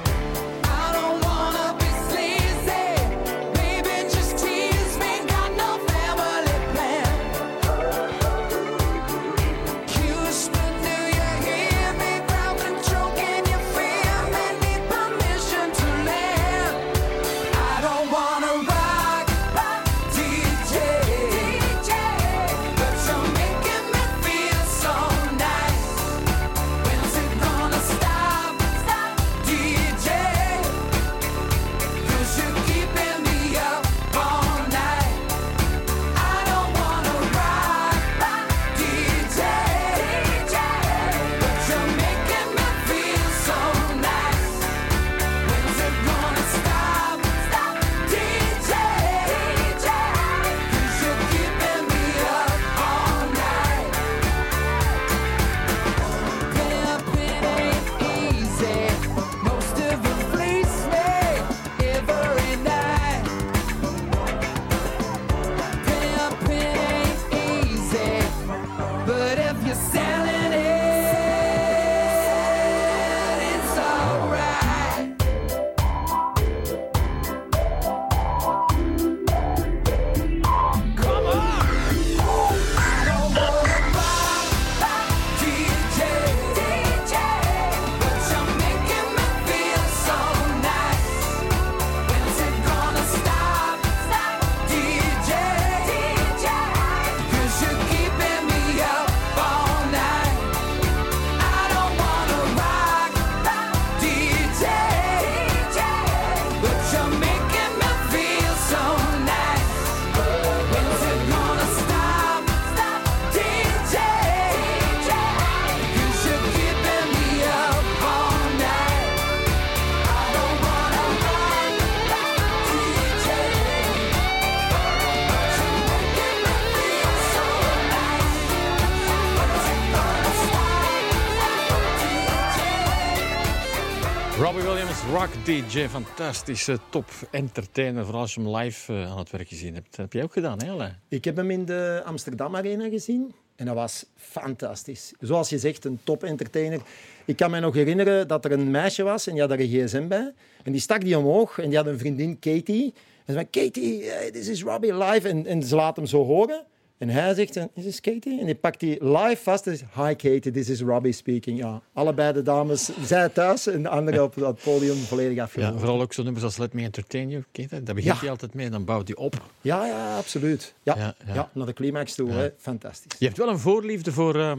DJ, 135.45 135.87
fantastische 135.87 136.79
top 136.89 137.05
entertainer. 137.31 138.03
Vooral 138.03 138.21
als 138.21 138.33
je 138.33 138.41
hem 138.41 138.55
live 138.55 138.93
eh, 138.93 139.11
aan 139.11 139.17
het 139.17 139.29
werk 139.29 139.47
gezien 139.47 139.73
hebt. 139.73 139.97
Heb 139.97 140.13
jij 140.13 140.23
ook 140.23 140.33
gedaan, 140.33 140.63
hè? 140.63 140.87
Ik 141.07 141.25
heb 141.25 141.35
hem 141.35 141.51
in 141.51 141.65
de 141.65 142.01
Amsterdam 142.05 142.55
Arena 142.55 142.89
gezien 142.89 143.33
en 143.55 143.65
dat 143.65 143.75
was 143.75 144.05
fantastisch. 144.15 145.13
Zoals 145.19 145.49
je 145.49 145.59
zegt, 145.59 145.85
een 145.85 145.99
top 146.03 146.23
entertainer. 146.23 146.81
Ik 147.25 147.35
kan 147.35 147.51
me 147.51 147.59
nog 147.59 147.73
herinneren 147.73 148.27
dat 148.27 148.45
er 148.45 148.51
een 148.51 148.71
meisje 148.71 149.03
was 149.03 149.27
en 149.27 149.33
die 149.33 149.41
had 149.41 149.51
er 149.51 149.59
een 149.59 149.67
gsm 149.67 150.07
bij. 150.07 150.33
En 150.63 150.71
die 150.71 150.81
stak 150.81 151.01
die 151.01 151.17
omhoog 151.17 151.59
en 151.59 151.69
die 151.69 151.77
had 151.77 151.87
een 151.87 151.99
vriendin, 151.99 152.39
Katie. 152.39 152.93
En 153.25 153.33
ze 153.33 153.33
zei, 153.33 153.49
Katie, 153.49 154.11
eh, 154.11 154.31
this 154.31 154.47
is 154.47 154.63
Robbie 154.63 154.97
live. 154.97 155.29
En, 155.29 155.45
en 155.45 155.63
ze 155.63 155.75
laat 155.75 155.95
hem 155.95 156.05
zo 156.05 156.25
horen. 156.25 156.65
En 157.01 157.09
hij 157.09 157.33
zegt, 157.33 157.55
eh, 157.55 157.63
is 157.73 157.83
this 157.83 158.01
Katie? 158.01 158.39
En 158.39 158.45
die 158.45 158.55
pakt 158.55 158.79
die 158.79 159.05
live 159.05 159.37
vast 159.43 159.67
en 159.67 159.77
zegt, 159.77 159.91
hi 159.95 160.15
Katie, 160.15 160.51
this 160.51 160.69
is 160.69 160.81
Robbie 160.81 161.11
speaking. 161.11 161.57
Ja, 161.59 161.81
allebei 161.93 162.33
de 162.33 162.41
dames, 162.41 162.89
zij 163.03 163.29
thuis 163.29 163.67
en 163.67 163.83
de 163.83 163.89
andere 163.89 164.23
op 164.23 164.35
het 164.35 164.61
podium 164.63 164.95
volledig 164.97 165.35
Ja, 165.35 165.43
afgenomen. 165.43 165.79
vooral 165.79 166.01
ook 166.01 166.13
zo'n 166.13 166.23
nummers 166.23 166.45
als 166.45 166.57
Let 166.57 166.73
Me 166.73 166.81
Entertain 166.83 167.29
You. 167.29 167.43
Dat? 167.51 167.69
Daar 167.69 167.95
begint 167.95 168.13
Ja. 168.13 168.19
hij 168.19 168.29
altijd 168.29 168.53
mee 168.53 168.65
en 168.65 168.71
dan 168.71 168.85
bouwt 168.85 169.07
hij 169.07 169.17
op. 169.17 169.41
Ja, 169.61 169.85
ja, 169.85 170.17
absoluut. 170.17 170.73
Ja, 170.83 170.95
Ja, 170.97 171.15
ja, 171.27 171.33
ja. 171.33 171.49
naar 171.53 171.65
de 171.65 171.73
climax 171.73 172.15
toe. 172.15 172.29
Hè. 172.31 172.49
Fantastisch. 172.57 173.19
Je 173.19 173.25
hebt 173.25 173.37
wel 173.37 173.49
een 173.49 173.59
voorliefde 173.59 174.11
voor 174.11 174.35
eh, 174.39 174.51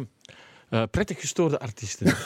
eh, 0.68 0.82
prettig 0.90 1.20
gestoorde 1.20 1.58
artiesten. 1.58 2.06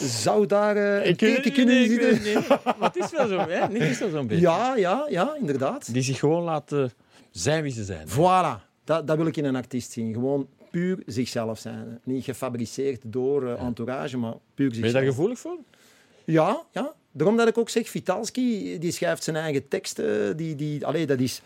Zou 0.00 0.46
daar 0.46 0.76
eh, 0.76 1.06
een 1.06 1.16
teken 1.16 1.52
kunnen 1.52 1.88
zitten? 1.88 2.22
Nee, 2.22 2.34
maar 2.78 2.92
het 2.92 2.96
is 2.96 3.10
wel 3.10 3.28
zo, 3.28 3.38
hè? 3.38 3.68
Niet 3.68 3.82
is 3.82 3.98
wel 3.98 4.10
zo'n 4.10 4.26
beetje. 4.32 4.42
Ja, 4.46 4.76
ja, 4.76 5.06
ja, 5.08 5.36
inderdaad. 5.40 5.92
Die 5.92 6.02
zich 6.02 6.18
gewoon 6.18 6.42
laten 6.42 6.92
zijn 7.40 7.62
wie 7.62 7.72
ze 7.72 7.84
zijn. 7.84 8.08
Voilà, 8.08 8.62
dat, 8.84 9.06
dat 9.06 9.16
wil 9.16 9.26
ik 9.26 9.36
in 9.36 9.44
een 9.44 9.56
artiest 9.56 9.90
zien. 9.92 10.12
Gewoon 10.12 10.48
puur 10.70 11.02
zichzelf 11.06 11.58
zijn. 11.58 12.00
Niet 12.04 12.24
gefabriceerd 12.24 13.00
door 13.04 13.48
eh, 13.48 13.62
entourage, 13.62 14.16
maar 14.16 14.32
puur 14.32 14.40
Ben 14.54 14.66
je 14.68 14.74
zichzelf. 14.74 14.92
daar 14.92 15.12
gevoelig 15.12 15.38
voor? 15.38 15.58
Ja, 16.24 16.62
ja, 16.72 16.92
daarom 17.12 17.36
dat 17.36 17.48
ik 17.48 17.58
ook 17.58 17.68
zeg, 17.68 17.88
Vitalski, 17.88 18.78
die 18.78 18.92
schrijft 18.92 19.22
zijn 19.24 19.36
eigen 19.36 19.68
teksten. 19.68 20.36
Die, 20.36 20.54
die, 20.54 20.86
allee, 20.86 21.06
dat, 21.06 21.20
is, 21.20 21.42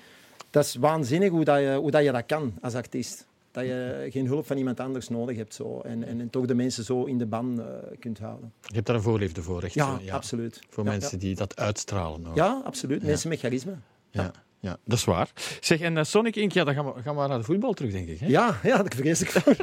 dat 0.51 0.65
is 0.65 0.75
waanzinnig 0.75 1.31
hoe, 1.31 1.45
dat 1.45 1.59
je, 1.61 1.75
hoe 1.81 1.91
dat 1.91 2.05
je 2.05 2.13
dat 2.13 2.27
kan 2.27 2.55
als 2.61 2.75
artiest. 2.75 3.27
Dat 3.51 3.65
je 3.65 4.07
geen 4.11 4.27
hulp 4.27 4.47
van 4.47 4.57
iemand 4.57 4.81
anders 4.81 5.09
nodig 5.09 5.37
hebt. 5.37 5.55
Zo. 5.55 5.81
En, 5.81 6.05
en, 6.05 6.21
en 6.21 6.31
toch 6.31 6.47
de 6.47 6.55
mensen 6.55 6.85
zo 6.85 7.05
in 7.05 7.19
de 7.19 7.27
ban 7.27 7.61
eh, 7.61 7.67
kunt 7.99 8.19
houden. 8.19 8.53
Je 8.63 8.75
hebt 8.75 8.87
daar 8.87 8.97
een 8.97 9.03
voorliefde 9.03 9.43
voor, 9.43 9.63
echt. 9.63 9.75
Ja, 9.75 9.99
absoluut. 10.11 10.61
Voor 10.69 10.85
Ja, 10.85 10.91
mensen 10.91 11.19
die 11.19 11.35
dat 11.35 11.57
uitstralen. 11.57 12.27
ook. 12.27 12.37
Ja, 12.37 12.61
absoluut. 12.65 13.03
Mensen 13.03 13.29
met 13.29 13.39
charisma. 13.39 13.81
Ja, 14.11 14.33
ja, 14.61 14.77
dat 14.85 14.99
is 14.99 15.05
waar. 15.05 15.31
Zeg, 15.61 15.81
en 15.81 15.97
eh, 15.97 16.05
Sonic 16.05 16.37
Inc., 16.37 16.53
ja, 16.53 16.65
dan 16.65 16.75
gaan 16.75 16.85
we, 16.95 17.03
gaan 17.03 17.17
we 17.17 17.27
naar 17.27 17.39
de 17.39 17.45
voetbal 17.45 17.73
terug, 17.73 17.93
denk 17.93 18.09
ik. 18.09 18.21
Hè? 18.21 18.27
Ja, 18.27 18.59
ja, 18.63 18.77
dat 18.83 18.95
vrees 18.95 19.21
ik 19.21 19.31
voor. 19.31 19.57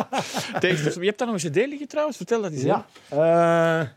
Tegen- 0.60 1.00
je 1.00 1.06
hebt 1.06 1.18
daar 1.18 1.28
nog 1.32 1.42
een 1.42 1.50
cd 1.50 1.56
liggen 1.56 1.88
trouwens, 1.88 2.16
vertel 2.16 2.42
dat 2.42 2.52
eens. 2.52 2.62
Ja. 2.62 2.86
Eh, 3.08 3.88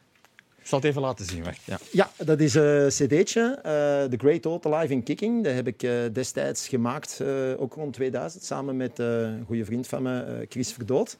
Ik 0.59 0.67
zal 0.71 0.79
het 0.79 0.87
even 0.87 1.01
laten 1.01 1.25
zien. 1.25 1.43
Ja. 1.65 1.77
Ja, 1.91 2.09
dat 2.17 2.39
is 2.39 2.53
een 2.53 2.87
cd'tje, 2.87 3.59
eh 3.63 3.71
The 4.09 4.17
Great 4.17 4.45
Old 4.45 4.65
Alive 4.65 4.93
in 4.93 5.03
Kicking. 5.03 5.43
Dat 5.43 5.53
heb 5.53 5.67
ik 5.67 5.79
destijds 6.13 6.67
gemaakt, 6.67 7.21
ook 7.57 7.73
rond 7.73 7.93
2000, 7.93 8.43
samen 8.43 8.77
met 8.77 8.99
een 8.99 9.43
goede 9.47 9.65
vriend 9.65 9.87
van 9.87 10.01
me, 10.03 10.45
Chris 10.49 10.71
Verdood. 10.73 11.17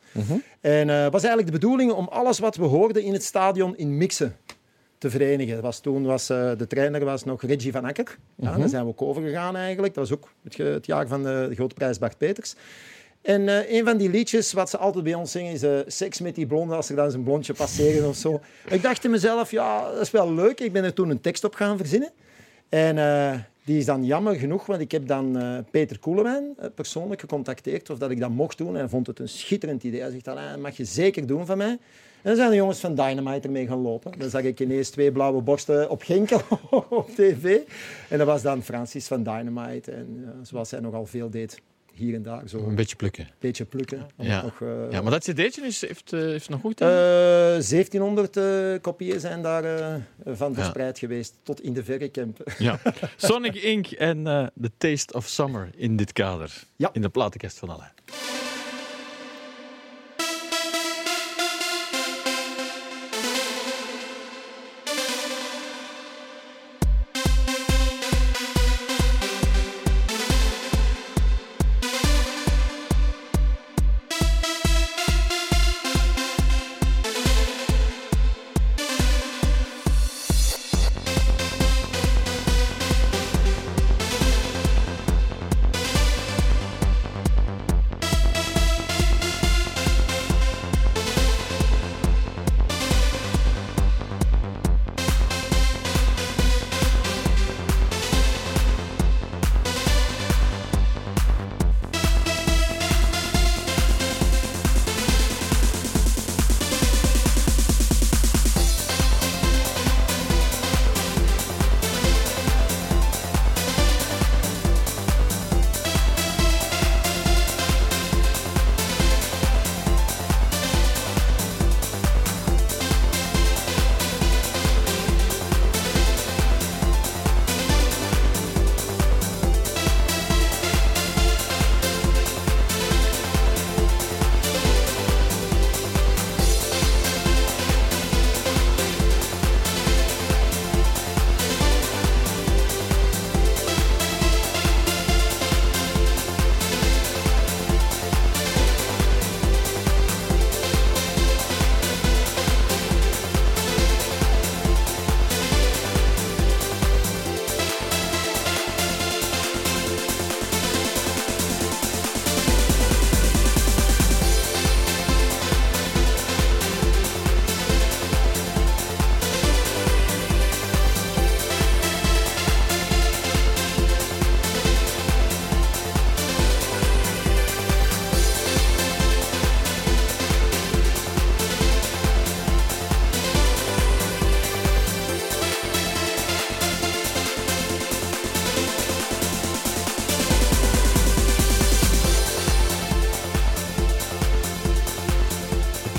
En 0.62 0.88
het 0.88 1.12
was 1.12 1.24
eigenlijk 1.24 1.46
de 1.54 1.60
bedoeling 1.60 1.92
om 1.92 2.08
alles 2.08 2.40
wat 2.40 2.56
we 2.56 2.64
hoorden 2.66 3.04
in 3.04 3.14
het 3.14 3.24
stadion 3.24 3.78
in 3.78 3.98
mixen 3.98 4.36
te 4.98 5.10
verenigen. 5.10 5.62
Was, 5.62 5.80
toen 5.80 6.06
was 6.06 6.30
eh, 6.30 6.52
de 6.58 6.68
trainer 6.68 7.06
was 7.06 7.24
nog 7.24 7.42
Reggie 7.42 7.72
van 7.72 7.86
Akker. 7.86 8.18
Ja, 8.36 8.58
Daar 8.58 8.70
zijn 8.70 8.84
we 8.84 8.90
ook 8.90 9.02
overgegaan 9.02 9.56
eigenlijk. 9.56 9.94
Dat 9.94 10.10
was 10.10 10.18
ook 10.18 10.32
het, 10.58 10.86
jaar 10.86 11.08
van 11.08 11.24
de, 11.24 11.46
de 11.50 11.56
Grote 11.56 11.76
Prijs 11.76 11.98
Bart 11.98 12.18
Peters. 12.18 12.56
En 13.22 13.50
eh, 13.50 13.78
een 13.78 13.86
van 13.86 13.98
die 13.98 14.10
liedjes 14.10 14.54
wat 14.54 14.70
ze 14.70 14.78
altijd 14.78 15.04
bij 15.04 15.14
ons 15.14 15.32
zingen 15.32 15.54
is 15.54 15.64
eh, 15.64 15.80
Seks 15.88 16.20
met 16.20 16.36
die 16.36 16.46
blonde 16.46 16.76
als 16.76 16.90
er 16.90 16.96
dan 16.96 17.12
zijn 17.12 17.24
blondje 17.24 17.54
passeren 17.54 18.08
of 18.08 18.16
zo. 18.16 18.42
Ik 18.70 18.82
dacht 18.82 19.04
in 19.04 19.12
mezelf, 19.12 19.52
ja, 19.52 19.92
dat 19.92 20.02
is 20.02 20.12
wel 20.12 20.34
leuk. 20.34 20.60
Ik 20.60 20.72
ben 20.72 20.84
er 20.84 20.94
toen 20.94 21.10
een 21.10 21.22
tekst 21.22 21.44
op 21.44 21.56
gaan 21.56 21.78
verzinnen. 21.78 22.12
En 22.70 22.96
die 23.64 23.78
is 23.78 23.86
dan 23.86 24.06
jammer 24.06 24.36
genoeg, 24.36 24.66
want 24.66 24.82
ik 24.82 24.92
heb 24.92 25.08
dan 25.08 25.38
Peter 25.72 26.00
Koelewijn 26.00 26.56
persoonlijk 26.76 27.22
gecontacteerd 27.22 27.90
of 27.90 27.98
dat 27.98 28.12
ik 28.12 28.20
dat 28.20 28.30
mocht 28.30 28.58
doen. 28.58 28.74
En 28.74 28.80
hij 28.80 28.90
vond 28.90 29.08
het 29.08 29.20
een 29.20 29.30
schitterend 29.30 29.84
idee. 29.84 30.02
Hij 30.02 30.12
zegt, 30.12 30.28
"Alain, 30.28 30.52
dat 30.52 30.60
mag 30.60 30.78
je 30.78 30.86
zeker 30.86 31.28
doen 31.28 31.46
van 31.46 31.58
mij. 31.58 31.78
En 32.26 32.32
dan 32.32 32.36
zijn 32.40 32.50
de 32.50 32.56
jongens 32.56 32.80
van 32.80 32.96
Dynamite 32.96 33.48
ermee 33.48 33.68
gaan 33.68 33.82
lopen. 33.82 34.12
Dan 34.20 34.30
zag 34.30 34.42
ik 34.42 34.60
ineens 34.60 34.90
twee 34.90 35.12
blauwe 35.12 35.42
borsten 35.42 35.90
op 35.90 36.02
Genkel 36.02 36.42
op 36.90 37.10
tv. 37.16 37.58
En 38.10 38.18
dat 38.18 38.28
was 38.28 38.42
dan 38.42 38.64
Francis 38.64 39.08
van 39.08 39.24
Dynamite. 39.24 39.92
En 39.92 40.24
eh, 40.26 40.30
zoals 40.42 40.72
hij 40.72 40.80
nogal 40.80 41.06
veel 41.06 41.30
deed, 41.30 41.62
hier 41.94 42.16
en 42.16 42.24
daar, 42.24 42.42
zo 42.48 42.58
Een 42.58 42.66
een 42.68 42.76
beetje 42.76 42.96
plukken. 42.96 43.28
beetje 43.40 43.66
plukken. 43.66 44.06
Ja. 44.18 44.42
nog, 44.42 44.62
eh, 44.62 44.92
Ja, 44.92 45.02
maar 45.02 45.12
dat 45.12 45.24
cd'tje 45.24 45.62
is, 45.66 45.82
heeft, 45.82 46.14
eh, 46.14 46.20
heeft 46.20 46.50
nog 46.50 46.62
goed 46.62 46.78
gedaan. 46.78 46.92
eh, 47.56 47.62
1700 47.62 48.38
eh, 48.38 48.82
kopieën 48.82 49.20
zijn 49.20 49.42
daar 49.42 50.00
van 50.26 50.54
verspreid 50.54 51.00
geweest, 51.00 51.36
tot 51.44 51.62
in 51.62 51.74
de 51.74 51.84
verre. 51.84 52.12
Ja. 52.58 52.80
Sonic 53.18 53.56
Inc. 53.56 53.88
en 53.92 54.24
The 54.62 54.72
Taste 54.78 55.14
of 55.14 55.28
Summer 55.28 55.70
in 55.76 55.96
dit 55.96 56.14
kader. 56.14 56.64
Ja. 56.76 56.90
In 56.94 57.02
de 57.02 57.10
platenkast 57.10 57.60
van 57.60 57.70
Alain. 57.70 57.92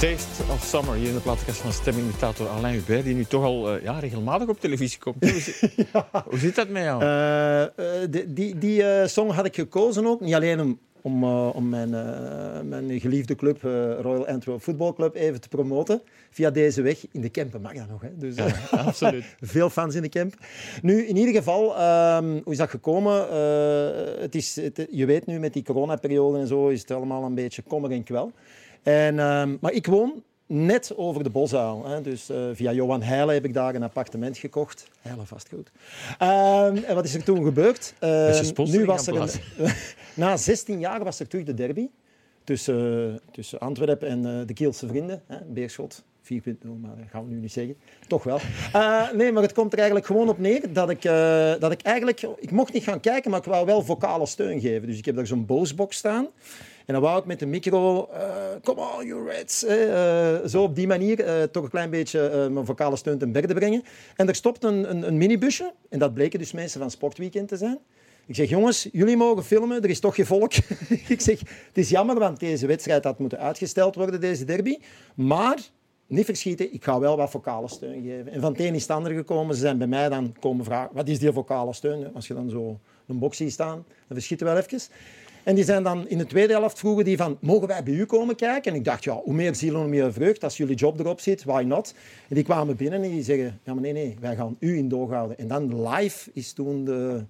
Taste 0.06 0.42
of 0.52 0.62
Summer 0.64 0.94
hier 0.94 1.08
in 1.08 1.14
de 1.14 1.20
platenkast 1.20 1.60
van 1.60 1.72
stemmingmutator 1.72 2.48
Alain 2.48 2.74
Hubert, 2.74 3.04
die 3.04 3.14
nu 3.14 3.24
toch 3.24 3.44
al 3.44 3.70
eh, 3.76 3.82
ja, 3.82 3.98
regelmatig 3.98 4.48
op 4.48 4.60
televisie 4.60 4.98
komt. 4.98 5.16
Hoe, 5.30 5.40
zit- 5.40 5.70
hoe 6.30 6.38
zit 6.38 6.54
dat 6.54 6.68
met 6.68 6.82
jou? 6.82 7.02
Eh, 7.02 7.62
eh, 7.62 7.70
die 8.28 8.58
die, 8.58 8.82
song 9.08 9.30
had 9.30 9.44
ik 9.44 9.54
gekozen 9.54 10.06
ook, 10.06 10.20
niet 10.20 10.34
alleen 10.34 10.60
om, 10.60 10.78
om, 11.00 11.24
om 11.48 11.68
mijn, 11.68 11.90
mijn 12.68 13.00
geliefde 13.00 13.34
club, 13.34 13.62
Royal 14.00 14.26
Antwerp 14.26 14.60
Football 14.62 14.92
Club, 14.92 15.14
even 15.14 15.40
te 15.40 15.48
promoten. 15.48 16.02
Via 16.30 16.50
deze 16.50 16.82
weg. 16.82 17.06
In 17.12 17.20
de 17.20 17.28
Kempen 17.28 17.60
mag 17.60 17.72
dat 17.72 17.88
nog, 17.88 18.00
hè? 18.02 18.08
Dus, 18.16 18.34
absoluut. 18.86 19.24
veel 19.40 19.70
fans 19.70 19.94
in 19.94 20.02
de 20.02 20.08
camp. 20.08 20.34
Nu, 20.82 21.06
in 21.06 21.16
ieder 21.16 21.34
geval, 21.34 21.76
ehm, 21.76 22.40
hoe 22.44 22.52
is 22.52 22.58
dat 22.58 22.70
gekomen? 22.70 23.14
Het 24.20 24.34
is, 24.34 24.56
het- 24.56 24.86
je 24.90 25.06
weet 25.06 25.26
nu, 25.26 25.38
met 25.38 25.52
die 25.52 25.62
coronaperiode 25.62 26.38
en 26.38 26.46
zo, 26.46 26.68
is 26.68 26.80
het 26.80 26.90
allemaal 26.90 27.24
een 27.24 27.34
beetje 27.34 27.62
kommer 27.62 27.90
en 27.90 28.02
kwel. 28.04 28.32
En, 28.86 29.18
ehm, 29.18 29.56
maar 29.60 29.72
ik 29.72 29.86
woon 29.86 30.22
net 30.46 30.96
over 30.96 31.22
de 31.22 31.30
Bosuil. 31.30 31.86
Hè. 31.86 32.00
Dus 32.00 32.28
eh, 32.28 32.38
via 32.52 32.72
Johan 32.72 33.02
Heijlen 33.02 33.34
heb 33.34 33.44
ik 33.44 33.54
daar 33.54 33.74
een 33.74 33.82
appartement 33.82 34.38
gekocht. 34.38 34.88
Heijlen 35.00 35.26
vastgoed. 35.26 35.70
Ehm, 36.18 36.76
en 36.76 36.94
wat 36.94 37.04
is 37.04 37.14
er 37.14 37.24
toen 37.24 37.44
gebeurd? 37.44 37.94
Ehm, 37.98 38.70
nu 38.70 38.84
was 38.84 39.06
er 39.06 39.16
een, 39.16 39.28
na 40.14 40.36
16 40.36 40.78
jaar 40.78 41.04
was 41.04 41.20
er 41.20 41.28
terug 41.28 41.44
de 41.44 41.54
derby 41.54 41.88
tussen, 42.44 43.20
tussen 43.30 43.58
Antwerpen 43.58 44.08
en 44.08 44.26
eh, 44.26 44.46
de 44.46 44.52
Kielse 44.52 44.86
vrienden. 44.86 45.22
Hè, 45.26 45.36
Beerschot 45.46 46.04
4.0, 46.22 46.32
maar 46.80 46.96
dat 46.96 47.06
gaan 47.10 47.24
we 47.24 47.34
nu 47.34 47.40
niet 47.40 47.52
zeggen. 47.52 47.76
Toch 48.06 48.24
wel. 48.24 48.38
Eh, 48.72 49.12
nee, 49.12 49.32
maar 49.32 49.42
het 49.42 49.52
komt 49.52 49.72
er 49.72 49.78
eigenlijk 49.78 50.06
gewoon 50.06 50.28
op 50.28 50.38
neer 50.38 50.72
dat 50.72 50.90
ik, 50.90 51.02
dat 51.60 51.72
ik 51.72 51.82
eigenlijk... 51.82 52.22
Ik 52.38 52.50
mocht 52.50 52.72
niet 52.72 52.84
gaan 52.84 53.00
kijken, 53.00 53.30
maar 53.30 53.40
ik 53.40 53.46
wou 53.46 53.66
wel 53.66 53.82
vocale 53.82 54.26
steun 54.26 54.60
geven. 54.60 54.88
Dus 54.88 54.98
ik 54.98 55.04
heb 55.04 55.16
daar 55.16 55.26
zo'n 55.26 55.46
boosbox 55.46 55.96
staan. 55.96 56.28
En 56.86 56.92
dan 56.92 57.02
wou 57.02 57.18
ik 57.18 57.24
met 57.24 57.38
de 57.38 57.46
micro, 57.46 58.08
eh, 58.12 58.20
come 58.62 58.80
on, 58.80 59.06
you 59.06 59.28
Reds, 59.28 59.64
eh, 59.64 60.44
zo 60.46 60.62
op 60.62 60.74
die 60.74 60.86
manier 60.86 61.20
eh, 61.20 61.42
toch 61.42 61.64
een 61.64 61.70
klein 61.70 61.90
beetje 61.90 62.48
mijn 62.50 62.66
vocale 62.66 62.96
steun 62.96 63.18
ten 63.18 63.32
berde 63.32 63.54
brengen. 63.54 63.82
En 64.16 64.28
er 64.28 64.34
stopt 64.34 64.64
een, 64.64 64.90
een, 64.90 65.06
een 65.06 65.16
minibusje, 65.16 65.72
en 65.88 65.98
dat 65.98 66.14
bleken 66.14 66.38
dus 66.38 66.52
mensen 66.52 66.80
van 66.80 66.90
Sportweekend 66.90 67.48
te 67.48 67.56
zijn. 67.56 67.78
Ik 68.26 68.34
zeg, 68.34 68.48
jongens, 68.48 68.88
jullie 68.92 69.16
mogen 69.16 69.44
filmen, 69.44 69.82
er 69.82 69.90
is 69.90 70.00
toch 70.00 70.14
geen 70.14 70.26
volk. 70.26 70.52
ik 71.08 71.20
zeg, 71.20 71.38
het 71.40 71.78
is 71.78 71.88
jammer, 71.88 72.18
want 72.18 72.40
deze 72.40 72.66
wedstrijd 72.66 73.04
had 73.04 73.18
moeten 73.18 73.38
uitgesteld 73.38 73.94
worden, 73.94 74.20
deze 74.20 74.44
derby. 74.44 74.78
Maar, 75.14 75.58
niet 76.06 76.24
verschieten, 76.24 76.74
ik 76.74 76.84
ga 76.84 76.98
wel 76.98 77.16
wat 77.16 77.30
vocale 77.30 77.68
steun 77.68 78.02
geven. 78.02 78.32
En 78.32 78.40
van 78.40 78.52
het 78.52 78.60
een 78.60 78.74
is 78.74 78.82
het 78.82 78.90
ander 78.90 79.12
gekomen. 79.12 79.54
Ze 79.54 79.60
zijn 79.60 79.78
bij 79.78 79.86
mij 79.86 80.08
dan 80.08 80.34
komen 80.40 80.64
vragen, 80.64 80.94
wat 80.94 81.08
is 81.08 81.18
die 81.18 81.32
vocale 81.32 81.72
steun? 81.72 82.14
Als 82.14 82.26
je 82.26 82.34
dan 82.34 82.50
zo 82.50 82.78
een 83.06 83.18
box 83.18 83.36
ziet 83.36 83.52
staan, 83.52 83.84
dan 84.06 84.16
verschieten 84.16 84.46
wel 84.46 84.56
even. 84.56 84.80
En 85.46 85.54
die 85.54 85.64
zijn 85.64 85.82
dan 85.82 86.08
in 86.08 86.18
de 86.18 86.26
tweede 86.26 86.52
helft 86.52 86.78
vroegen 86.78 87.04
die 87.04 87.16
van, 87.16 87.38
mogen 87.40 87.68
wij 87.68 87.82
bij 87.82 87.94
u 87.94 88.04
komen 88.04 88.36
kijken? 88.36 88.72
En 88.72 88.78
ik 88.78 88.84
dacht, 88.84 89.04
ja, 89.04 89.20
hoe 89.24 89.34
meer 89.34 89.54
ziel, 89.54 89.74
hoe 89.74 89.86
meer 89.86 90.12
vreugd. 90.12 90.44
Als 90.44 90.56
jullie 90.56 90.74
job 90.74 91.00
erop 91.00 91.20
zit, 91.20 91.44
why 91.44 91.62
not? 91.66 91.94
En 92.28 92.34
die 92.34 92.44
kwamen 92.44 92.76
binnen 92.76 93.02
en 93.02 93.10
die 93.10 93.22
zeggen, 93.22 93.60
ja, 93.64 93.72
maar 93.72 93.82
nee, 93.82 93.92
nee, 93.92 94.16
wij 94.20 94.36
gaan 94.36 94.56
u 94.58 94.76
in 94.76 94.88
doog 94.88 95.10
houden. 95.10 95.38
En 95.38 95.48
dan 95.48 95.88
live 95.88 96.30
is 96.32 96.52
toen 96.52 96.84
de 96.84 97.24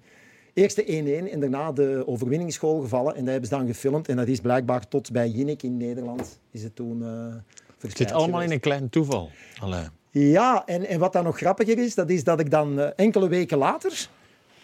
eerste 0.53 0.83
1-1 0.85 1.31
en 1.31 1.39
daarna 1.39 1.71
de 1.71 2.03
overwinningsgoal 2.07 2.81
gevallen. 2.81 3.15
En 3.15 3.19
dat 3.19 3.31
hebben 3.31 3.49
ze 3.49 3.55
dan 3.55 3.67
gefilmd. 3.67 4.07
En 4.07 4.15
dat 4.15 4.27
is 4.27 4.39
blijkbaar 4.39 4.87
tot 4.87 5.11
bij 5.11 5.29
Jinnik 5.29 5.63
in 5.63 5.77
Nederland 5.77 6.39
is 6.51 6.63
het 6.63 6.75
toen 6.75 7.03
eh 7.03 7.35
Het 7.79 7.97
zit 7.97 8.11
allemaal 8.11 8.41
in 8.41 8.51
een 8.51 8.59
klein 8.59 8.89
toeval. 8.89 9.29
Alain. 9.61 9.89
Ja, 10.09 10.63
en, 10.65 10.87
en 10.87 10.99
wat 10.99 11.13
dan 11.13 11.23
nog 11.23 11.37
grappiger 11.37 11.77
is, 11.77 11.95
dat 11.95 12.09
is 12.09 12.23
dat 12.23 12.39
ik 12.39 12.51
dan 12.51 12.79
eh, 12.79 12.89
enkele 12.95 13.27
weken 13.27 13.57
later... 13.57 14.09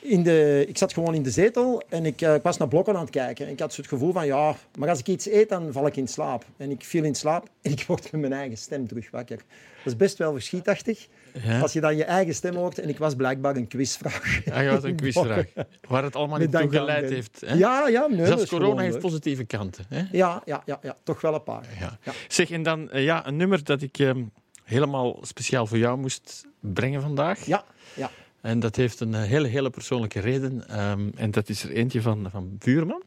In 0.04 0.24
de, 0.24 0.66
ik 0.68 0.78
zat 0.78 0.94
gewoon 0.94 1.14
in 1.14 1.24
de 1.24 1.32
zetel 1.32 1.82
en 1.90 2.06
ik, 2.06 2.22
eh, 2.22 2.36
ik 2.36 2.42
was 2.42 2.58
naar 2.58 2.68
blokken 2.68 2.96
aan 2.96 3.02
het 3.02 3.10
kijken. 3.10 3.46
En 3.46 3.52
ik 3.52 3.60
had 3.60 3.74
zo 3.74 3.82
het 3.82 3.90
gevoel 3.90 4.12
van, 4.12 4.26
ja, 4.26 4.56
maar 4.78 4.90
als 4.90 5.00
ik 5.00 5.08
iets 5.08 5.30
eet, 5.30 5.50
dan 5.50 5.72
val 5.72 5.88
ik 5.88 5.96
in 5.96 6.08
slaap. 6.08 6.46
En 6.58 6.72
ik 6.72 6.84
viel 6.84 7.04
in 7.04 7.16
slaap 7.16 7.48
en 7.62 7.72
ik 7.72 7.84
word 7.88 8.12
met 8.12 8.22
mijn 8.22 8.34
eigen 8.34 8.58
stem 8.58 8.88
terug 8.88 9.12
wakker. 9.12 9.38
Dat 9.38 9.94
is 9.94 9.96
best 9.96 10.18
wel 10.18 10.34
verschietachtig. 10.34 11.08
Ja? 11.44 11.60
Als 11.60 11.74
je 11.74 11.82
dan 11.82 11.96
je 11.96 12.04
eigen 12.04 12.36
stem 12.36 12.56
hoort. 12.56 12.80
En 12.80 12.90
ik 12.90 12.98
was 12.98 13.16
blijkbaar 13.16 13.56
een 13.56 13.68
quizvraag. 13.68 14.46
Ja, 14.46 14.60
je 14.60 14.70
had 14.70 14.84
een 14.84 14.96
quizvraag. 14.96 15.46
Waar 15.90 16.04
het 16.04 16.16
allemaal 16.16 16.40
niet 16.40 16.52
toe 16.52 16.70
geleid 16.70 17.10
heeft. 17.10 17.42
Hè? 17.46 17.54
Ja, 17.54 17.88
ja, 17.88 18.08
nee, 18.08 18.26
Zelfs 18.26 18.46
corona 18.46 18.70
gewoon 18.70 18.84
heeft 18.84 19.00
positieve 19.00 19.44
kanten. 19.44 19.86
Hè? 19.90 20.04
Ja, 20.12 20.42
ja, 20.46 20.62
ja, 20.66 20.80
ja, 20.82 20.98
toch 21.04 21.22
wel 21.22 21.34
een 21.34 21.44
paar. 21.44 21.66
Ja. 21.80 21.98
Ja. 22.04 22.12
Zeg, 22.28 22.52
en 22.52 22.64
dan 22.64 22.92
eh, 22.92 23.04
ja, 23.04 23.28
een 23.28 23.36
nummer 23.36 23.64
dat 23.64 23.82
ik 23.82 24.00
ehm, 24.00 24.24
helemaal 24.64 25.20
speciaal 25.22 25.66
voor 25.66 25.78
jou 25.78 25.98
moest 25.98 26.46
brengen 26.60 27.02
vandaag. 27.02 27.46
Ja, 27.46 27.64
ja. 27.94 28.12
En 28.44 28.60
dat 28.60 28.76
heeft 28.76 29.00
een 29.00 29.14
eh, 29.14 29.22
hele, 29.22 29.48
hele 29.48 29.70
persoonlijke 29.70 30.20
reden. 30.20 30.68
Ehm, 30.68 31.10
en 31.16 31.32
dat 31.32 31.50
is 31.50 31.64
er 31.64 31.72
eentje 31.72 32.02
van, 32.02 32.28
van 32.32 32.58
Buurman. 32.58 33.04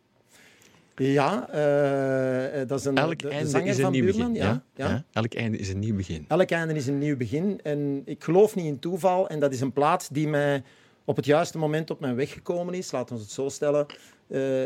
Ja, 0.94 1.48
eh, 1.50 2.60
eh, 2.60 2.68
dat 2.68 2.78
is 2.78 2.84
een, 2.84 2.96
Elk 2.96 3.18
de, 3.18 3.28
de 3.28 3.34
einde 3.34 3.62
is 3.62 3.78
een 3.78 3.90
nieuw 3.90 4.04
Buurman. 4.04 4.32
begin. 4.32 4.46
Ja, 4.46 4.62
ja. 4.74 4.88
Ja? 4.88 5.04
Elk 5.12 5.34
einde 5.34 5.58
is 5.58 5.68
een 5.68 5.78
nieuw 5.78 5.96
begin. 5.96 6.24
Elk 6.28 6.50
einde 6.50 6.74
is 6.74 6.86
een 6.86 6.98
nieuw 6.98 7.16
begin. 7.16 7.60
En 7.62 8.02
ik 8.04 8.24
geloof 8.24 8.54
niet 8.54 8.64
in 8.64 8.78
toeval. 8.78 9.28
En 9.28 9.40
dat 9.40 9.52
is 9.52 9.60
een 9.60 9.72
plaat 9.72 10.08
die 10.12 10.28
mij 10.28 10.62
op 11.04 11.16
het 11.16 11.24
juiste 11.24 11.58
moment 11.58 11.90
op 11.90 12.00
mijn 12.00 12.16
weg 12.16 12.32
gekomen 12.32 12.74
is. 12.74 12.90
Laten 12.90 13.16
we 13.16 13.22
het 13.22 13.30
zo 13.30 13.48
stellen. 13.48 13.86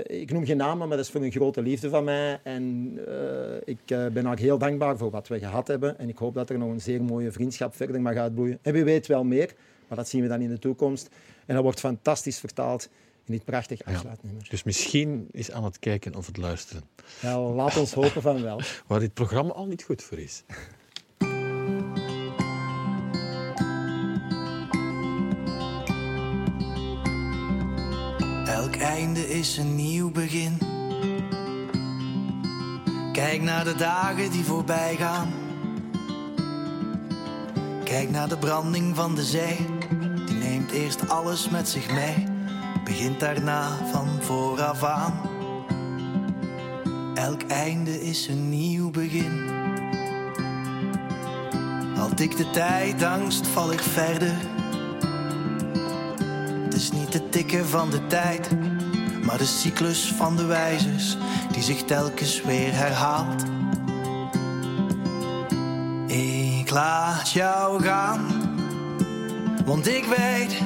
Ik 0.03 0.33
noem 0.33 0.45
geen 0.45 0.57
namen, 0.57 0.89
maar 0.89 0.97
dat 0.97 1.07
is 1.07 1.13
voor 1.13 1.23
een 1.23 1.33
grote 1.33 1.63
liefde 1.63 1.89
van 1.89 2.05
mij. 2.05 2.41
En 2.43 2.93
ik 3.65 3.81
ben 3.87 4.25
haar 4.25 4.39
heel 4.39 4.59
dankbaar 4.59 4.97
voor 4.97 5.11
wat 5.11 5.29
we 5.29 5.39
gehad 5.39 5.69
hebben. 5.69 5.99
En 5.99 6.09
ik 6.09 6.19
hoop 6.19 6.35
dat 6.35 6.51
er 6.51 6.59
nog 6.59 6.71
een 6.71 6.81
zeer 6.81 7.03
mooie 7.03 7.33
vriendschap 7.33 7.77
verder 7.77 8.01
mag 8.01 8.15
uitbloeien. 8.17 8.59
En 8.63 8.73
wie 8.73 8.85
weet 8.85 9.07
wel 9.07 9.25
meer, 9.25 9.55
maar 9.91 9.99
dat 9.99 10.09
zien 10.09 10.23
we 10.23 10.29
dan 10.29 10.41
in 10.41 10.49
de 10.49 10.59
toekomst. 10.59 11.09
En 11.47 11.55
dat 11.55 11.63
wordt 11.63 11.81
fantastisch 11.81 12.39
vertaald 12.39 12.89
in 13.25 13.33
dit 13.33 13.45
prachtig 13.45 13.85
afsluitnummer. 13.85 14.47
Dus 14.51 14.63
misschien 14.63 15.29
is 15.31 15.51
aan 15.51 15.65
het 15.65 15.79
kijken 15.79 16.15
of 16.15 16.27
het 16.27 16.37
luisteren. 16.37 16.83
Ja, 17.21 17.41
laat 17.41 17.77
ons 17.77 17.93
hopen 17.93 18.23
van 18.23 18.43
wel. 18.43 18.61
Waar 18.87 19.01
dit 19.01 19.15
programma 19.15 19.53
al 19.53 19.67
niet 19.67 19.83
goed 19.83 20.03
voor 20.03 20.19
is. 20.19 20.43
Elk 28.47 28.77
einde 28.77 29.29
is 29.29 29.57
een 29.57 29.75
nieuw 29.75 30.11
begin. 30.11 30.59
Kijk 33.13 33.41
naar 33.43 33.65
de 33.65 33.75
dagen 33.75 34.31
die 34.31 34.45
voorbij 34.45 34.97
gaan. 34.97 35.50
Kijk 37.91 38.11
naar 38.11 38.29
de 38.29 38.39
branding 38.39 38.97
van 38.97 39.15
de 39.15 39.25
zee. 39.25 39.67
Die 40.27 40.35
neemt 40.35 40.71
eerst 40.71 41.09
alles 41.09 41.49
met 41.49 41.69
zich 41.69 41.93
mee. 41.93 42.27
Begint 42.85 43.21
daarna 43.21 43.69
van 43.93 44.09
vooraf 44.21 44.85
aan. 44.85 45.21
Elk 47.15 47.43
einde 47.43 48.03
is 48.03 48.29
een 48.29 48.49
nieuw 48.49 48.91
begin. 48.91 49.49
Had 51.97 52.21
ik 52.21 52.37
de 52.37 52.51
tijd 52.51 53.03
angst, 53.03 53.47
val 53.47 53.73
ik 53.73 53.81
verder. 53.81 54.35
Het 56.65 56.75
is 56.75 56.93
niet 56.93 57.13
het 57.13 57.33
tikken 57.33 57.69
van 57.69 57.91
de 57.91 58.07
tijd, 58.07 58.51
maar 59.25 59.39
de 59.39 59.47
cyclus 59.47 60.13
van 60.17 60.37
de 60.37 60.45
wijzers 60.45 61.17
die 61.53 61.63
zich 61.63 61.85
telkens 61.85 62.43
weer 62.43 62.73
herhaalt. 62.73 63.50
Ik 66.71 66.77
laat 66.77 67.31
jou 67.31 67.83
gaan, 67.83 68.27
want 69.65 69.89
ik 69.89 70.05
weet, 70.05 70.63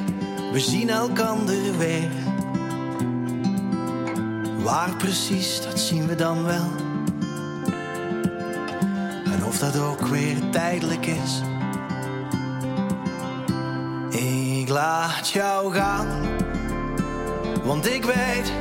we 0.53 0.61
zien 0.61 0.91
elkander 0.91 1.79
weer. 1.79 2.11
Waar 4.63 4.97
precies, 4.97 5.63
dat 5.63 5.81
zien 5.81 6.07
we 6.07 6.15
dan 6.15 6.45
wel. 6.45 6.71
En 9.33 9.45
of 9.45 9.59
dat 9.59 9.79
ook 9.79 10.07
weer 10.07 10.51
tijdelijk 10.51 11.07
is. 11.07 11.43
Ik 14.21 14.69
laat 14.69 15.29
jou 15.29 15.75
gaan, 15.75 16.09
want 17.63 17.87
ik 17.87 18.05
weet, 18.05 18.53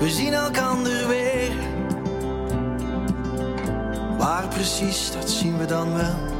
we 0.00 0.10
zien 0.10 0.32
elkander 0.32 1.08
weer. 1.08 1.52
Waar 4.18 4.48
precies, 4.48 5.12
dat 5.12 5.30
zien 5.30 5.58
we 5.58 5.64
dan 5.64 5.94
wel. 5.94 6.39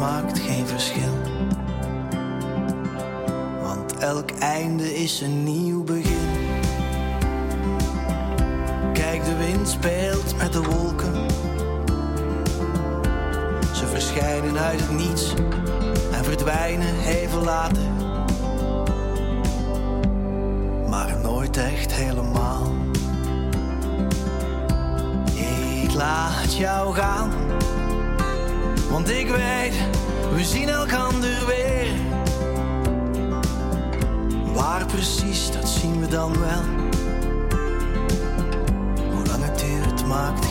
Maakt 0.00 0.38
geen 0.38 0.66
verschil. 0.66 1.14
Want 3.62 3.96
elk 3.98 4.30
einde 4.30 4.94
is 4.94 5.20
een 5.20 5.44
nieuw 5.44 5.84
begin. 5.84 6.28
Kijk, 8.92 9.24
de 9.24 9.36
wind 9.36 9.68
speelt 9.68 10.36
met 10.36 10.52
de 10.52 10.62
wolken. 10.62 11.14
Ze 13.74 13.86
verschijnen 13.86 14.58
uit 14.58 14.80
het 14.80 14.90
niets 14.90 15.34
en 16.12 16.24
verdwijnen 16.24 17.00
even 17.06 17.42
later. 17.42 17.90
Maar 20.88 21.16
nooit 21.22 21.56
echt 21.56 21.92
helemaal. 21.92 22.72
Ik 25.82 25.94
laat 25.94 26.56
jou 26.56 26.94
gaan, 26.94 27.30
want 28.90 29.10
ik 29.10 29.28
weet, 29.28 29.74
we 30.34 30.44
zien 30.44 30.68
elkander 30.68 31.46
weer. 31.46 31.86
Waar 34.54 34.86
precies, 34.86 35.52
dat 35.52 35.68
zien 35.68 36.00
we 36.00 36.08
dan 36.08 36.32
wel. 36.38 36.62
Hoe 39.10 39.26
lang 39.26 39.44
het 39.44 39.58
duurt, 39.58 40.06
maakt 40.06 40.44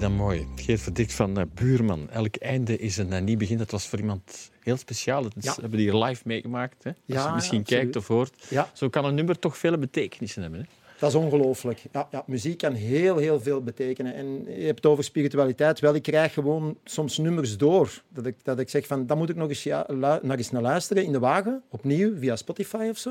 hij 0.00 0.08
dan 0.08 0.12
mooi. 0.16 0.46
Geert 0.56 0.80
Verdikt 0.80 1.12
van 1.12 1.38
eh, 1.38 1.44
Buurman. 1.54 2.10
Elk 2.10 2.36
einde 2.36 2.78
is 2.78 2.96
een 2.96 3.12
eh, 3.12 3.22
nieuw 3.22 3.36
begin. 3.36 3.58
Dat 3.58 3.70
was 3.70 3.86
voor 3.88 3.98
iemand 3.98 4.50
heel 4.62 4.76
speciaal. 4.76 5.22
Dat 5.22 5.32
is- 5.36 5.44
Ja. 5.44 5.52
hebben 5.60 5.78
die 5.78 5.90
hier 5.90 6.02
live 6.04 6.22
meegemaakt. 6.24 6.84
Hè? 6.84 6.90
Als 6.90 6.98
Ja, 7.04 7.28
je 7.28 7.34
misschien 7.34 7.62
kijkt 7.62 7.96
of 7.96 8.06
hoort. 8.06 8.46
Ja. 8.50 8.70
Zo 8.72 8.88
kan 8.88 9.04
een 9.04 9.14
nummer 9.14 9.38
toch 9.38 9.58
vele 9.58 9.78
betekenissen 9.78 10.42
hebben. 10.42 10.60
Hè? 10.60 10.66
Dat 10.98 11.08
is 11.10 11.14
ongelooflijk. 11.16 11.82
Ja, 11.92 12.08
ja, 12.10 12.24
muziek 12.26 12.58
kan 12.58 12.72
heel, 12.72 13.16
heel 13.16 13.40
veel 13.40 13.62
betekenen. 13.62 14.14
En 14.14 14.44
je 14.58 14.64
hebt 14.64 14.76
het 14.82 14.86
over 14.86 15.04
spiritualiteit. 15.04 15.80
Wel, 15.80 15.94
ik 15.94 16.02
krijg 16.02 16.32
gewoon 16.32 16.76
soms 16.84 17.18
nummers 17.18 17.56
door. 17.56 18.02
Dat 18.08 18.26
ik, 18.26 18.34
dat 18.42 18.58
ik 18.58 18.68
zeg 18.68 18.86
van, 18.86 19.06
dat 19.06 19.16
moet 19.16 19.28
ik 19.30 19.36
nog 19.36 19.48
eens, 19.48 19.62
ja, 19.62 19.86
nog 20.22 20.36
eens 20.36 20.50
naar 20.50 20.62
luisteren 20.62 21.04
in 21.04 21.12
de 21.12 21.18
wagen. 21.18 21.62
Opnieuw, 21.70 22.16
via 22.18 22.36
Spotify 22.36 22.86
of 22.90 22.98
zo. 22.98 23.10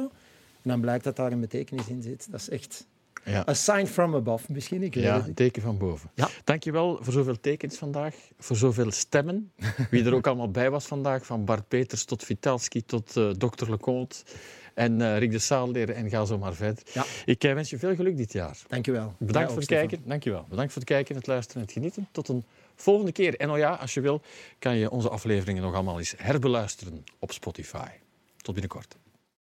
En 0.61 0.69
dan 0.69 0.81
blijkt 0.81 1.03
dat 1.03 1.15
daar 1.15 1.31
een 1.31 1.39
betekenis 1.39 1.87
in 1.87 2.01
zit. 2.01 2.27
Dat 2.31 2.39
is 2.39 2.49
echt 2.49 2.87
Ja. 3.25 3.43
a 3.47 3.53
sign 3.53 3.85
from 3.85 4.15
above, 4.15 4.51
misschien. 4.51 4.83
Ik 4.83 4.93
weet 4.93 5.03
Ja, 5.03 5.15
het 5.15 5.27
een 5.27 5.33
teken 5.33 5.61
van 5.61 5.77
boven. 5.77 6.11
Ja. 6.15 6.29
Dankjewel 6.43 6.97
voor 7.01 7.13
zoveel 7.13 7.39
tekens 7.39 7.77
vandaag, 7.77 8.15
voor 8.39 8.55
zoveel 8.55 8.91
stemmen. 8.91 9.51
Wie 9.91 10.05
er 10.05 10.13
ook 10.13 10.27
allemaal 10.27 10.51
bij 10.51 10.69
was 10.69 10.85
vandaag, 10.85 11.25
van 11.25 11.45
Bart 11.45 11.67
Peters 11.67 12.05
tot 12.05 12.23
Vitalski 12.23 12.85
tot 12.85 13.17
eh 13.17 13.29
Dr. 13.29 13.69
Leconte 13.69 14.15
en 14.73 15.01
eh 15.01 15.17
Rick 15.17 15.31
de 15.31 15.39
Saalleer 15.39 15.89
en 15.89 16.09
ga 16.09 16.25
zo 16.25 16.37
maar 16.37 16.53
verder. 16.53 16.83
Ja. 16.93 17.05
Ik 17.25 17.43
eh, 17.43 17.53
wens 17.53 17.69
je 17.69 17.77
veel 17.77 17.95
geluk 17.95 18.17
dit 18.17 18.33
jaar. 18.33 18.57
Dank 18.67 18.85
je 18.85 18.91
wel. 18.91 19.15
Bedankt 19.19 19.47
voor 19.49 19.57
het 19.57 19.65
Stefan. 19.65 19.87
kijken. 19.87 20.07
Dankjewel. 20.09 20.45
Bedankt 20.49 20.71
voor 20.71 20.81
het 20.81 20.91
kijken, 20.91 21.15
het 21.15 21.27
luisteren 21.27 21.61
en 21.61 21.67
het 21.67 21.77
genieten. 21.77 22.07
Tot 22.11 22.27
een 22.27 22.43
volgende 22.75 23.11
keer. 23.11 23.35
En 23.35 23.51
oh 23.51 23.57
ja, 23.57 23.73
als 23.73 23.93
je 23.93 24.01
wil, 24.01 24.21
kan 24.59 24.75
je 24.77 24.89
onze 24.89 25.09
afleveringen 25.09 25.63
nog 25.63 25.73
allemaal 25.73 25.99
eens 25.99 26.13
herbeluisteren 26.17 27.03
op 27.19 27.31
Spotify. 27.31 27.87
Tot 28.37 28.53
binnenkort. 28.53 28.95